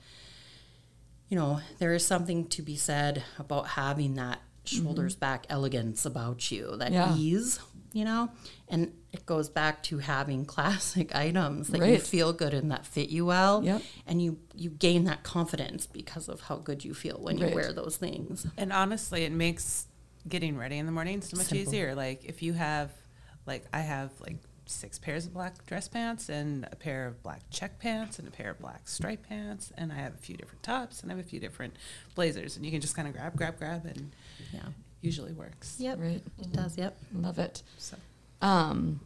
you 1.29 1.37
know, 1.37 1.61
there 1.79 1.93
is 1.93 2.05
something 2.05 2.47
to 2.49 2.62
be 2.62 2.77
said 2.77 3.23
about 3.38 3.69
having 3.69 4.14
that 4.14 4.41
mm-hmm. 4.64 4.83
shoulders 4.83 5.14
back 5.14 5.47
elegance 5.49 6.05
about 6.05 6.51
you, 6.51 6.77
that 6.77 6.93
Yeah. 6.93 7.14
ease, 7.17 7.61
you 7.93 8.05
know? 8.05 8.31
And 8.69 8.93
it 9.12 9.25
goes 9.27 9.49
back 9.49 9.83
to 9.85 9.99
having 9.99 10.44
classic 10.57 11.14
items 11.14 11.68
that 11.68 11.87
you 11.87 11.99
feel 11.99 12.33
good 12.33 12.53
and 12.55 12.71
that 12.71 12.87
fit 12.87 13.09
you 13.09 13.25
well. 13.27 13.64
Yep. 13.64 13.83
And 14.07 14.21
you, 14.23 14.38
you 14.55 14.71
gain 14.71 15.05
that 15.05 15.23
confidence 15.23 15.87
because 15.87 16.29
of 16.29 16.42
how 16.42 16.57
good 16.57 16.85
you 16.85 16.92
feel 16.94 17.18
when 17.18 17.38
you 17.38 17.49
wear 17.55 17.73
those 17.73 17.97
things. 17.97 18.47
And 18.57 18.73
honestly, 18.73 19.25
it 19.25 19.33
makes 19.33 19.87
getting 20.29 20.59
ready 20.59 20.77
in 20.77 20.85
the 20.87 20.92
morning 20.92 21.23
so 21.23 21.37
much 21.37 21.47
Simple. 21.47 21.62
easier. 21.68 21.94
Like 21.94 22.25
if 22.27 22.42
you 22.42 22.53
have, 22.53 22.90
like 23.47 23.64
I 23.73 23.81
have 23.81 24.11
like 24.21 24.37
six 24.66 24.99
pairs 24.99 25.25
of 25.25 25.33
black 25.33 25.64
dress 25.64 25.88
pants 25.88 26.29
and 26.29 26.68
a 26.71 26.77
pair 26.77 27.07
of 27.07 27.23
black 27.23 27.40
check 27.51 27.79
pants 27.79 28.18
and 28.18 28.29
a 28.29 28.31
pair 28.31 28.51
of 28.51 28.59
black 28.59 28.87
stripe 28.87 29.27
pants, 29.27 29.73
and 29.79 29.90
I 29.90 29.94
have 29.97 30.12
a 30.14 30.18
few 30.18 30.37
different 30.37 30.62
tops 30.62 31.01
and 31.03 31.11
I 31.11 31.16
have 31.16 31.25
a 31.25 31.27
few 31.29 31.40
different 31.40 31.75
blazers, 32.14 32.57
and 32.57 32.66
you 32.66 32.71
can 32.71 32.83
just 32.83 32.94
kind 32.94 33.09
of 33.09 33.14
grab, 33.14 33.35
grab, 33.37 33.57
grab, 33.59 33.87
and 33.87 34.11
Yeah. 34.53 34.61
usually 35.01 35.33
works. 35.33 35.77
Yep. 35.79 35.99
Right. 35.99 36.21
It 36.38 36.53
does, 36.53 36.77
yep. 36.77 36.99
Love 37.14 37.38
it. 37.38 37.62
So 37.79 37.97
Um, 38.40 39.01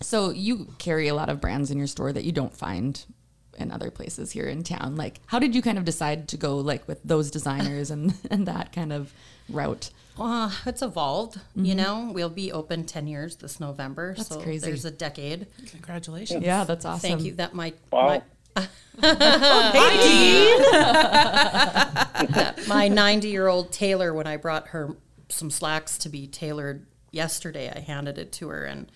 so 0.00 0.30
you 0.30 0.68
carry 0.78 1.08
a 1.08 1.14
lot 1.14 1.28
of 1.28 1.40
brands 1.40 1.70
in 1.70 1.78
your 1.78 1.86
store 1.86 2.12
that 2.12 2.24
you 2.24 2.32
don't 2.32 2.54
find 2.54 3.04
in 3.58 3.70
other 3.70 3.90
places 3.90 4.32
here 4.32 4.46
in 4.46 4.62
town. 4.62 4.96
Like, 4.96 5.20
how 5.26 5.38
did 5.38 5.54
you 5.54 5.62
kind 5.62 5.78
of 5.78 5.84
decide 5.84 6.28
to 6.28 6.36
go 6.36 6.58
like 6.58 6.86
with 6.86 7.02
those 7.02 7.30
designers 7.30 7.90
and 7.90 8.14
and 8.30 8.46
that 8.46 8.72
kind 8.72 8.92
of 8.92 9.12
route? 9.48 9.90
Uh, 10.18 10.50
it's 10.64 10.80
evolved, 10.80 11.40
you 11.54 11.74
know. 11.74 12.10
We'll 12.12 12.30
be 12.30 12.50
open 12.50 12.84
10 12.84 13.06
years 13.06 13.36
this 13.36 13.60
November. 13.60 14.14
That's 14.16 14.30
so 14.30 14.40
crazy. 14.40 14.66
there's 14.66 14.86
a 14.86 14.90
decade. 14.90 15.46
congratulations. 15.70 16.42
Yeah, 16.42 16.64
that's 16.64 16.86
awesome. 16.86 17.10
Thank 17.10 17.22
you. 17.22 17.34
That 17.34 17.54
might. 17.54 17.76
Wow. 17.92 18.22
my 22.66 22.88
90 22.88 23.28
year 23.28 23.48
old 23.48 23.70
tailor 23.70 24.14
when 24.14 24.26
i 24.26 24.38
brought 24.38 24.68
her 24.68 24.96
some 25.28 25.50
slacks 25.50 25.98
to 25.98 26.08
be 26.08 26.26
tailored 26.26 26.86
yesterday 27.16 27.72
i 27.74 27.80
handed 27.80 28.16
it 28.18 28.30
to 28.32 28.48
her 28.48 28.64
and 28.64 28.92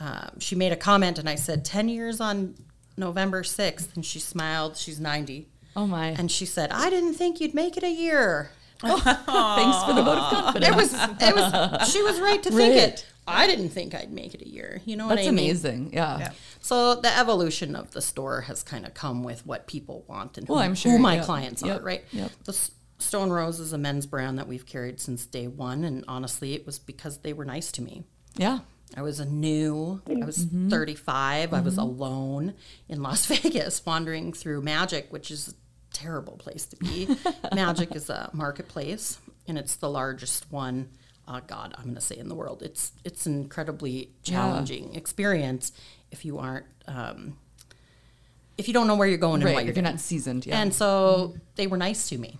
um, 0.00 0.38
she 0.40 0.54
made 0.56 0.72
a 0.72 0.76
comment 0.76 1.18
and 1.18 1.28
i 1.28 1.34
said 1.36 1.64
10 1.64 1.88
years 1.88 2.20
on 2.20 2.54
november 2.96 3.42
6th 3.42 3.94
and 3.94 4.04
she 4.04 4.18
smiled 4.18 4.76
she's 4.76 5.00
90 5.00 5.48
Oh 5.76 5.88
my! 5.88 6.10
And 6.10 6.30
she 6.30 6.46
said, 6.46 6.70
I 6.70 6.88
didn't 6.88 7.14
think 7.14 7.40
you'd 7.40 7.52
make 7.52 7.76
it 7.76 7.82
a 7.82 7.90
year. 7.90 8.50
Thanks 8.80 9.84
for 9.84 9.92
the 9.92 10.02
vote 10.04 10.18
of 10.18 10.30
confidence. 10.30 10.70
It 10.72 10.76
was, 10.76 10.92
it 11.20 11.34
was, 11.34 11.92
she 11.92 12.00
was 12.00 12.20
right 12.20 12.40
to 12.44 12.50
think 12.52 12.76
it. 12.76 13.04
I 13.26 13.48
didn't 13.48 13.70
think 13.70 13.92
I'd 13.92 14.12
make 14.12 14.34
it 14.34 14.42
a 14.42 14.48
year. 14.48 14.80
You 14.84 14.94
know 14.96 15.06
what 15.08 15.16
That's 15.16 15.26
I 15.26 15.32
mean? 15.32 15.46
amazing. 15.46 15.90
Yeah. 15.92 16.18
Yeah. 16.18 16.30
So 16.60 16.94
the 16.94 17.16
evolution 17.18 17.74
of 17.74 17.90
the 17.90 18.00
store 18.02 18.42
has 18.42 18.62
kind 18.62 18.86
of 18.86 18.94
come 18.94 19.24
with 19.24 19.44
what 19.44 19.66
people 19.66 20.04
want 20.06 20.38
and 20.38 20.46
who, 20.46 20.52
Well, 20.54 20.62
I'm 20.62 20.76
who 20.76 20.96
my 21.00 21.16
yep. 21.16 21.24
clients 21.24 21.60
Yep, 21.60 21.80
are, 21.80 21.84
right? 21.84 22.04
yep. 22.12 22.30
The 22.44 22.52
S- 22.52 22.70
Stone 22.98 23.30
Rose 23.30 23.60
is 23.60 23.72
a 23.72 23.78
men's 23.78 24.06
brand 24.06 24.38
that 24.38 24.46
we've 24.48 24.66
carried 24.66 25.00
since 25.00 25.26
day 25.26 25.46
one, 25.48 25.84
and 25.84 26.04
honestly, 26.08 26.54
it 26.54 26.64
was 26.66 26.78
because 26.78 27.18
they 27.18 27.32
were 27.32 27.44
nice 27.44 27.72
to 27.72 27.82
me. 27.82 28.04
Yeah. 28.36 28.60
I 28.96 29.02
was 29.02 29.18
a 29.18 29.24
new, 29.24 30.00
I 30.08 30.24
was 30.24 30.46
Mm-hmm. 30.46 30.68
35, 30.68 31.52
I 31.52 31.60
was 31.60 31.76
alone 31.78 32.54
in 32.88 33.02
Las 33.02 33.26
Vegas 33.42 33.84
wandering 33.84 34.32
through 34.32 34.62
Magic, 34.62 35.08
which 35.12 35.30
is 35.32 35.48
a 35.48 35.54
terrible 35.92 36.36
place 36.36 36.66
to 36.66 36.76
be. 36.76 37.08
Magic 37.54 37.94
is 37.96 38.08
a 38.10 38.30
marketplace 38.32 39.18
and 39.48 39.58
it's 39.58 39.76
the 39.76 39.90
largest 39.90 40.50
one. 40.52 40.90
Oh 41.26 41.40
God, 41.46 41.74
I'm 41.76 41.84
going 41.84 41.94
to 41.96 42.00
say 42.00 42.16
in 42.18 42.28
the 42.28 42.34
world. 42.34 42.62
It's 42.62 42.92
it's 43.02 43.26
an 43.26 43.34
incredibly 43.40 44.10
challenging 44.22 44.94
experience 44.94 45.72
if 46.12 46.24
you 46.24 46.38
aren't 46.38 46.66
um, 46.86 47.38
if 48.58 48.68
you 48.68 48.74
don't 48.74 48.86
know 48.86 48.94
where 48.96 49.08
you're 49.08 49.18
going 49.18 49.42
and 49.42 49.54
what 49.54 49.64
you're 49.64 49.74
you're 49.74 49.82
not 49.82 50.00
seasoned. 50.00 50.46
Yeah. 50.46 50.60
And 50.60 50.72
so 50.72 51.34
they 51.56 51.66
were 51.66 51.78
nice 51.78 52.08
to 52.10 52.18
me. 52.18 52.38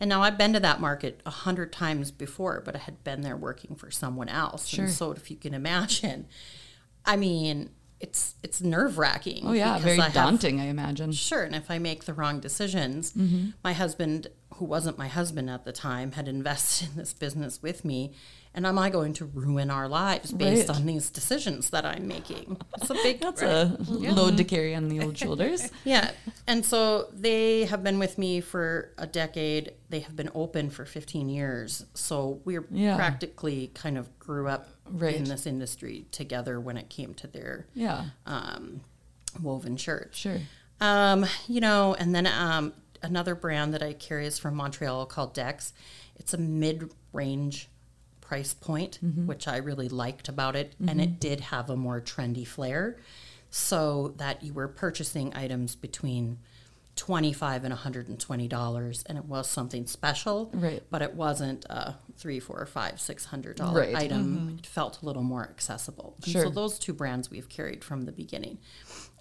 And 0.00 0.08
now 0.08 0.22
I've 0.22 0.38
been 0.38 0.52
to 0.52 0.60
that 0.60 0.80
market 0.80 1.20
a 1.26 1.30
hundred 1.30 1.72
times 1.72 2.10
before, 2.10 2.62
but 2.64 2.76
I 2.76 2.78
had 2.78 3.02
been 3.04 3.22
there 3.22 3.36
working 3.36 3.74
for 3.74 3.90
someone 3.90 4.28
else. 4.28 4.66
Sure. 4.68 4.84
And 4.84 4.92
so 4.94 5.10
if 5.12 5.30
you 5.30 5.36
can 5.36 5.54
imagine, 5.54 6.26
I 7.04 7.16
mean, 7.16 7.70
it's 8.00 8.36
it's 8.44 8.60
nerve 8.60 8.96
wracking. 8.96 9.42
oh 9.44 9.52
yeah. 9.52 9.76
Very 9.78 9.96
daunting, 10.12 10.60
I 10.60 10.66
imagine. 10.66 11.10
Sure, 11.10 11.42
and 11.42 11.54
if 11.56 11.68
I 11.70 11.78
make 11.78 12.04
the 12.04 12.14
wrong 12.14 12.38
decisions, 12.38 13.12
Mm-hmm. 13.12 13.50
my 13.64 13.72
husband, 13.72 14.28
who 14.54 14.66
wasn't 14.66 14.98
my 14.98 15.08
husband 15.08 15.50
at 15.50 15.64
the 15.64 15.72
time, 15.72 16.12
had 16.12 16.28
invested 16.28 16.90
in 16.90 16.96
this 16.96 17.12
business 17.12 17.60
with 17.60 17.84
me, 17.84 18.12
and 18.58 18.66
am 18.66 18.76
I 18.76 18.90
going 18.90 19.12
to 19.14 19.24
ruin 19.24 19.70
our 19.70 19.88
lives 19.88 20.32
based 20.32 20.68
Right. 20.68 20.76
on 20.76 20.84
these 20.84 21.10
decisions 21.10 21.70
that 21.70 21.86
I'm 21.86 22.08
making? 22.08 22.56
It's 22.76 22.90
a 22.90 22.94
big 22.94 23.20
That's 23.22 23.40
a 23.40 23.76
load 23.88 24.36
to 24.38 24.42
carry 24.42 24.74
on 24.74 24.88
the 24.88 25.00
old 25.00 25.16
shoulders. 25.16 25.70
yeah. 25.84 26.10
And 26.48 26.64
so 26.66 27.06
they 27.12 27.66
have 27.66 27.84
been 27.84 28.00
with 28.00 28.18
me 28.18 28.40
for 28.40 28.90
a 28.98 29.06
decade. 29.06 29.74
They 29.90 30.00
have 30.00 30.16
been 30.16 30.30
open 30.34 30.70
for 30.70 30.84
15 30.84 31.28
years. 31.28 31.84
So 31.94 32.40
we're 32.44 32.66
Yeah. 32.72 32.96
practically 32.96 33.68
kind 33.74 33.96
of 33.96 34.18
grew 34.18 34.48
up 34.48 34.66
Right. 34.90 35.14
in 35.14 35.22
this 35.22 35.46
industry 35.46 36.06
together 36.10 36.58
when 36.58 36.76
it 36.76 36.88
came 36.90 37.14
to 37.14 37.28
their 37.28 37.68
Yeah. 37.74 38.06
um, 38.26 38.80
woven 39.40 39.76
shirt. 39.76 40.16
Sure. 40.16 40.40
Um, 40.80 41.26
you 41.46 41.60
know, 41.60 41.94
and 41.94 42.12
then 42.12 42.26
um, 42.26 42.72
another 43.04 43.36
brand 43.36 43.72
that 43.74 43.84
I 43.84 43.92
carry 43.92 44.26
is 44.26 44.36
from 44.36 44.56
Montreal 44.56 45.06
called 45.06 45.32
Dex. 45.32 45.72
It's 46.16 46.34
a 46.34 46.38
mid 46.38 46.90
range 47.12 47.68
price 48.28 48.52
point, 48.52 48.98
which 49.02 49.48
I 49.48 49.56
really 49.56 49.88
liked 49.88 50.28
about 50.28 50.54
it. 50.54 50.74
And 50.86 51.00
it 51.00 51.18
did 51.18 51.40
have 51.40 51.70
a 51.70 51.76
more 51.76 52.00
trendy 52.00 52.46
flair 52.46 52.98
so 53.50 54.14
that 54.18 54.42
you 54.42 54.52
were 54.52 54.68
purchasing 54.68 55.32
items 55.34 55.74
between 55.74 56.38
25 56.96 57.62
and 57.64 57.72
120 57.72 58.48
dollars 58.48 59.04
and 59.06 59.16
it 59.16 59.24
was 59.24 59.48
something 59.48 59.86
special 59.86 60.50
Right. 60.52 60.82
but 60.90 61.00
it 61.00 61.14
wasn't 61.14 61.64
a 61.66 61.94
three 62.16 62.40
four 62.40 62.66
five 62.66 63.00
six 63.00 63.24
hundred 63.26 63.56
dollar 63.56 63.80
Right. 63.82 63.88
Mm-hmm. 63.94 63.96
item 63.96 64.56
it 64.58 64.66
felt 64.66 65.00
a 65.00 65.06
little 65.06 65.22
more 65.22 65.44
accessible 65.44 66.16
Sure. 66.26 66.42
so 66.42 66.50
those 66.50 66.76
two 66.76 66.92
brands 66.92 67.30
we've 67.30 67.48
carried 67.48 67.84
from 67.84 68.02
the 68.02 68.10
beginning 68.10 68.58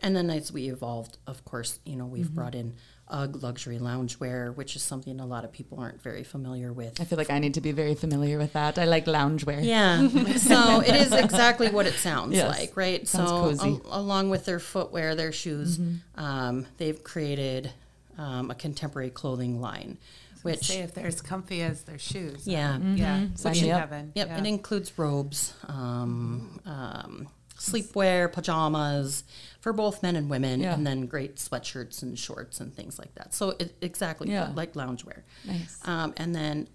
and 0.01 0.15
then 0.15 0.31
as 0.31 0.51
we 0.51 0.69
evolved 0.69 1.19
of 1.27 1.45
course 1.45 1.77
you 1.85 1.95
know 1.95 2.07
we've 2.07 2.25
Mm-hmm. 2.25 2.33
brought 2.35 2.55
in 2.55 2.73
UGG 3.09 3.41
luxury 3.43 3.79
loungewear 3.79 4.53
which 4.55 4.75
is 4.75 4.81
something 4.83 5.19
a 5.19 5.25
lot 5.25 5.45
of 5.45 5.51
people 5.51 5.79
aren't 5.79 6.01
very 6.01 6.23
familiar 6.23 6.73
with 6.73 6.99
I 6.99 7.05
feel 7.05 7.17
like 7.17 7.29
I 7.29 7.39
need 7.39 7.53
to 7.53 7.61
be 7.61 7.71
very 7.71 7.95
familiar 7.95 8.37
with 8.37 8.53
that. 8.53 8.77
I 8.77 8.85
like 8.85 9.05
loungewear. 9.05 9.63
yeah. 9.63 10.07
so 10.37 10.81
it 10.81 10.95
is 10.95 11.11
exactly 11.13 11.69
what 11.69 11.85
it 11.87 11.93
sounds 11.95 12.33
Yes. 12.35 12.57
like, 12.57 12.75
right? 12.75 13.07
Sounds 13.07 13.29
so 13.29 13.41
cozy. 13.41 13.67
Mm-hmm. 13.69 13.87
al- 13.91 13.99
along 14.01 14.29
with 14.29 14.45
their 14.45 14.59
footwear, 14.59 15.15
their 15.15 15.31
shoes, 15.31 15.79
um, 16.15 16.65
they've 16.77 17.01
created 17.03 17.71
um, 18.17 18.49
a 18.51 18.55
contemporary 18.55 19.09
clothing 19.11 19.61
line, 19.61 19.97
which 20.41 20.65
Say 20.67 20.79
if 20.79 20.93
they're 20.93 21.05
as 21.07 21.21
comfy 21.21 21.61
as 21.61 21.83
their 21.83 21.99
shoes. 21.99 22.47
yeah. 22.47 22.77
Yeah. 22.77 23.17
Mm-hmm. 23.19 23.35
Sign 23.35 23.51
Which 23.51 23.61
me 23.61 23.69
in 23.69 23.77
heaven. 23.77 24.11
Yep, 24.15 24.27
Yeah. 24.27 24.37
it 24.39 24.45
includes 24.45 24.91
robes, 24.97 25.53
um, 25.67 26.59
um, 26.65 27.27
sleepwear, 27.57 28.31
pajamas 28.31 29.23
for 29.59 29.73
both 29.73 30.01
men 30.03 30.15
and 30.15 30.29
women, 30.29 30.59
Yeah. 30.61 30.73
and 30.73 30.85
then 30.85 31.05
great 31.07 31.35
sweatshirts 31.37 32.01
and 32.01 32.17
shorts 32.17 32.59
and 32.59 32.73
things 32.73 32.97
like 32.99 33.13
that. 33.15 33.33
So 33.33 33.51
it, 33.59 33.75
exactly 33.81 34.29
Yeah. 34.31 34.51
like 34.55 34.73
loungewear. 34.73 35.23
Nice. 35.45 35.79
Um, 35.85 36.13
and 36.17 36.33
then 36.35 36.67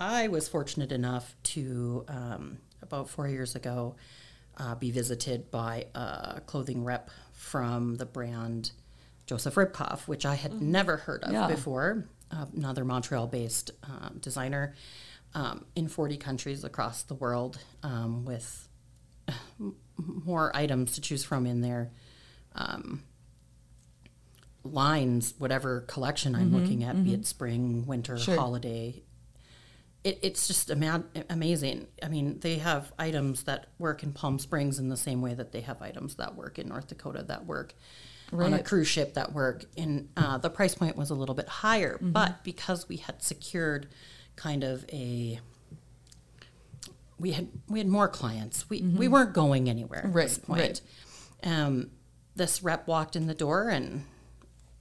I 0.00 0.28
was 0.28 0.48
fortunate 0.48 0.92
enough 0.92 1.36
to, 1.54 2.04
um, 2.08 2.58
about 2.82 3.08
four 3.08 3.28
years 3.28 3.54
ago, 3.54 3.96
uh, 4.58 4.74
be 4.74 4.90
visited 4.90 5.50
by 5.50 5.86
a 5.94 6.40
clothing 6.46 6.82
rep 6.84 7.10
from 7.32 7.96
the 7.96 8.06
brand 8.06 8.72
Joseph 9.26 9.54
Ribkoff, 9.56 10.06
which 10.08 10.24
I 10.24 10.34
had 10.36 10.62
never 10.62 10.96
heard 10.98 11.22
of 11.24 11.32
Yeah. 11.32 11.46
before. 11.48 12.06
Uh, 12.30 12.46
another 12.56 12.84
Montreal 12.84 13.26
based 13.26 13.70
um, 13.84 14.18
designer 14.20 14.74
um, 15.34 15.64
in 15.74 15.88
40 15.88 16.16
countries 16.16 16.64
across 16.64 17.02
the 17.02 17.14
world 17.14 17.58
um, 17.82 18.24
with 18.24 18.68
more 19.98 20.54
items 20.54 20.92
to 20.92 21.00
choose 21.00 21.24
from 21.24 21.46
in 21.46 21.60
their 21.60 21.90
um, 22.54 23.02
lines, 24.64 25.34
whatever 25.38 25.80
collection 25.82 26.34
I'm 26.34 26.52
looking 26.54 26.82
at, 26.84 27.02
be 27.04 27.14
it 27.14 27.26
spring, 27.26 27.86
winter, 27.86 28.14
Mm-hmm. 28.14 28.22
Sure. 28.22 28.36
holiday. 28.36 29.02
It, 30.02 30.18
it's 30.22 30.46
just 30.46 30.70
ama- 30.70 31.04
amazing. 31.30 31.86
I 32.02 32.08
mean, 32.08 32.40
they 32.40 32.58
have 32.58 32.92
items 32.98 33.44
that 33.44 33.66
work 33.78 34.02
in 34.02 34.12
Palm 34.12 34.38
Springs 34.38 34.78
in 34.78 34.88
the 34.88 34.96
same 34.96 35.20
way 35.22 35.34
that 35.34 35.52
they 35.52 35.60
have 35.62 35.80
items 35.82 36.16
that 36.16 36.34
work 36.36 36.58
in 36.58 36.68
North 36.68 36.88
Dakota 36.88 37.22
that 37.28 37.46
work 37.46 37.74
on 38.32 38.52
a 38.54 38.62
cruise 38.62 38.88
ship 38.88 39.14
that 39.14 39.32
work. 39.32 39.64
And 39.76 40.08
uh, 40.16 40.38
the 40.38 40.50
price 40.50 40.74
point 40.74 40.96
was 40.96 41.10
a 41.10 41.14
little 41.14 41.34
bit 41.34 41.48
higher, 41.48 41.94
Mm-hmm. 41.94 42.12
but 42.12 42.42
because 42.42 42.88
we 42.88 42.96
had 42.96 43.22
secured 43.22 43.88
kind 44.34 44.64
of 44.64 44.84
a 44.92 45.38
we 47.18 47.32
had 47.32 47.48
we 47.68 47.78
had 47.78 47.88
more 47.88 48.08
clients. 48.08 48.68
We 48.70 48.82
we 48.82 49.08
weren't 49.08 49.32
going 49.34 49.68
anywhere 49.68 50.04
at 50.06 50.12
this 50.14 50.38
Mm-hmm. 50.38 50.52
Right, 50.52 50.60
point. 50.62 50.80
Um, 51.44 51.90
this 52.34 52.62
rep 52.62 52.86
walked 52.86 53.16
in 53.16 53.26
the 53.26 53.34
door 53.34 53.68
and 53.68 54.04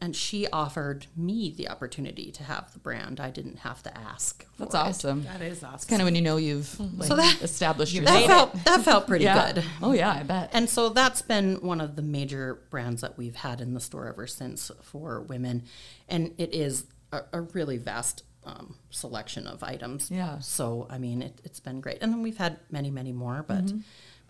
and 0.01 0.13
she 0.13 0.45
offered 0.47 1.07
me 1.15 1.53
the 1.55 1.69
opportunity 1.69 2.29
to 2.29 2.43
have 2.43 2.73
the 2.73 2.79
brand. 2.79 3.19
I 3.21 3.29
didn't 3.29 3.59
have 3.59 3.81
to 3.83 3.97
ask. 3.97 4.45
That's 4.59 4.71
for 4.71 4.77
it. 4.77 4.81
awesome. 4.81 5.23
That 5.23 5.41
is 5.41 5.63
awesome. 5.63 5.75
It's 5.75 5.85
Kind 5.85 6.01
of 6.01 6.05
when 6.05 6.15
you 6.15 6.21
know 6.21 6.35
you've 6.35 6.77
like, 6.99 7.07
So 7.07 7.15
that- 7.15 7.41
established 7.41 7.93
That 7.93 8.01
yourself. 8.01 8.27
felt 8.51 8.65
that 8.65 8.81
felt 8.81 9.07
pretty 9.07 9.23
yeah. 9.23 9.53
good. 9.53 9.63
Oh 9.81 9.93
yeah, 9.93 10.11
I 10.11 10.23
bet. 10.23 10.49
And 10.53 10.69
so 10.69 10.89
that's 10.89 11.21
been 11.21 11.55
one 11.61 11.79
of 11.79 11.95
the 11.95 12.01
major 12.01 12.61
brands 12.69 13.01
that 13.01 13.17
we've 13.17 13.37
had 13.37 13.61
in 13.61 13.73
the 13.73 13.79
store 13.79 14.07
ever 14.09 14.27
since 14.27 14.69
for 14.81 15.21
women, 15.21 15.63
and 16.09 16.33
it 16.37 16.53
is 16.53 16.85
a, 17.13 17.21
a 17.31 17.41
really 17.41 17.77
vast 17.77 18.23
um, 18.45 18.75
selection 18.89 19.47
of 19.47 19.63
items. 19.63 20.09
Yeah. 20.11 20.39
So 20.39 20.87
I 20.89 20.97
mean, 20.97 21.21
it, 21.21 21.39
it's 21.43 21.59
been 21.59 21.81
great, 21.81 21.99
and 22.01 22.11
then 22.13 22.21
we've 22.21 22.37
had 22.37 22.59
many, 22.71 22.91
many 22.91 23.11
more. 23.11 23.43
But, 23.47 23.65
Mm-hmm. 23.65 23.77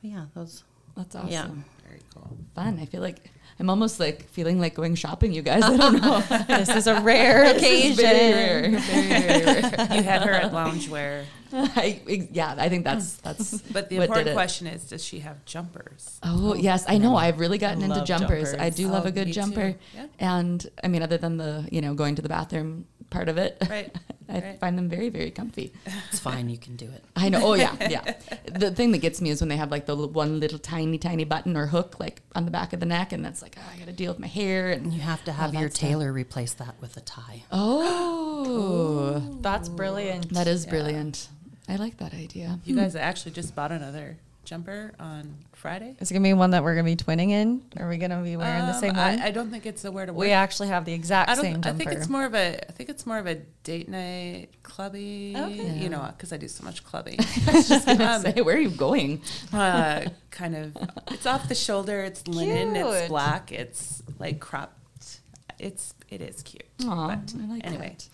but 0.01 0.09
yeah, 0.09 0.25
those. 0.33 0.63
That's 0.95 1.15
awesome. 1.15 1.29
Yeah. 1.29 1.47
Very 1.87 2.01
cool. 2.13 2.37
Fun. 2.55 2.79
I 2.79 2.85
feel 2.85 3.01
like 3.01 3.29
I'm 3.59 3.69
almost 3.69 3.99
like 3.99 4.27
feeling 4.29 4.59
like 4.59 4.75
going 4.75 4.95
shopping. 4.95 5.31
You 5.31 5.41
guys, 5.41 5.63
I 5.63 5.77
don't 5.77 6.01
know. 6.01 6.21
This 6.47 6.69
is 6.75 6.87
a 6.87 6.99
rare 7.01 7.45
occasion. 7.55 7.95
Very 7.95 8.33
rare. 8.33 8.79
Very, 8.79 8.79
very 8.81 9.45
rare. 9.61 9.87
You 9.95 10.03
had 10.03 10.21
her 10.23 10.31
at 10.31 10.51
loungewear. 10.51 11.23
I, 11.53 12.01
yeah, 12.33 12.55
I 12.57 12.67
think 12.67 12.83
that's 12.83 13.15
that's. 13.17 13.61
But 13.61 13.89
the 13.89 13.97
important 13.97 14.33
question 14.33 14.67
is, 14.67 14.83
does 14.85 15.03
she 15.05 15.19
have 15.19 15.45
jumpers? 15.45 16.19
Oh, 16.21 16.51
oh 16.51 16.53
yes, 16.55 16.83
I 16.87 16.97
know. 16.97 17.15
I've 17.15 17.39
really 17.39 17.57
gotten 17.57 17.81
into 17.81 17.95
love 17.97 18.07
jumpers. 18.07 18.53
I 18.53 18.57
jumpers. 18.57 18.75
do 18.75 18.87
love 18.89 19.05
Oh, 19.05 19.09
a 19.09 19.11
good 19.11 19.31
jumper. 19.31 19.75
Yeah. 19.95 20.07
And 20.19 20.65
I 20.83 20.87
mean, 20.89 21.01
other 21.01 21.17
than 21.17 21.37
the 21.37 21.67
you 21.71 21.79
know 21.81 21.93
going 21.93 22.15
to 22.15 22.21
the 22.21 22.29
bathroom 22.29 22.87
part 23.09 23.29
of 23.29 23.37
it, 23.37 23.57
Right, 23.69 23.95
I 24.27 24.39
right. 24.39 24.59
find 24.59 24.77
them 24.77 24.89
very 24.89 25.09
very 25.09 25.31
comfy. 25.31 25.71
It's 26.09 26.19
fine. 26.19 26.49
You 26.49 26.57
can 26.57 26.75
do 26.75 26.85
it. 26.85 27.03
I 27.15 27.29
know. 27.29 27.41
Oh 27.43 27.53
yeah, 27.53 27.75
yeah. 27.89 28.13
The 28.51 28.71
thing 28.71 28.91
that 28.91 28.99
gets 28.99 29.21
me 29.21 29.29
is 29.29 29.41
when 29.41 29.49
they 29.49 29.57
have 29.57 29.71
like 29.71 29.85
the 29.85 29.95
l- 29.95 30.09
one 30.09 30.39
little 30.39 30.59
tiny 30.59 30.97
tiny 30.97 31.23
button 31.25 31.55
or 31.55 31.67
hook 31.67 31.99
like 31.99 32.21
on 32.35 32.45
the 32.45 32.51
back 32.51 32.73
of 32.73 32.79
the 32.79 32.85
neck, 32.85 33.11
and 33.13 33.23
that's 33.23 33.41
like 33.41 33.55
oh, 33.59 33.63
I 33.73 33.77
got 33.77 33.85
to 33.87 33.93
deal 33.93 34.11
with 34.11 34.19
my 34.19 34.27
hair 34.27 34.71
and 34.71 34.93
You 34.93 35.01
have 35.01 35.23
to 35.25 35.31
have 35.31 35.51
that 35.51 35.59
your 35.59 35.69
stuff. 35.69 35.79
tailor 35.81 36.11
replace 36.13 36.53
that 36.53 36.75
with 36.81 36.97
a 36.97 37.01
tie. 37.01 37.43
Oh, 37.51 39.37
That's 39.41 39.69
brilliant. 39.69 40.33
that 40.33 40.47
is 40.47 40.65
brilliant. 40.65 41.29
I 41.67 41.77
like 41.77 41.97
that 41.97 42.13
idea. 42.13 42.59
You 42.65 42.75
guys 42.75 42.95
actually 42.95 43.31
just 43.31 43.55
bought 43.55 43.71
another 43.71 44.17
jumper 44.45 44.93
on 44.99 45.35
Friday. 45.53 45.95
Is 45.99 46.09
it 46.11 46.13
gonna 46.13 46.23
be 46.23 46.33
one 46.33 46.51
that 46.51 46.63
we're 46.63 46.75
gonna 46.75 46.85
be 46.85 46.95
twinning 46.95 47.31
in? 47.31 47.61
Are 47.77 47.89
we 47.89 47.97
gonna 47.97 48.21
be 48.21 48.37
wearing 48.37 48.65
the 48.65 48.73
Um, 48.73 48.79
same 48.79 48.95
one? 48.95 49.19
I, 49.19 49.25
I 49.27 49.31
don't 49.31 49.49
think 49.49 49.65
it's 49.65 49.83
a 49.83 49.91
wear 49.91 50.05
to 50.05 50.13
wear. 50.13 50.27
we 50.27 50.31
actually 50.33 50.67
have 50.69 50.85
the 50.85 50.93
exact 50.93 51.29
I 51.29 51.35
don't. 51.35 51.43
same 51.43 51.61
I 51.63 51.73
think 51.73 51.91
it's 51.91 52.07
more 52.07 52.25
of 52.25 52.33
a. 52.35 52.63
I 52.69 52.71
think 52.71 52.89
it's 52.89 53.05
more 53.05 53.17
of 53.17 53.25
a 53.27 53.35
date 53.63 53.89
night 53.89 54.49
clubby. 54.63 55.33
Okay. 55.35 55.77
You 55.79 55.89
know, 55.89 56.07
because 56.15 56.31
I 56.31 56.37
do 56.37 56.47
so 56.47 56.63
much 56.63 56.83
clubbing. 56.85 57.17
Just 57.19 57.85
gonna 57.85 58.19
say, 58.21 58.41
where 58.41 58.55
are 58.55 58.59
you 58.59 58.69
going? 58.69 59.21
uh, 59.51 60.05
kind 60.31 60.55
of. 60.55 60.77
It's 61.11 61.25
off 61.25 61.49
the 61.49 61.55
shoulder. 61.55 62.01
It's 62.03 62.27
linen. 62.27 62.75
It's 62.75 63.07
black. 63.09 63.51
It's 63.51 64.03
like 64.19 64.39
cropped. 64.39 65.19
it's 65.59 65.93
it 66.09 66.21
is 66.21 66.43
cute. 66.43 66.63
Aw, 66.85 67.07
But 67.07 67.33
I 67.41 67.45
like 67.47 67.65
anyway, 67.65 67.95
that. 67.97 68.09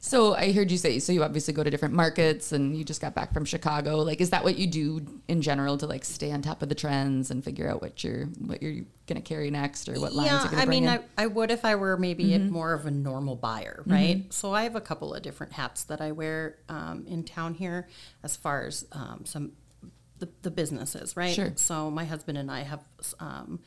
So 0.00 0.34
I 0.34 0.52
heard 0.52 0.70
you 0.70 0.78
say 0.78 0.98
so 0.98 1.12
you 1.12 1.24
obviously 1.24 1.54
go 1.54 1.64
to 1.64 1.70
different 1.70 1.94
markets 1.94 2.52
and 2.52 2.76
you 2.76 2.84
just 2.84 3.00
got 3.00 3.14
back 3.14 3.32
from 3.32 3.44
Chicago. 3.44 3.96
Like 3.96 4.20
is 4.20 4.30
that 4.30 4.44
what 4.44 4.56
you 4.56 4.66
do 4.66 5.04
in 5.26 5.42
general 5.42 5.76
to 5.78 5.86
like 5.86 6.04
stay 6.04 6.30
on 6.30 6.42
top 6.42 6.62
of 6.62 6.68
the 6.68 6.74
trends 6.74 7.30
and 7.30 7.42
figure 7.42 7.68
out 7.68 7.82
what 7.82 8.04
you're 8.04 8.26
what 8.26 8.62
you're 8.62 8.84
gonna 9.06 9.20
carry 9.20 9.50
next 9.50 9.88
or 9.88 10.00
what 10.00 10.12
lines 10.12 10.30
yeah, 10.30 10.48
I 10.52 10.64
bring 10.64 10.84
mean? 10.84 10.88
I, 10.88 11.00
I 11.16 11.26
would 11.26 11.50
if 11.50 11.64
I 11.64 11.74
were 11.74 11.96
maybe 11.96 12.34
a 12.34 12.38
more 12.38 12.72
of 12.72 12.86
a 12.86 12.90
normal 12.90 13.36
buyer, 13.36 13.82
right? 13.86 14.32
So 14.32 14.52
I 14.52 14.62
have 14.64 14.76
a 14.76 14.80
couple 14.80 15.14
of 15.14 15.22
different 15.22 15.52
hats 15.52 15.84
that 15.84 16.00
I 16.00 16.12
wear 16.12 16.56
um, 16.68 17.04
in 17.08 17.24
town 17.24 17.54
here, 17.54 17.88
as 18.22 18.36
far 18.36 18.66
as 18.66 18.86
um, 18.92 19.22
some 19.24 19.52
the, 20.18 20.28
the 20.42 20.50
businesses, 20.50 21.16
right? 21.16 21.34
Sure. 21.34 21.52
So 21.56 21.90
my 21.90 22.04
husband 22.04 22.38
and 22.38 22.50
I 22.50 22.62
have 22.62 22.80
um, 23.20 23.60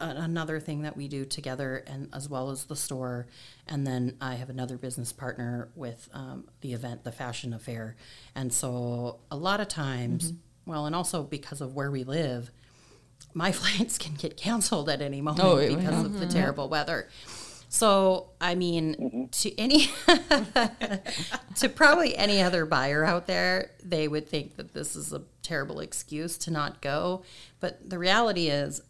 a, 0.00 0.06
another 0.22 0.60
thing 0.60 0.82
that 0.82 0.96
we 0.96 1.08
do 1.08 1.24
together, 1.24 1.84
and 1.86 2.08
as 2.14 2.28
well 2.28 2.50
as 2.50 2.64
the 2.64 2.76
store, 2.76 3.26
and 3.66 3.86
then 3.86 4.16
I 4.20 4.34
have 4.34 4.50
another 4.50 4.76
business 4.78 5.12
partner 5.12 5.68
with 5.74 6.08
um, 6.12 6.44
the 6.60 6.72
event, 6.72 7.04
the 7.04 7.12
fashion 7.12 7.52
affair, 7.52 7.96
and 8.34 8.52
so 8.52 9.20
a 9.30 9.36
lot 9.36 9.60
of 9.60 9.68
times, 9.68 10.32
well, 10.66 10.86
and 10.86 10.94
also 10.94 11.22
because 11.22 11.60
of 11.60 11.74
where 11.74 11.90
we 11.90 12.04
live 12.04 12.50
my 13.32 13.50
flights 13.60 13.98
can 13.98 14.14
get 14.14 14.36
canceled 14.36 14.88
at 14.88 15.00
any 15.02 15.20
moment 15.20 15.44
Oh, 15.44 15.58
yeah. 15.58 15.74
because 15.76 16.04
of 16.04 16.20
the 16.20 16.26
terrible 16.26 16.68
weather. 16.68 17.08
So, 17.68 18.28
I 18.40 18.54
mean, 18.54 19.28
to 19.32 19.58
any, 19.58 19.90
to 21.56 21.68
probably 21.68 22.16
any 22.16 22.40
other 22.42 22.66
buyer 22.66 23.04
out 23.04 23.26
there, 23.26 23.70
they 23.82 24.06
would 24.06 24.28
think 24.28 24.56
that 24.56 24.74
this 24.74 24.94
is 24.94 25.12
a 25.12 25.22
terrible 25.42 25.80
excuse 25.80 26.38
to 26.38 26.50
not 26.52 26.80
go. 26.80 27.24
But 27.60 27.88
the 27.90 27.98
reality 27.98 28.48
is, 28.48 28.80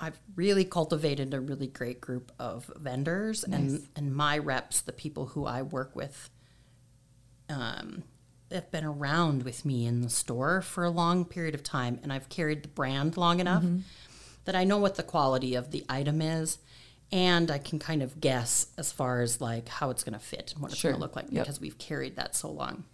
I've 0.00 0.18
really 0.36 0.64
cultivated 0.64 1.34
a 1.34 1.40
really 1.40 1.66
great 1.66 2.00
group 2.00 2.30
of 2.38 2.70
vendors 2.76 3.42
and, 3.44 3.86
and 3.96 4.14
my 4.14 4.38
reps, 4.38 4.80
the 4.80 4.92
people 4.92 5.26
who 5.26 5.44
I 5.44 5.62
work 5.62 5.96
with, 5.96 6.30
um, 7.48 8.04
have 8.50 8.70
been 8.70 8.84
around 8.84 9.42
with 9.42 9.64
me 9.64 9.86
in 9.86 10.00
the 10.02 10.08
store 10.08 10.62
for 10.62 10.84
a 10.84 10.90
long 10.90 11.24
period 11.24 11.54
of 11.54 11.62
time, 11.62 11.98
and 12.02 12.12
I've 12.12 12.28
carried 12.28 12.62
the 12.62 12.68
brand 12.68 13.16
long 13.16 13.40
enough 13.40 13.64
that 14.44 14.54
I 14.54 14.64
know 14.64 14.78
what 14.78 14.94
the 14.94 15.02
quality 15.02 15.54
of 15.54 15.70
the 15.70 15.84
item 15.88 16.22
is, 16.22 16.58
and 17.12 17.50
I 17.50 17.58
can 17.58 17.78
kind 17.78 18.02
of 18.02 18.20
guess 18.20 18.68
as 18.78 18.92
far 18.92 19.20
as 19.20 19.40
like 19.40 19.68
how 19.68 19.90
it's 19.90 20.04
going 20.04 20.14
to 20.14 20.18
fit 20.18 20.52
and 20.54 20.62
what 20.62 20.70
it's 20.72 20.80
Sure. 20.80 20.92
going 20.92 21.00
to 21.00 21.04
look 21.06 21.16
like 21.16 21.26
Yep. 21.30 21.44
because 21.44 21.60
we've 21.60 21.76
carried 21.78 22.16
that 22.16 22.34
so 22.36 22.50
long. 22.50 22.84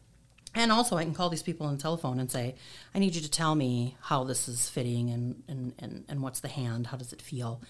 And 0.57 0.71
also, 0.71 0.97
I 0.97 1.05
can 1.05 1.15
call 1.15 1.31
these 1.31 1.43
people 1.43 1.67
on 1.67 1.77
the 1.77 1.83
telephone 1.83 2.21
and 2.21 2.31
say, 2.31 2.55
I 2.95 2.99
need 3.01 3.15
you 3.17 3.21
to 3.23 3.31
tell 3.31 3.55
me 3.57 3.97
how 4.03 4.23
this 4.25 4.49
is 4.49 4.69
fitting 4.69 5.11
and, 5.11 5.43
and, 5.49 5.75
and, 5.81 6.05
and 6.09 6.23
what's 6.23 6.41
the 6.41 6.49
hand, 6.49 6.89
how 6.89 6.97
does 6.97 7.13
it 7.13 7.21
feel, 7.21 7.61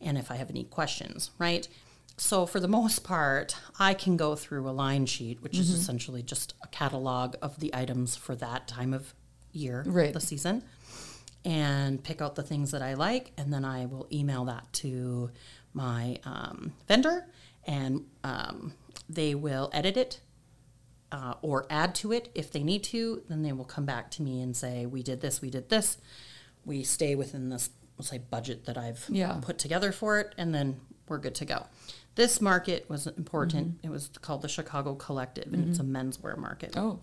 and 0.00 0.18
if 0.18 0.30
I 0.30 0.34
have 0.36 0.50
any 0.50 0.64
questions, 0.64 1.30
right? 1.38 1.68
So, 2.16 2.44
for 2.46 2.58
the 2.58 2.68
most 2.80 3.04
part, 3.04 3.54
I 3.78 3.94
can 3.94 4.16
go 4.16 4.34
through 4.34 4.68
a 4.68 4.72
line 4.72 5.06
sheet, 5.06 5.40
which 5.42 5.56
is 5.56 5.70
essentially 5.70 6.22
just 6.22 6.54
a 6.64 6.68
catalog 6.68 7.36
of 7.40 7.60
the 7.60 7.72
items 7.74 8.16
for 8.16 8.34
that 8.36 8.66
time 8.66 8.92
of 8.92 9.14
year, 9.52 9.84
Right. 9.86 10.12
the 10.12 10.20
season, 10.20 10.64
and 11.44 12.02
pick 12.02 12.20
out 12.20 12.34
the 12.34 12.42
things 12.42 12.70
that 12.72 12.82
I 12.82 12.94
like, 12.94 13.32
and 13.36 13.52
then 13.52 13.64
I 13.64 13.86
will 13.86 14.08
email 14.12 14.44
that 14.46 14.72
to 14.74 15.30
my 15.74 16.18
um, 16.24 16.72
vendor, 16.88 17.26
and 17.66 18.04
um, 18.24 18.74
they 19.08 19.34
will 19.34 19.70
edit 19.72 19.96
it 19.96 20.20
uh, 21.12 21.34
or 21.42 21.66
add 21.70 21.94
to 21.96 22.10
it 22.12 22.30
if 22.34 22.50
they 22.50 22.62
need 22.64 22.82
to. 22.84 23.22
Then 23.28 23.42
they 23.42 23.52
will 23.52 23.64
come 23.64 23.84
back 23.86 24.10
to 24.12 24.22
me 24.22 24.40
and 24.40 24.56
say, 24.56 24.86
"We 24.86 25.02
did 25.04 25.20
this, 25.20 25.40
we 25.40 25.50
did 25.50 25.68
this. 25.68 25.98
We 26.64 26.82
stay 26.82 27.14
within 27.14 27.48
this, 27.50 27.70
let's 27.98 28.08
say, 28.10 28.18
budget 28.18 28.64
that 28.64 28.76
I've 28.78 29.04
Yeah. 29.08 29.38
put 29.42 29.58
together 29.58 29.92
for 29.92 30.18
it, 30.18 30.34
and 30.36 30.52
then 30.54 30.80
we're 31.08 31.18
good 31.18 31.34
to 31.36 31.44
go." 31.44 31.66
This 32.14 32.40
market 32.40 32.88
was 32.90 33.06
important. 33.06 33.76
Mm-hmm. 33.78 33.86
It 33.86 33.90
was 33.90 34.08
called 34.20 34.42
the 34.42 34.48
Chicago 34.48 34.94
Collective, 34.94 35.52
and 35.52 35.68
it's 35.68 35.78
a 35.78 35.82
menswear 35.84 36.36
market 36.36 36.76
oh, 36.76 37.00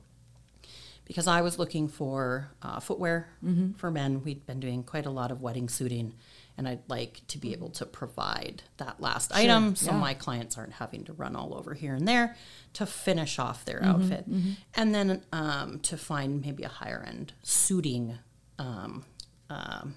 because 1.05 1.26
I 1.28 1.41
was 1.41 1.57
looking 1.57 1.88
for 1.88 2.51
uh, 2.62 2.80
footwear 2.80 3.30
Mm-hmm. 3.43 3.74
for 3.74 3.89
men. 3.91 4.24
We'd 4.24 4.45
been 4.45 4.60
doing 4.60 4.84
quite 4.84 5.05
a 5.05 5.10
lot 5.10 5.32
of 5.32 5.41
wedding 5.41 5.68
suiting, 5.70 6.14
and 6.60 6.68
I'd 6.68 6.84
like 6.89 7.22
to 7.30 7.38
be 7.38 7.53
able 7.53 7.70
to 7.70 7.86
provide 7.86 8.64
that 8.78 8.99
last 8.99 9.32
item 9.34 9.78
so 9.78 9.91
yeah. 9.91 9.97
my 9.97 10.14
clients 10.14 10.57
aren't 10.57 10.74
having 10.74 11.05
to 11.05 11.14
run 11.14 11.34
all 11.34 11.55
over 11.57 11.74
here 11.74 11.95
and 11.95 12.05
there 12.05 12.36
to 12.74 12.86
finish 12.86 13.39
off 13.39 13.64
their 13.64 13.80
Mm-hmm, 13.80 13.89
outfit. 13.89 14.26
And 14.76 14.93
then 14.93 15.24
um, 15.32 15.80
to 15.80 15.95
find 15.97 16.41
maybe 16.41 16.64
a 16.64 16.68
higher 16.68 17.01
end 17.07 17.32
suiting 17.43 18.18
um, 18.60 19.05
um, 19.49 19.95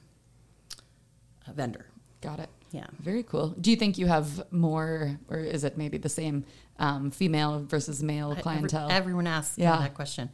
vendor. 1.53 1.87
got 2.21 2.39
it. 2.39 2.49
Yeah. 2.71 2.87
Very 3.01 3.23
cool. 3.25 3.49
Do 3.61 3.71
you 3.73 3.77
think 3.77 3.99
you 3.99 4.07
have 4.07 4.51
more, 4.53 5.19
or 5.29 5.39
is 5.41 5.65
it 5.65 5.77
maybe 5.77 5.99
the 5.99 6.09
same 6.09 6.45
um, 6.79 7.11
female 7.11 7.59
versus 7.67 8.03
male 8.05 8.31
Every- 8.31 8.43
clientele? 8.43 8.89
everyone 8.91 9.27
asks 9.27 9.59
me 9.59 9.65
Yeah. 9.65 9.79
that 9.79 9.95
question. 9.95 10.31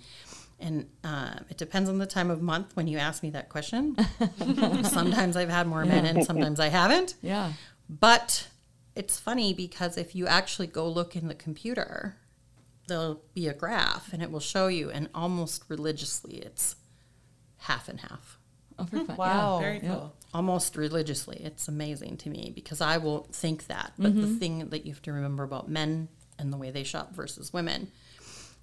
And 0.60 0.88
uh, 1.04 1.34
it 1.50 1.56
depends 1.56 1.88
on 1.88 1.98
the 1.98 2.06
time 2.06 2.30
of 2.30 2.42
month 2.42 2.74
when 2.74 2.88
you 2.88 2.98
ask 2.98 3.22
me 3.22 3.30
that 3.30 3.48
question. 3.48 3.96
sometimes 4.84 5.36
I've 5.36 5.48
had 5.50 5.66
more 5.66 5.84
men 5.84 6.04
and 6.04 6.24
sometimes 6.24 6.58
I 6.60 6.68
haven't. 6.68 7.14
yeah. 7.22 7.52
But 7.88 8.48
it's 8.94 9.18
funny 9.18 9.54
because 9.54 9.96
if 9.96 10.14
you 10.14 10.26
actually 10.26 10.66
go 10.66 10.88
look 10.88 11.14
in 11.16 11.28
the 11.28 11.34
computer, 11.34 12.16
there'll 12.88 13.22
be 13.34 13.46
a 13.48 13.54
graph 13.54 14.12
and 14.12 14.22
it 14.22 14.30
will 14.30 14.40
show 14.40 14.66
you, 14.66 14.90
and 14.90 15.08
almost 15.14 15.64
religiously, 15.68 16.34
it's 16.38 16.76
half 17.58 17.88
and 17.88 18.00
half. 18.00 18.38
Oh, 18.78 18.84
for 18.84 19.04
fun. 19.04 19.16
Wow. 19.16 19.58
very 19.60 19.80
yeah. 19.82 19.88
cool. 19.94 20.14
Almost 20.34 20.76
religiously. 20.76 21.40
It's 21.42 21.66
amazing 21.68 22.16
to 22.18 22.30
me 22.30 22.52
because 22.54 22.80
I 22.80 22.98
will 22.98 23.26
think 23.32 23.66
that. 23.68 23.92
But 23.98 24.14
the 24.14 24.22
Mm-hmm. 24.22 24.36
thing 24.38 24.68
that 24.70 24.84
you 24.86 24.92
have 24.92 25.02
to 25.02 25.12
remember 25.12 25.42
about 25.44 25.68
men 25.68 26.08
and 26.38 26.52
the 26.52 26.56
way 26.56 26.70
they 26.70 26.84
shop 26.84 27.14
versus 27.14 27.52
women, 27.52 27.90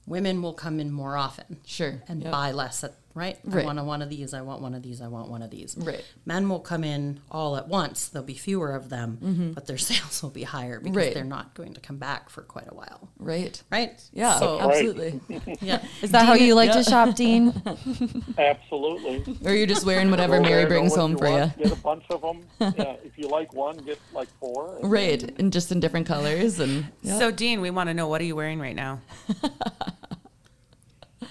women 0.08 0.42
will 0.42 0.54
come 0.54 0.80
in 0.80 0.92
more 0.92 1.18
often 1.18 1.58
Sure. 1.66 2.02
and 2.08 2.22
Yep. 2.24 2.32
buy 2.32 2.52
less 2.52 2.84
at 2.84 2.94
right? 3.16 3.38
Right. 3.46 3.64
I 3.64 3.66
want 3.66 3.80
a 3.80 3.84
one 3.86 4.02
of 4.02 4.10
these, 4.10 4.34
I 4.34 4.42
want 4.42 4.62
one 4.62 4.74
of 4.76 4.84
these, 4.84 5.00
I 5.02 5.08
want 5.08 5.30
one 5.32 5.42
of 5.42 5.50
these. 5.50 5.78
Right. 5.80 6.04
Men 6.26 6.50
will 6.50 6.60
come 6.60 6.84
in 6.84 7.22
all 7.32 7.56
at 7.56 7.70
once. 7.70 8.10
There'll 8.10 8.26
be 8.26 8.34
fewer 8.34 8.74
of 8.76 8.90
them, 8.90 9.54
but 9.56 9.68
their 9.68 9.78
sales 9.90 10.22
will 10.22 10.32
be 10.32 10.44
higher 10.44 10.80
because 10.82 10.90
Mm-hmm. 10.92 10.98
Right. 10.98 11.14
they're 11.14 11.24
not 11.24 11.54
going 11.54 11.74
to 11.76 11.80
come 11.80 11.96
back 11.98 12.30
for 12.30 12.42
quite 12.42 12.68
a 12.68 12.76
while. 12.76 13.08
Right. 13.18 13.64
Right? 13.72 14.04
Yeah, 14.12 14.38
So, 14.38 14.60
Right. 14.60 14.70
absolutely. 14.70 15.22
yeah. 15.62 15.82
Is 16.02 16.12
that 16.12 16.26
how 16.26 16.34
you 16.34 16.56
like 16.56 16.74
to 16.74 16.84
shop, 16.84 17.16
Dean? 17.16 17.54
Absolutely. 18.38 19.38
Or 19.46 19.54
you're 19.54 19.66
just 19.66 19.86
wearing 19.86 20.12
whatever 20.12 20.42
Mary 20.42 20.66
brings 20.66 20.92
what 20.92 21.00
home 21.00 21.18
for 21.18 21.28
you. 21.28 21.32
want, 21.34 21.58
Get 21.58 21.72
a 21.72 21.76
bunch 21.78 22.04
of 22.10 22.22
them. 22.22 22.46
yeah, 22.60 22.98
if 23.04 23.18
you 23.18 23.30
like 23.30 23.54
one, 23.54 23.78
get 23.78 23.98
like 24.14 24.28
four. 24.42 24.78
and 24.82 24.92
Right. 24.92 25.22
then- 25.22 25.36
And 25.40 25.54
just 25.54 25.72
in 25.72 25.80
different 25.80 26.06
colors. 26.06 26.60
And 26.60 26.88
yeah. 27.02 27.18
So, 27.18 27.32
Dean, 27.32 27.62
we 27.62 27.70
want 27.70 27.88
to 27.88 27.94
know 27.94 28.10
what 28.10 28.20
are 28.20 28.26
you 28.26 28.36
wearing 28.36 28.60
right 28.60 28.76
now? 28.76 29.00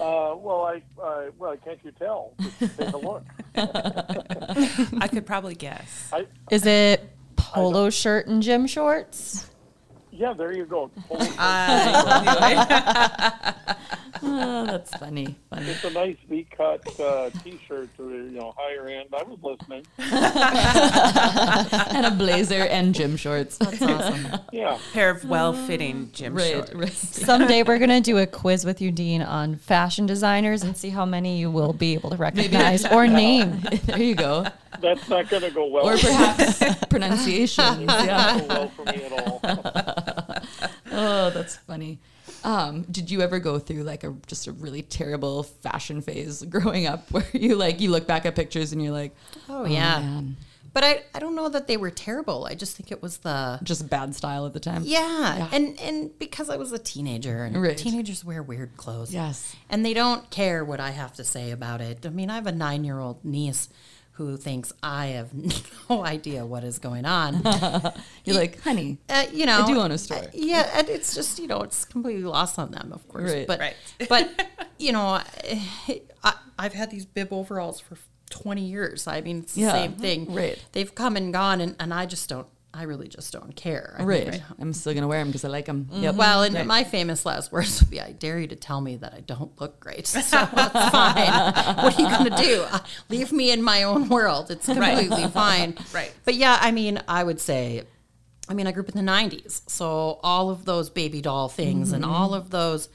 Uh, 0.04 0.36
well, 0.36 0.66
I 0.66 0.82
uh, 1.02 1.30
well, 1.38 1.56
can't 1.64 1.78
you 1.82 1.90
tell? 1.92 2.34
Just 2.60 2.76
take 2.76 2.92
a 2.92 2.96
look. 2.98 3.24
I 3.56 5.08
could 5.08 5.24
probably 5.24 5.54
guess. 5.54 6.10
I, 6.12 6.26
Is 6.50 6.66
it 6.66 7.08
polo 7.36 7.88
shirt 7.88 8.26
and 8.26 8.42
gym 8.42 8.66
shorts? 8.66 9.48
yeah, 10.10 10.34
there 10.34 10.52
you 10.52 10.66
go. 10.66 10.90
oh, 14.24 14.66
that's 14.66 14.94
funny. 14.96 15.36
Funny. 15.50 15.66
It's 15.66 15.84
a 15.84 15.90
nice 15.90 16.16
V-cut 16.28 17.00
uh, 17.00 17.30
T-shirt 17.42 17.96
to 17.96 18.08
you 18.08 18.38
know 18.38 18.54
higher 18.56 18.88
end. 18.88 19.08
I 19.12 19.22
was 19.22 19.38
listening. 19.42 19.84
And 21.94 22.06
a 22.06 22.10
blazer 22.10 22.64
and 22.64 22.94
gym 22.94 23.16
shorts. 23.16 23.58
That's 23.58 23.80
awesome. 23.82 24.40
Yeah. 24.52 24.78
Pair 24.92 25.10
of 25.10 25.24
well-fitting 25.24 26.10
gym 26.12 26.34
right. 26.34 26.52
shorts. 26.52 26.74
Right. 26.74 26.92
Someday 26.92 27.62
we're 27.62 27.78
gonna 27.78 28.00
do 28.00 28.18
a 28.18 28.26
quiz 28.26 28.64
with 28.64 28.80
you, 28.80 28.90
Dean, 28.90 29.22
on 29.22 29.56
fashion 29.56 30.06
designers 30.06 30.62
and 30.62 30.76
see 30.76 30.90
how 30.90 31.04
many 31.04 31.38
you 31.38 31.50
will 31.50 31.72
be 31.72 31.94
able 31.94 32.10
to 32.10 32.16
recognize 32.16 32.84
or 32.86 33.06
name. 33.14 33.60
there 33.86 34.02
you 34.02 34.14
go. 34.14 34.46
That's 34.80 35.08
not 35.08 35.28
going 35.28 35.42
to 35.42 35.50
go 35.50 35.66
well. 35.66 35.88
Or 35.88 35.96
perhaps 35.96 36.84
pronunciation. 36.86 37.82
Yeah. 37.82 38.40
go 38.40 38.46
well 38.46 38.68
for 38.70 38.84
me 38.84 39.04
at 39.04 39.12
all. 39.12 39.40
Oh, 40.96 41.30
that's 41.30 41.56
funny. 41.56 41.98
Um, 42.44 42.82
did 42.90 43.10
you 43.10 43.22
ever 43.22 43.38
go 43.38 43.58
through 43.58 43.82
like 43.84 44.04
a 44.04 44.14
just 44.26 44.46
a 44.46 44.52
really 44.52 44.82
terrible 44.82 45.42
fashion 45.42 46.00
phase 46.02 46.42
growing 46.42 46.86
up 46.86 47.10
where 47.10 47.26
you 47.32 47.56
like 47.56 47.80
you 47.80 47.90
look 47.90 48.06
back 48.06 48.26
at 48.26 48.34
pictures 48.36 48.72
and 48.72 48.82
you're 48.82 48.92
like, 48.92 49.14
Oh, 49.48 49.64
yeah. 49.64 49.98
man, 50.00 50.36
But 50.74 50.84
I, 50.84 51.02
I 51.14 51.20
don't 51.20 51.34
know 51.36 51.48
that 51.48 51.66
they 51.68 51.76
were 51.76 51.90
terrible. 51.90 52.44
I 52.46 52.54
just 52.54 52.76
think 52.76 52.90
it 52.92 53.00
was 53.00 53.18
the 53.18 53.58
just 53.62 53.88
bad 53.88 54.14
style 54.14 54.44
at 54.44 54.52
the 54.52 54.60
time. 54.60 54.82
Yeah. 54.84 55.36
Yeah. 55.38 55.48
And 55.52 55.78
and 55.80 56.18
because 56.18 56.50
I 56.50 56.56
was 56.56 56.72
a 56.72 56.78
teenager 56.78 57.44
and 57.44 57.60
Right. 57.62 57.78
teenagers 57.78 58.24
wear 58.24 58.42
weird 58.42 58.76
clothes. 58.76 59.14
Yes. 59.14 59.54
And 59.70 59.84
they 59.86 59.94
don't 59.94 60.28
care 60.30 60.64
what 60.64 60.80
I 60.80 60.90
have 60.90 61.12
to 61.14 61.24
say 61.24 61.50
about 61.50 61.80
it. 61.80 62.04
I 62.04 62.10
mean, 62.10 62.28
I 62.28 62.34
have 62.34 62.46
a 62.46 62.52
9-year-old 62.52 63.24
niece 63.24 63.68
who 64.14 64.36
thinks 64.36 64.72
I 64.82 65.06
have 65.08 65.30
no 65.90 66.04
idea 66.04 66.46
what 66.46 66.62
is 66.64 66.78
going 66.78 67.04
on. 67.04 67.42
You're 68.24 68.36
like, 68.36 68.60
honey, 68.62 68.98
Uh, 69.08 69.26
you 69.32 69.44
know, 69.46 69.62
I 69.62 69.66
do 69.66 69.78
own 69.80 69.90
a 69.90 69.98
store. 69.98 70.18
uh, 70.18 70.26
yeah, 70.32 70.70
and 70.78 70.88
it's 70.88 71.14
just 71.14 71.38
you 71.38 71.46
know 71.48 71.62
it's 71.62 71.84
completely 71.84 72.22
lost 72.24 72.58
on 72.58 72.70
them, 72.70 72.92
of 72.92 73.06
course. 73.08 73.30
Right. 73.32 73.46
But 73.46 73.58
Right. 73.60 73.74
but 74.08 74.48
you 74.78 74.92
know, 74.92 75.20
I, 76.22 76.34
I've 76.58 76.74
had 76.74 76.90
these 76.90 77.04
bib 77.06 77.32
overalls 77.32 77.80
for 77.80 77.96
twenty 78.30 78.62
years. 78.64 79.06
I 79.06 79.20
mean, 79.20 79.38
it's 79.40 79.54
the 79.54 79.62
Yeah. 79.62 79.72
same 79.72 79.92
thing. 79.94 80.32
Right. 80.32 80.58
They've 80.72 80.94
come 80.94 81.16
and 81.16 81.32
gone, 81.32 81.60
and, 81.60 81.76
and 81.80 81.92
I 81.92 82.06
just 82.06 82.28
don't 82.28 82.46
I 82.76 82.82
really 82.82 83.06
just 83.06 83.32
don't 83.32 83.54
care. 83.54 83.94
I 83.96 84.04
mean, 84.04 84.08
Right. 84.08 84.42
I'm 84.58 84.72
still 84.72 84.92
gonna 84.94 85.06
wear 85.06 85.20
them 85.20 85.28
because 85.28 85.44
I 85.44 85.48
like 85.48 85.66
them. 85.66 85.88
Yep. 85.92 86.16
Well, 86.16 86.42
and 86.42 86.54
Right. 86.56 86.66
my 86.66 86.82
famous 86.84 87.24
last 87.24 87.52
words 87.52 87.80
would 87.80 87.88
be, 87.90 88.00
"I 88.00 88.10
dare 88.12 88.40
you 88.40 88.48
to 88.48 88.56
tell 88.56 88.80
me 88.80 88.96
that 88.96 89.14
I 89.14 89.20
don't 89.20 89.58
look 89.60 89.78
great." 89.80 90.06
So 90.14 90.20
that's 90.20 90.90
fine. 90.90 91.76
what 91.76 91.96
are 91.96 92.00
you 92.02 92.08
going 92.08 92.30
to 92.30 92.42
do? 92.42 92.62
Uh, 92.70 92.80
Leave 93.08 93.30
me 93.30 93.50
in 93.52 93.62
my 93.62 93.84
own 93.84 94.08
world. 94.08 94.50
It's 94.50 94.66
completely 94.66 95.26
fine. 95.28 95.76
Right. 95.92 96.12
But 96.24 96.34
yeah, 96.34 96.58
I 96.60 96.72
mean, 96.72 97.00
I 97.06 97.22
would 97.22 97.40
say, 97.40 97.84
I 98.48 98.54
mean, 98.54 98.66
I 98.66 98.72
grew 98.72 98.82
up 98.82 98.88
in 98.88 98.96
the 99.06 99.12
'90s, 99.12 99.62
so 99.68 100.18
all 100.24 100.50
of 100.50 100.64
those 100.64 100.90
baby 100.90 101.20
doll 101.22 101.48
things 101.48 101.92
and 101.92 102.04
all 102.04 102.34
of 102.34 102.50
those 102.50 102.88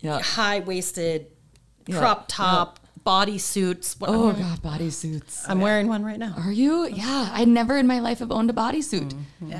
yeah. 0.00 0.20
high 0.20 0.60
waisted, 0.60 1.28
crop 1.90 2.24
top 2.28 2.80
body 3.06 3.38
suits. 3.38 3.98
What, 4.00 4.10
Oh 4.10 4.30
I'm, 4.30 4.38
god, 4.40 4.58
bodysuits. 4.62 5.44
I'm 5.48 5.60
wearing 5.60 5.86
one 5.88 6.04
right 6.04 6.18
now. 6.18 6.34
Are 6.36 6.52
you? 6.52 6.86
Yeah. 6.88 7.30
I 7.32 7.44
never 7.46 7.78
in 7.78 7.86
my 7.86 8.00
life 8.00 8.18
have 8.18 8.32
owned 8.32 8.50
a 8.50 8.52
bodysuit. 8.52 9.14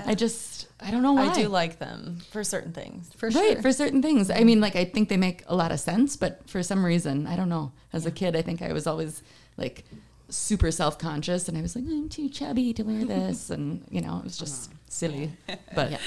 I 0.05 0.14
just 0.14 0.66
I 0.80 0.90
don't 0.90 1.03
know 1.03 1.14
why. 1.14 1.28
I 1.30 1.34
do 1.34 1.49
like 1.49 1.78
them 1.78 2.18
for 2.32 2.42
certain 2.44 2.72
things. 2.72 3.11
For 3.16 3.28
right 3.30 3.53
sure. 3.55 3.62
for 3.62 3.72
certain 3.72 4.03
things. 4.03 4.30
I 4.30 4.42
mean, 4.44 4.61
like 4.61 4.76
I 4.76 4.84
think 4.84 5.09
they 5.09 5.16
make 5.16 5.44
a 5.47 5.55
lot 5.62 5.70
of 5.72 5.80
sense, 5.80 6.16
but 6.16 6.32
for 6.51 6.62
some 6.62 6.84
reason, 6.84 7.26
I 7.26 7.34
don't 7.36 7.49
know. 7.49 7.72
As 7.92 8.05
a 8.05 8.11
kid, 8.11 8.36
I 8.36 8.42
think 8.42 8.61
I 8.61 8.72
was 8.72 8.86
always 8.86 9.22
like 9.57 9.84
super 10.28 10.70
self 10.70 10.99
conscious, 10.99 11.49
and 11.49 11.57
I 11.57 11.62
was 11.62 11.76
like, 11.76 11.84
I'm 11.86 12.09
too 12.09 12.28
chubby 12.28 12.72
to 12.74 12.82
wear 12.82 13.05
this, 13.14 13.49
and 13.51 13.84
you 13.90 14.01
know, 14.01 14.18
it 14.18 14.24
was 14.24 14.36
just 14.38 14.70
silly. 14.88 15.30
But 15.74 15.92
Yeah. 15.92 15.99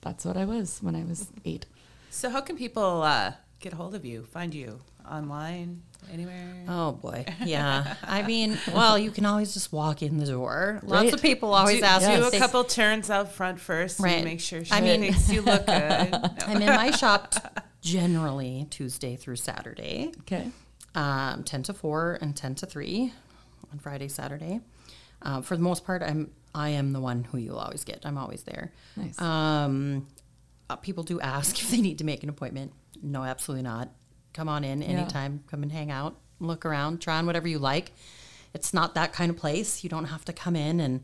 that's 0.00 0.24
what 0.24 0.36
I 0.36 0.44
was 0.44 0.78
when 0.82 0.94
I 0.94 1.04
was 1.04 1.28
eight. 1.44 1.66
So 2.10 2.30
how 2.30 2.40
can 2.40 2.56
people 2.56 3.02
uh, 3.02 3.32
get 3.60 3.72
a 3.72 3.76
hold 3.76 3.94
of 3.94 4.04
you, 4.04 4.24
find 4.24 4.54
you 4.54 4.80
online, 5.10 5.82
anywhere? 6.12 6.64
Oh 6.68 6.92
boy, 6.92 7.24
yeah. 7.44 7.94
I 8.02 8.22
mean, 8.22 8.58
well, 8.74 8.98
you 8.98 9.10
can 9.10 9.24
always 9.26 9.52
just 9.54 9.72
walk 9.72 10.02
in 10.02 10.18
the 10.18 10.26
door. 10.26 10.80
Lots 10.82 11.04
Right. 11.04 11.14
of 11.14 11.22
people 11.22 11.54
always 11.54 11.78
do, 11.80 11.84
ask 11.84 12.06
do 12.06 12.12
you 12.12 12.26
a 12.26 12.30
they- 12.30 12.38
couple 12.38 12.64
turns 12.64 13.10
out 13.10 13.32
front 13.32 13.60
first 13.60 14.00
Right. 14.00 14.12
and 14.16 14.24
make 14.24 14.40
sure 14.40 14.64
she 14.64 14.72
I 14.72 14.80
mean- 14.80 15.00
makes 15.02 15.30
you 15.30 15.42
look 15.42 15.66
good. 15.66 16.10
No. 16.12 16.30
I'm 16.46 16.62
in 16.62 16.68
my 16.68 16.90
shop 16.90 17.34
generally 17.82 18.66
Tuesday 18.70 19.16
through 19.16 19.36
Saturday, 19.36 20.12
Okay. 20.20 20.50
um, 20.94 21.44
ten 21.44 21.62
to 21.64 21.72
four 21.74 22.18
and 22.20 22.36
ten 22.36 22.54
to 22.56 22.66
three 22.66 23.12
on 23.72 23.78
Friday, 23.78 24.08
Saturday. 24.08 24.60
Um, 25.22 25.42
for 25.42 25.56
the 25.56 25.62
most 25.62 25.84
part, 25.84 26.02
I'm 26.02 26.30
I 26.54 26.70
am 26.70 26.92
the 26.92 27.00
one 27.00 27.24
who 27.24 27.38
you'll 27.38 27.58
always 27.58 27.84
get. 27.84 28.00
I'm 28.04 28.18
always 28.18 28.42
there. 28.42 28.72
Nice. 28.96 29.20
Um, 29.20 30.08
uh, 30.68 30.76
people 30.76 31.04
do 31.04 31.20
ask 31.20 31.60
if 31.62 31.70
they 31.70 31.80
need 31.80 31.98
to 31.98 32.04
make 32.04 32.22
an 32.24 32.28
appointment. 32.28 32.72
No, 33.02 33.22
absolutely 33.24 33.62
not. 33.62 33.90
Come 34.32 34.48
on 34.48 34.64
in 34.64 34.82
anytime. 34.82 35.42
Come 35.48 35.62
and 35.62 35.72
hang 35.72 35.90
out, 35.90 36.16
look 36.38 36.64
around, 36.64 37.00
try 37.00 37.18
on 37.18 37.26
whatever 37.26 37.48
you 37.48 37.58
like. 37.58 37.92
It's 38.54 38.72
not 38.74 38.94
that 38.94 39.12
kind 39.12 39.30
of 39.30 39.36
place. 39.36 39.82
You 39.84 39.90
don't 39.90 40.06
have 40.06 40.24
to 40.26 40.32
come 40.32 40.56
in 40.56 40.80
and 40.80 41.02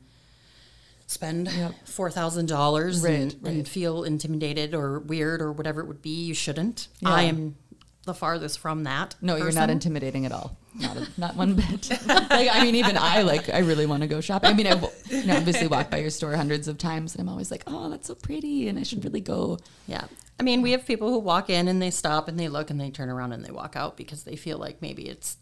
spend 1.07 1.51
Yep. 1.51 1.73
four 1.87 2.11
thousand 2.11 2.47
dollars 2.47 3.05
and, 3.05 3.35
Right, 3.41 3.53
and 3.53 3.69
feel 3.69 4.05
intimidated 4.05 4.75
or 4.75 4.99
weird 4.99 5.41
or 5.41 5.53
whatever 5.53 5.81
it 5.81 5.87
would 5.87 6.03
be. 6.03 6.25
You 6.25 6.35
shouldn't. 6.35 6.89
Yeah. 7.01 7.11
I 7.11 7.23
am 7.23 7.57
the 8.05 8.15
farthest 8.15 8.59
from 8.61 8.85
that. 8.85 9.15
No, 9.21 9.37
you're 9.37 9.53
not 9.53 9.71
intimidating 9.71 10.27
at 10.27 10.33
all. 10.33 10.57
Not 10.75 10.97
a, 10.97 11.09
not 11.17 11.37
one 11.37 11.55
bit. 11.55 11.91
like 12.07 12.49
I 12.53 12.63
mean, 12.63 12.75
even 12.77 12.97
I 12.97 13.23
like 13.23 13.49
I 13.53 13.59
really 13.59 13.87
want 13.87 14.03
to 14.03 14.07
go 14.09 14.21
shopping. 14.21 14.51
I 14.51 14.55
mean, 14.55 14.67
I've 14.67 14.85
you 15.11 15.25
know, 15.25 15.37
obviously 15.37 15.67
walk 15.67 15.91
by 15.91 15.99
your 15.99 16.11
store 16.11 16.35
hundreds 16.37 16.69
of 16.69 16.79
times, 16.79 17.15
and 17.15 17.23
I'm 17.23 17.29
always 17.29 17.51
like, 17.51 17.65
oh, 17.67 17.89
that's 17.91 18.09
so 18.09 18.15
pretty, 18.15 18.69
and 18.69 18.79
I 18.79 18.83
should 18.83 19.05
really 19.05 19.21
go. 19.21 19.59
Yeah. 19.87 20.05
I 20.39 20.43
mean, 20.43 20.61
we 20.63 20.73
have 20.73 20.85
people 20.87 21.09
who 21.11 21.19
walk 21.19 21.49
in 21.51 21.67
and 21.69 21.81
they 21.81 21.91
stop 21.91 22.29
and 22.29 22.39
they 22.39 22.49
look 22.49 22.71
and 22.71 22.81
they 22.81 22.91
turn 22.91 23.09
around 23.09 23.33
and 23.33 23.45
they 23.45 23.51
walk 23.51 23.75
out 23.77 23.97
because 23.97 24.25
they 24.25 24.37
feel 24.37 24.59
like 24.59 24.83
maybe 24.83 25.09
it's. 25.09 25.39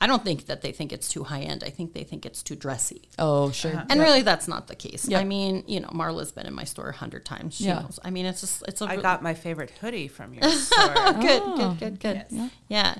I 0.00 0.06
don't 0.08 0.24
think 0.24 0.46
that 0.46 0.62
they 0.62 0.72
think 0.72 0.92
it's 0.92 1.08
too 1.08 1.22
high 1.22 1.42
end. 1.42 1.62
I 1.62 1.70
think 1.70 1.92
they 1.92 2.02
think 2.02 2.26
it's 2.26 2.42
too 2.42 2.56
dressy. 2.56 3.02
Oh, 3.20 3.52
sure. 3.52 3.70
And 3.70 3.92
uh-huh. 3.92 4.00
really, 4.02 4.22
that's 4.22 4.48
not 4.48 4.66
the 4.66 4.74
case. 4.74 5.06
Yep. 5.06 5.20
I 5.20 5.24
mean, 5.24 5.62
you 5.68 5.78
know, 5.78 5.88
Marla's 5.92 6.32
been 6.32 6.46
in 6.46 6.54
my 6.54 6.64
store 6.64 6.88
a 6.88 6.92
hundred 6.96 7.24
times. 7.24 7.54
She 7.54 7.64
Yeah. 7.64 7.80
knows. 7.80 8.00
I 8.04 8.10
mean, 8.10 8.26
it's 8.26 8.40
just 8.40 8.64
it's 8.66 8.80
a 8.80 8.86
I 8.86 8.94
real- 8.94 9.02
got 9.02 9.22
my 9.22 9.34
favorite 9.34 9.70
hoodie 9.80 10.08
from 10.08 10.34
your 10.34 10.42
store. 10.50 10.88
good, 11.20 11.42
Oh, 11.44 11.76
good, 11.78 11.78
good, 11.78 12.00
good. 12.00 12.24
Yes. 12.30 12.50
Yeah. 12.68 12.94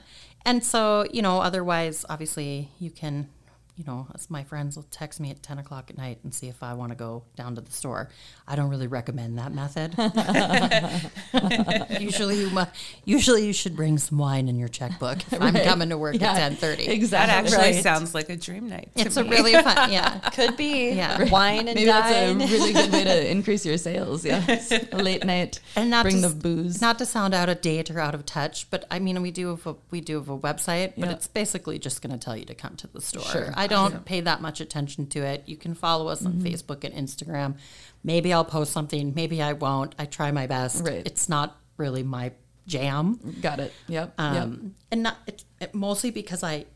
And 0.45 0.63
so, 0.65 1.07
you 1.13 1.23
know, 1.23 1.41
otherwise, 1.41 2.05
obviously, 2.09 2.69
you 2.79 2.91
can, 2.91 3.29
you 3.77 3.85
know, 3.85 4.07
as 4.15 4.29
my 4.31 4.45
friends 4.45 4.77
will 4.77 4.83
text 4.91 5.19
me 5.19 5.31
at 5.31 5.43
10 5.43 5.59
o'clock 5.59 5.89
at 5.91 5.97
night 5.97 6.19
and 6.25 6.35
see 6.35 6.49
if 6.49 6.63
I 6.63 6.75
want 6.75 6.93
to 6.93 6.97
go 6.97 7.23
down 7.37 7.55
to 7.55 7.63
the 7.63 7.73
store. 7.73 8.11
I 8.47 8.55
don't 8.55 8.69
really 8.69 8.87
recommend 8.87 9.39
that 9.39 9.53
method. 9.55 9.95
usually, 12.01 12.41
you 12.41 12.51
mu- 12.51 12.65
usually 13.05 13.47
you 13.47 13.53
should 13.53 13.77
bring 13.77 13.99
some 13.99 14.19
wine 14.19 14.49
in 14.49 14.59
your 14.59 14.69
checkbook 14.69 15.19
if 15.33 15.41
I'm 15.41 15.55
coming 15.55 15.89
to 15.91 15.99
work 15.99 16.17
Yeah, 16.21 16.33
at 16.33 16.53
10:30. 16.53 16.87
Exactly. 16.87 16.87
That 16.87 16.93
Exactly. 16.93 17.33
actually 17.33 17.57
right. 17.75 17.83
sounds 17.83 18.15
like 18.15 18.29
a 18.31 18.37
dream 18.37 18.69
night. 18.69 18.91
to 18.97 19.03
It's 19.07 19.17
a 19.17 19.25
really 19.25 19.53
fun, 19.55 19.93
yeah. 19.93 20.19
Could 20.35 20.57
be 20.57 20.91
Yeah. 20.93 21.25
wine 21.31 21.69
and 21.69 21.75
Maybe 21.75 21.85
that's 21.87 22.15
a 22.15 22.35
really 22.35 22.73
good 22.73 22.93
way 22.93 23.05
to 23.05 23.31
increase 23.31 23.65
your 23.65 23.79
sales. 23.79 24.25
Yeah, 24.25 24.45
late 24.93 25.25
night. 25.25 25.61
and 25.77 25.91
not 25.91 26.05
bring 26.05 26.23
to, 26.23 26.29
the 26.29 26.35
booze. 26.35 26.81
Not 26.81 26.99
to 26.99 27.07
sound 27.07 27.35
out 27.35 27.49
of 27.49 27.61
date 27.61 27.91
or 27.91 28.01
out 28.01 28.15
of 28.15 28.27
touch, 28.27 28.71
but 28.71 28.85
I 28.91 28.99
mean, 28.99 29.21
we 29.23 29.31
do 29.31 29.49
have 29.49 29.67
a, 29.67 29.77
we 29.91 30.01
do 30.01 30.17
have 30.17 30.29
a 30.29 30.39
website, 30.39 30.93
but 30.97 31.07
Yeah. 31.09 31.13
it's 31.15 31.27
basically 31.27 31.79
just 31.79 32.03
going 32.03 32.13
to 32.13 32.19
tell 32.23 32.37
you 32.37 32.45
to 32.47 32.55
come 32.55 32.77
to 32.77 32.87
the 32.87 33.01
store. 33.01 33.23
Sure. 33.25 33.53
I 33.57 33.67
don't 33.73 34.05
pay 34.05 34.21
that 34.21 34.41
much 34.41 34.61
attention 34.61 35.07
to 35.09 35.21
it. 35.21 35.43
You 35.47 35.57
can 35.57 35.75
follow 35.75 36.09
us 36.09 36.23
Mm-hmm. 36.23 36.39
on 36.47 36.53
Facebook 36.53 36.85
and 36.85 36.95
Instagram. 36.95 37.57
Maybe 38.05 38.33
I'll 38.33 38.45
post 38.45 38.73
something. 38.73 39.13
Maybe 39.15 39.41
I 39.43 39.53
won't. 39.53 39.95
I 39.99 40.05
try 40.07 40.31
my 40.31 40.47
best. 40.47 40.85
Right. 40.85 41.03
It's 41.07 41.29
not 41.29 41.59
really 41.77 42.03
my 42.03 42.33
jam. 42.67 43.19
Got 43.41 43.61
it. 43.61 43.73
Yep. 43.89 44.15
Um, 44.19 44.35
yep. 44.35 44.73
and 44.93 45.03
not 45.03 45.17
it, 45.27 45.45
it, 45.61 45.75
mostly 45.75 46.11
because 46.11 46.43
I 46.43 46.67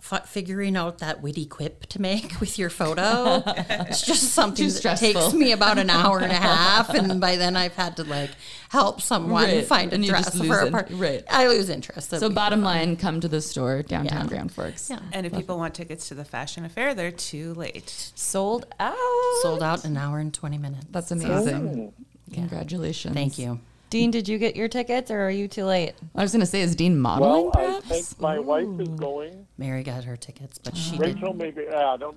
figuring 0.00 0.76
out 0.76 0.98
that 0.98 1.20
witty 1.22 1.44
quip 1.44 1.84
to 1.86 2.00
make 2.00 2.40
with 2.40 2.58
your 2.58 2.70
photo. 2.70 3.42
it's 3.46 4.02
just 4.02 4.32
something 4.32 4.68
that 4.68 4.96
takes 4.98 5.32
me 5.34 5.52
about 5.52 5.76
an 5.78 5.90
hour 5.90 6.18
and 6.20 6.32
a 6.32 6.34
half, 6.50 6.88
and 6.90 7.20
by 7.20 7.36
then 7.36 7.56
I've 7.56 7.74
had 7.74 7.96
to 7.96 8.04
like 8.04 8.30
help 8.70 9.00
someone 9.00 9.44
Right. 9.44 9.64
find 9.66 9.90
a 9.92 9.96
And 9.96 10.04
you 10.04 10.10
dress 10.10 10.36
for 10.38 10.60
a 10.60 10.66
in- 10.66 10.72
part. 10.72 10.88
right. 10.92 11.24
I 11.28 11.48
lose 11.48 11.68
interest. 11.68 12.10
So 12.10 12.30
bottom 12.30 12.62
line, 12.62 12.96
come 12.96 13.20
to 13.20 13.28
the 13.28 13.40
store 13.40 13.82
downtown 13.82 14.22
Yeah. 14.24 14.28
Grand 14.28 14.52
Forks. 14.52 14.88
yeah, 14.88 15.00
And 15.12 15.26
if 15.26 15.32
people 15.34 15.58
want 15.58 15.74
tickets 15.74 16.08
to 16.08 16.14
the 16.14 16.24
fashion 16.24 16.64
affair, 16.64 16.94
they're 16.94 17.10
too 17.10 17.54
late. 17.54 17.90
Sold 18.14 18.66
out. 18.78 18.96
sold 19.42 19.62
out 19.62 19.84
an 19.84 19.96
hour 19.96 20.18
and 20.18 20.32
twenty 20.32 20.58
minutes. 20.58 20.86
That's 20.90 21.10
amazing. 21.10 21.92
Congratulations. 22.32 23.14
Thank 23.14 23.38
you. 23.38 23.60
Dean, 23.90 24.10
did 24.10 24.28
you 24.28 24.38
get 24.38 24.54
your 24.54 24.68
tickets 24.68 25.10
or 25.10 25.20
are 25.20 25.30
you 25.30 25.48
too 25.48 25.64
late? 25.64 25.94
I 26.14 26.22
was 26.22 26.32
going 26.32 26.40
to 26.40 26.46
say, 26.46 26.60
is 26.60 26.76
Dean 26.76 26.98
modeling? 26.98 27.50
Well, 27.54 27.78
I 27.78 27.80
think 27.80 28.20
my 28.20 28.38
wife 28.38 28.68
is 28.80 28.88
going. 28.88 29.46
Mary 29.56 29.82
got 29.82 30.04
her 30.04 30.16
tickets, 30.16 30.58
but 30.58 30.76
she 30.76 30.96
oh. 30.96 31.02
did. 31.02 31.14
Rachael, 31.14 31.34
maybe. 31.34 31.64
Yeah, 31.70 31.90
I 31.90 31.96
don't. 31.96 32.16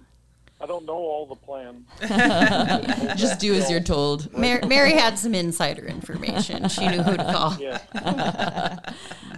I 0.59 0.67
don't 0.67 0.85
know 0.85 0.93
all 0.93 1.25
the 1.25 1.35
plans. 1.35 1.87
Just 3.19 3.39
do 3.39 3.55
as 3.55 3.71
you're 3.71 3.79
told. 3.79 4.31
Mary, 4.37 4.63
Mary 4.67 4.91
had 4.91 5.17
some 5.17 5.33
insider 5.33 5.87
information. 5.87 6.69
She 6.69 6.87
knew 6.87 7.01
who 7.01 7.17
to 7.17 7.23
call. 7.31 7.57
Yeah. 7.59 8.79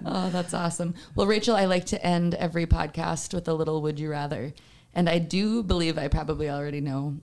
Oh, 0.05 0.29
that's 0.31 0.53
awesome. 0.53 0.95
Well, 1.15 1.27
Rachael, 1.27 1.55
I 1.55 1.63
like 1.63 1.85
to 1.85 2.05
end 2.05 2.35
every 2.35 2.65
podcast 2.65 3.33
with 3.33 3.47
a 3.47 3.53
little 3.53 3.81
would 3.83 4.01
you 4.01 4.11
rather. 4.11 4.53
And 4.93 5.09
I 5.09 5.17
do 5.17 5.63
believe 5.63 5.97
I 5.97 6.09
probably 6.09 6.49
already 6.49 6.81
know 6.81 7.15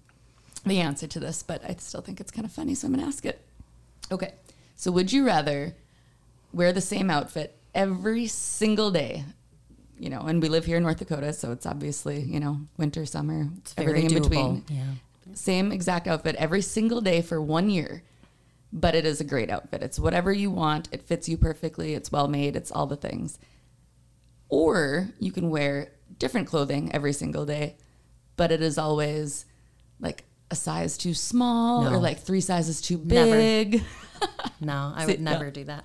the 0.65 0.81
answer 0.81 1.07
to 1.07 1.21
this, 1.21 1.43
but 1.43 1.63
I 1.63 1.77
still 1.79 2.01
think 2.01 2.21
it's 2.21 2.31
kind 2.31 2.47
of 2.47 2.53
funny, 2.53 2.75
so 2.75 2.87
I'm 2.87 2.95
going 2.95 3.05
to 3.05 3.09
ask 3.09 3.27
it. 3.27 3.39
Okay. 4.11 4.33
So, 4.81 4.91
would 4.93 5.13
you 5.13 5.27
rather 5.27 5.77
wear 6.55 6.73
the 6.73 6.81
same 6.81 7.11
outfit 7.11 7.55
every 7.75 8.27
single 8.27 8.91
day? 8.91 9.27
You 9.99 10.09
know, 10.09 10.23
and 10.23 10.41
we 10.41 10.49
live 10.49 10.65
here 10.65 10.79
in 10.79 10.83
North 10.83 11.01
Dakota, 11.01 11.35
so 11.35 11.53
it's 11.53 11.67
obviously, 11.67 12.23
you 12.23 12.41
know, 12.41 12.63
winter, 12.79 13.05
summer, 13.05 13.51
everything 13.77 14.07
in 14.07 14.23
between. 14.23 14.65
Yeah. 14.71 15.35
Same 15.35 15.71
exact 15.71 16.07
outfit 16.09 16.35
every 16.37 16.63
single 16.63 17.03
day 17.03 17.21
for 17.21 17.43
one 17.43 17.69
year, 17.69 18.03
but 18.73 18.95
it 18.95 19.05
is 19.05 19.21
a 19.21 19.25
great 19.25 19.51
outfit. 19.51 19.83
It's 19.83 19.99
whatever 19.99 20.33
you 20.33 20.51
want. 20.51 20.89
It 20.93 21.03
fits 21.03 21.29
you 21.29 21.37
perfectly. 21.37 21.93
It's 21.93 22.11
well 22.11 22.27
made. 22.27 22.57
It's 22.57 22.73
all 22.73 22.87
the 22.87 22.97
things. 22.97 23.39
Or 24.49 25.11
you 25.19 25.31
can 25.31 25.51
wear 25.51 25.93
different 26.19 26.49
clothing 26.49 26.91
every 26.95 27.13
single 27.13 27.45
day, 27.45 27.77
but 28.39 28.51
it 28.51 28.63
is 28.63 28.79
always 28.79 29.45
like 30.01 30.25
a 30.51 30.57
size 30.57 30.97
too 30.97 31.13
small 31.13 31.87
or 31.87 31.99
like 31.99 32.21
three 32.21 32.41
sizes 32.41 32.81
too 32.81 32.97
big. 32.97 33.85
No, 34.61 34.93
I 34.95 35.07
would 35.07 35.21
never 35.21 35.51
do 35.51 35.65
that. 35.65 35.85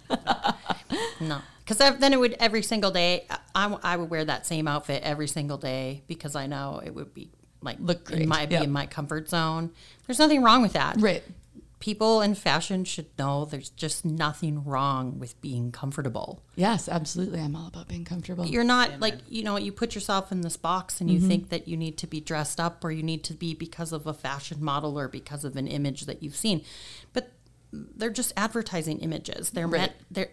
no, 1.21 1.39
because 1.63 1.77
then 1.77 2.13
it 2.13 2.19
would 2.19 2.35
every 2.39 2.61
single 2.61 2.91
day. 2.91 3.25
I, 3.53 3.77
I 3.81 3.95
would 3.95 4.09
wear 4.09 4.25
that 4.25 4.45
same 4.45 4.67
outfit 4.67 5.01
every 5.03 5.27
single 5.27 5.57
day 5.57 6.03
because 6.07 6.35
I 6.35 6.47
know 6.47 6.81
it 6.83 6.93
would 6.93 7.13
be 7.13 7.29
like 7.61 7.77
Look 7.79 8.05
great. 8.05 8.21
in 8.21 8.29
my 8.29 8.45
be 8.45 8.55
Yep. 8.55 8.63
in 8.65 8.71
my 8.71 8.85
comfort 8.85 9.29
zone. 9.29 9.71
There's 10.05 10.19
nothing 10.19 10.43
wrong 10.43 10.61
with 10.61 10.73
that. 10.73 10.97
Right. 10.99 11.23
People 11.79 12.21
in 12.21 12.35
fashion 12.35 12.83
should 12.83 13.07
know 13.17 13.45
there's 13.45 13.69
just 13.69 14.05
nothing 14.05 14.63
wrong 14.63 15.19
with 15.19 15.39
being 15.41 15.71
comfortable. 15.71 16.41
Yes, 16.55 16.89
absolutely. 16.89 17.39
I'm 17.39 17.55
all 17.55 17.67
about 17.67 17.87
being 17.87 18.05
comfortable. 18.05 18.45
You're 18.45 18.63
not 18.63 18.99
like 18.99 19.15
you 19.27 19.43
know 19.43 19.57
you 19.57 19.71
put 19.71 19.95
yourself 19.95 20.31
in 20.31 20.41
this 20.41 20.57
box 20.57 21.01
and 21.01 21.09
you 21.09 21.19
mm-hmm. 21.19 21.27
think 21.27 21.49
that 21.49 21.67
you 21.67 21.77
need 21.77 21.97
to 21.99 22.07
be 22.07 22.19
dressed 22.19 22.59
up 22.59 22.83
or 22.83 22.91
you 22.91 23.03
need 23.03 23.23
to 23.25 23.33
be 23.33 23.53
because 23.53 23.91
of 23.91 24.07
a 24.07 24.13
fashion 24.13 24.63
model 24.63 24.97
or 24.99 25.07
because 25.07 25.43
of 25.43 25.55
an 25.55 25.67
image 25.67 26.05
that 26.05 26.23
you've 26.23 26.35
seen, 26.35 26.63
but 27.13 27.31
they're 27.95 28.09
just 28.09 28.33
advertising 28.37 28.99
images. 28.99 29.49
They're 29.51 29.67
Right. 29.67 29.79
meant. 29.81 29.93
They're 30.11 30.29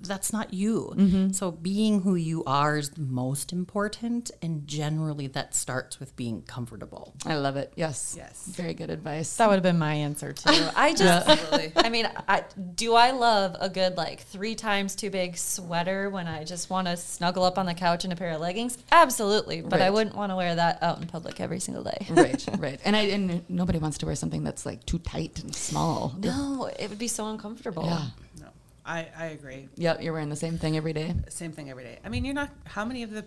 that's 0.00 0.32
not 0.32 0.54
you. 0.54 0.92
Mm-hmm. 0.96 1.30
So 1.32 1.50
being 1.50 2.02
who 2.02 2.14
you 2.14 2.42
are 2.44 2.76
is 2.78 2.90
the 2.90 3.00
most 3.00 3.52
important, 3.52 4.30
and 4.42 4.66
generally 4.66 5.26
that 5.28 5.54
starts 5.54 5.98
with 6.00 6.14
being 6.16 6.42
comfortable. 6.42 7.14
I 7.26 7.34
love 7.36 7.56
it. 7.56 7.72
Yes. 7.76 8.14
Yes. 8.16 8.44
Very 8.46 8.74
good 8.74 8.90
advice. 8.90 9.36
That 9.36 9.48
would 9.48 9.54
have 9.56 9.62
been 9.62 9.78
my 9.78 9.94
answer 9.94 10.32
too. 10.32 10.50
I 10.76 10.92
just, 10.94 11.28
Absolutely. 11.28 11.72
I 11.76 11.88
mean, 11.88 12.08
I, 12.28 12.44
do 12.74 12.94
I 12.94 13.10
love 13.10 13.56
a 13.60 13.68
good 13.68 13.96
like 13.96 14.20
three 14.22 14.54
times 14.54 14.94
too 14.94 15.10
big 15.10 15.36
sweater 15.36 16.08
when 16.10 16.26
I 16.26 16.44
just 16.44 16.70
want 16.70 16.86
to 16.86 16.96
snuggle 16.96 17.44
up 17.44 17.58
on 17.58 17.66
the 17.66 17.74
couch 17.74 18.04
in 18.04 18.12
a 18.12 18.16
pair 18.16 18.30
of 18.32 18.40
leggings? 18.40 18.78
Absolutely, 18.92 19.60
but 19.62 19.80
I 19.82 19.90
wouldn't 19.90 20.16
want 20.16 20.30
to 20.32 20.36
wear 20.36 20.54
that 20.54 20.82
out 20.82 21.00
in 21.00 21.06
public 21.06 21.40
every 21.40 21.60
single 21.60 21.82
day. 21.84 22.06
right, 22.10 22.44
right. 22.58 22.80
And 22.84 22.94
I 22.96 23.00
and 23.02 23.44
nobody 23.48 23.78
wants 23.78 23.98
to 23.98 24.06
wear 24.06 24.14
something 24.14 24.44
that's 24.44 24.64
like 24.64 24.84
too 24.86 24.98
tight 24.98 25.42
and 25.42 25.54
small. 25.54 26.14
No, 26.18 26.70
it 26.80 26.90
would 26.90 26.98
be 26.98 27.08
so 27.08 27.28
uncomfortable. 27.28 27.84
Yeah. 27.84 28.06
No, 28.40 28.46
I, 28.84 29.08
I 29.16 29.26
agree. 29.26 29.68
Yep, 29.76 30.02
you're 30.02 30.12
wearing 30.12 30.30
the 30.30 30.36
same 30.36 30.58
thing 30.58 30.76
every 30.76 30.92
day. 30.92 31.14
Same 31.28 31.52
thing 31.52 31.70
every 31.70 31.84
day. 31.84 31.98
I 32.04 32.08
mean, 32.08 32.24
you're 32.24 32.34
not. 32.34 32.50
How 32.64 32.84
many 32.84 33.02
of 33.02 33.10
the? 33.10 33.24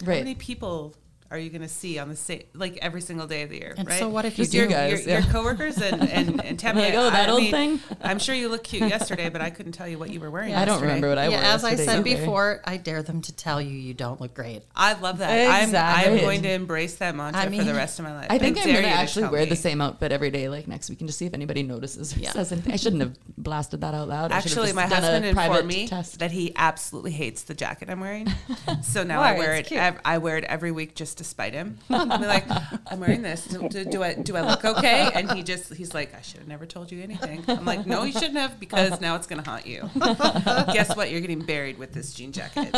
How 0.00 0.06
many 0.06 0.34
people 0.34 0.94
are 1.30 1.38
you 1.38 1.50
going 1.50 1.62
to 1.62 1.68
see 1.68 1.98
on 1.98 2.08
the 2.08 2.16
same 2.16 2.42
like 2.54 2.78
every 2.80 3.00
single 3.00 3.26
day 3.26 3.42
of 3.42 3.50
the 3.50 3.56
year? 3.56 3.74
And 3.76 3.86
right? 3.86 3.98
so 3.98 4.08
what 4.08 4.24
if 4.24 4.38
you 4.38 4.44
Just 4.44 4.52
do- 4.52 4.58
your, 4.58 4.66
guys, 4.66 4.90
your, 5.04 5.08
yeah. 5.18 5.22
your 5.24 5.32
coworkers 5.32 5.76
and 5.80 6.02
and, 6.10 6.42
and 6.44 6.58
Tami? 6.58 6.76
Like, 6.76 6.94
oh, 6.94 7.10
that 7.10 7.28
I 7.28 7.32
old 7.32 7.42
mean, 7.42 7.50
thing? 7.50 7.80
I'm 8.02 8.18
sure 8.18 8.34
you 8.34 8.48
look 8.48 8.64
cute 8.64 8.88
yesterday, 8.88 9.28
but 9.28 9.40
I 9.40 9.50
couldn't 9.50 9.72
tell 9.72 9.86
you 9.86 9.98
what 9.98 10.10
you 10.10 10.20
were 10.20 10.30
wearing. 10.30 10.54
I 10.54 10.64
don't 10.64 10.80
remember 10.80 11.08
what 11.08 11.18
I 11.18 11.28
wore. 11.28 11.38
yeah, 11.38 11.54
as 11.54 11.64
I 11.64 11.74
said 11.76 12.06
either. 12.06 12.20
before, 12.20 12.62
I 12.64 12.76
dare 12.78 13.02
them 13.02 13.20
to 13.22 13.32
tell 13.34 13.60
you 13.60 13.70
you 13.76 13.94
don't 13.94 14.20
look 14.20 14.32
great. 14.34 14.62
I 14.74 14.94
love 14.94 15.18
that. 15.18 15.30
I'm, 15.50 15.64
Exactly. 15.64 16.12
I'm 16.14 16.20
going 16.20 16.42
to 16.42 16.50
embrace 16.50 16.96
that 16.96 17.14
mantra 17.14 17.42
I 17.42 17.56
for 17.56 17.64
the 17.64 17.74
rest 17.74 17.98
of 17.98 18.04
my 18.06 18.14
life. 18.14 18.26
I 18.30 18.38
think 18.38 18.56
I 18.58 18.62
I'm 18.62 18.74
gonna 18.74 18.86
actually 18.88 19.28
wear 19.28 19.42
me. 19.42 19.48
the 19.50 19.56
same 19.56 19.80
outfit 19.80 20.12
every 20.12 20.30
day, 20.30 20.48
like 20.48 20.66
next 20.66 20.88
week, 20.88 21.00
and 21.00 21.08
just 21.08 21.18
see 21.18 21.26
if 21.26 21.34
anybody 21.34 21.62
notices 21.62 22.16
or 22.16 22.20
Yeah. 22.20 22.32
says 22.32 22.52
anything. 22.52 22.72
I 22.72 22.76
shouldn't 22.76 23.02
have 23.02 23.16
blasted 23.36 23.80
that 23.82 23.92
out 23.94 24.08
loud. 24.08 24.32
I 24.32 24.40
should 24.40 24.52
have 24.52 24.58
Actually, 24.58 24.66
just 24.68 24.76
my 24.76 24.82
done 24.88 24.92
a 25.04 25.06
husband 25.06 25.24
informed 25.26 25.66
me 25.66 25.88
test. 25.88 26.18
that 26.20 26.30
he 26.30 26.52
absolutely 26.56 27.12
hates 27.12 27.42
the 27.42 27.54
jacket 27.54 27.90
I'm 27.90 28.00
wearing. 28.00 28.28
So 28.82 29.02
now 29.02 29.20
I 29.20 29.36
wear 29.36 29.54
it. 29.54 29.70
I 30.04 30.18
wear 30.18 30.36
it 30.38 30.44
every 30.44 30.70
week 30.72 30.94
just 30.94 31.17
to 31.18 31.24
spite 31.24 31.52
him. 31.52 31.78
I'm 31.90 32.08
like, 32.08 32.46
I'm 32.90 33.00
wearing 33.00 33.22
this. 33.22 33.46
Do, 33.46 33.68
do, 33.68 33.84
do 33.84 34.02
I 34.02 34.14
do 34.14 34.36
I 34.36 34.40
look 34.40 34.64
okay? 34.64 35.10
And 35.14 35.30
he 35.32 35.42
just 35.42 35.72
he's 35.74 35.94
like, 35.94 36.14
I 36.14 36.22
should 36.22 36.38
have 36.38 36.48
never 36.48 36.66
told 36.66 36.90
you 36.90 37.02
anything. 37.02 37.44
I'm 37.46 37.64
like, 37.64 37.86
no, 37.86 38.04
you 38.04 38.12
shouldn't 38.12 38.36
have 38.36 38.58
because 38.58 39.00
now 39.00 39.14
it's 39.16 39.26
gonna 39.26 39.42
haunt 39.42 39.66
you. 39.66 39.88
Guess 39.94 40.96
what? 40.96 41.10
You're 41.10 41.20
getting 41.20 41.42
buried 41.42 41.78
with 41.78 41.92
this 41.92 42.14
jean 42.14 42.32
jacket. 42.32 42.74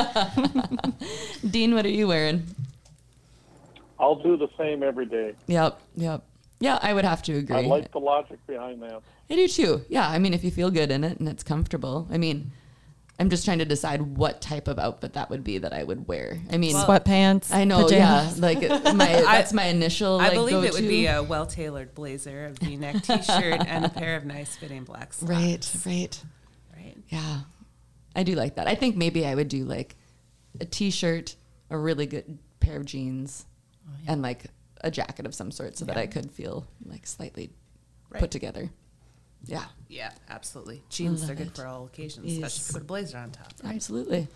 Dean, 1.51 1.75
what 1.75 1.85
are 1.85 1.91
you 1.91 2.09
wearing? 2.09 2.47
I'll 3.99 4.17
do 4.17 4.37
the 4.37 4.49
same 4.59 4.83
every 4.83 5.07
day. 5.07 5.35
Yep, 5.47 5.81
yep. 5.97 6.25
Yeah, 6.59 6.79
I 6.83 6.93
would 6.93 7.05
have 7.05 7.23
to 7.23 7.37
agree. 7.37 7.57
I 7.57 7.61
like 7.63 7.93
the 7.93 8.01
logic 8.01 8.39
behind 8.47 8.83
that. 8.83 9.03
I 9.31 9.35
do 9.35 9.49
too. 9.49 9.85
Yeah, 9.89 10.09
I 10.09 10.19
mean, 10.19 10.35
if 10.35 10.43
you 10.43 10.51
feel 10.51 10.71
good 10.71 10.91
in 10.91 11.05
it 11.05 11.19
and 11.21 11.29
it's 11.29 11.43
comfortable. 11.43 12.09
I 12.11 12.19
mean, 12.19 12.53
I'm 13.21 13.29
just 13.31 13.45
trying 13.45 13.59
to 13.59 13.65
decide 13.67 14.01
what 14.01 14.41
type 14.41 14.67
of 14.67 14.79
outfit 14.79 15.13
that 15.13 15.29
would 15.31 15.45
be 15.45 15.59
that 15.59 15.73
I 15.75 15.85
would 15.85 16.09
wear. 16.09 16.41
I 16.51 16.57
mean, 16.57 16.75
Sweatpants. 16.75 17.53
I 17.53 17.65
know, 17.65 17.85
pajamas. 17.85 18.39
yeah, 18.39 18.47
like 18.47 18.61
my 18.95 19.07
that's 19.23 19.53
my 19.53 19.65
initial. 19.67 20.19
I 20.19 20.29
like, 20.29 20.33
believe 20.35 20.65
it 20.65 20.73
would 20.73 20.89
be 20.89 21.07
a 21.07 21.23
well 21.23 21.45
tailored 21.47 21.95
blazer, 21.95 22.47
a 22.47 22.65
V 22.65 22.77
neck 22.77 23.03
t 23.03 23.23
shirt, 23.23 23.61
and 23.67 23.85
a 23.85 23.91
pair 23.91 24.17
of 24.17 24.25
nice 24.25 24.57
fitting 24.57 24.85
black 24.85 25.13
slacks. 25.13 25.77
right, 25.87 25.93
right. 25.95 26.23
Right. 26.75 26.97
Yeah, 27.09 27.41
I 28.17 28.23
do 28.23 28.35
like 28.35 28.57
that. 28.57 28.67
I 28.67 28.75
think 28.75 28.97
maybe 28.97 29.27
I 29.27 29.35
would 29.35 29.49
do 29.49 29.65
like 29.65 29.97
a 30.61 30.65
t-shirt, 30.65 31.37
a 31.69 31.77
really 31.77 32.07
good 32.07 32.39
pair 32.59 32.77
of 32.77 32.85
jeans, 32.87 33.45
Oh, 33.87 33.93
and 34.09 34.23
like 34.23 34.47
a 34.83 34.91
jacket 34.91 35.27
of 35.27 35.35
some 35.35 35.51
sort, 35.51 35.77
so 35.77 35.85
that 35.85 35.97
I 35.99 36.07
could 36.07 36.31
feel 36.31 36.67
like 36.87 37.07
slightly 37.07 37.51
Right. 38.09 38.19
put 38.21 38.31
together. 38.33 38.71
Yeah, 39.47 39.65
Yeah, 39.89 40.13
absolutely. 40.29 40.83
Jeans 40.91 41.23
love 41.23 41.31
are 41.31 41.35
good 41.35 41.47
it. 41.49 41.57
for 41.57 41.67
all 41.67 41.87
occasions, 41.87 42.27
Yes. 42.27 42.37
especially 42.57 42.61
if 42.63 42.69
you 42.69 42.73
put 42.75 42.83
a 42.83 42.85
blazer 42.85 43.19
on 43.19 43.31
top. 43.31 43.53
Right? 43.65 43.75
absolutely. 43.75 44.29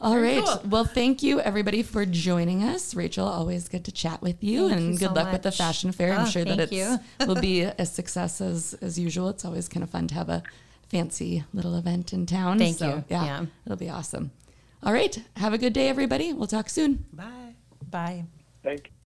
All 0.00 0.14
Very 0.14 0.36
right. 0.36 0.44
cool. 0.44 0.62
Well, 0.68 0.84
thank 0.84 1.22
you 1.22 1.40
everybody 1.40 1.82
for 1.82 2.04
joining 2.04 2.62
us. 2.62 2.94
Rachael, 2.94 3.26
always 3.26 3.68
good 3.68 3.84
to 3.86 3.92
chat 3.92 4.20
with 4.20 4.42
you, 4.44 4.68
Thank 4.68 4.80
and 4.80 4.92
you 4.92 4.98
good 4.98 5.08
so 5.08 5.14
luck 5.14 5.32
with 5.32 5.42
the 5.42 5.52
fashion 5.52 5.92
fair. 5.92 6.12
I'm 6.12 6.26
Oh, 6.26 6.30
sure 6.30 6.44
that 6.44 6.72
it 6.72 7.00
will 7.26 7.40
be 7.40 7.62
a 7.62 7.86
success 7.86 8.40
as 8.40 8.74
as 8.82 8.98
usual. 8.98 9.28
It's 9.30 9.44
always 9.44 9.68
kind 9.68 9.82
of 9.82 9.90
fun 9.90 10.08
to 10.08 10.14
have 10.14 10.28
a 10.28 10.42
fancy 10.88 11.44
little 11.54 11.74
event 11.76 12.12
in 12.12 12.26
town. 12.26 12.58
Thank 12.58 12.78
So, 12.78 12.86
you. 12.88 13.04
Yeah, 13.08 13.24
Yeah. 13.24 13.46
it'll 13.64 13.78
be 13.78 13.88
awesome. 13.88 14.30
All 14.82 14.92
right. 14.92 15.16
Have 15.36 15.54
a 15.54 15.58
good 15.58 15.72
day, 15.72 15.88
everybody. 15.88 16.32
We'll 16.32 16.48
talk 16.48 16.68
soon. 16.68 17.06
Bye. 17.12 17.54
Bye. 17.90 18.24
Thank 18.62 18.94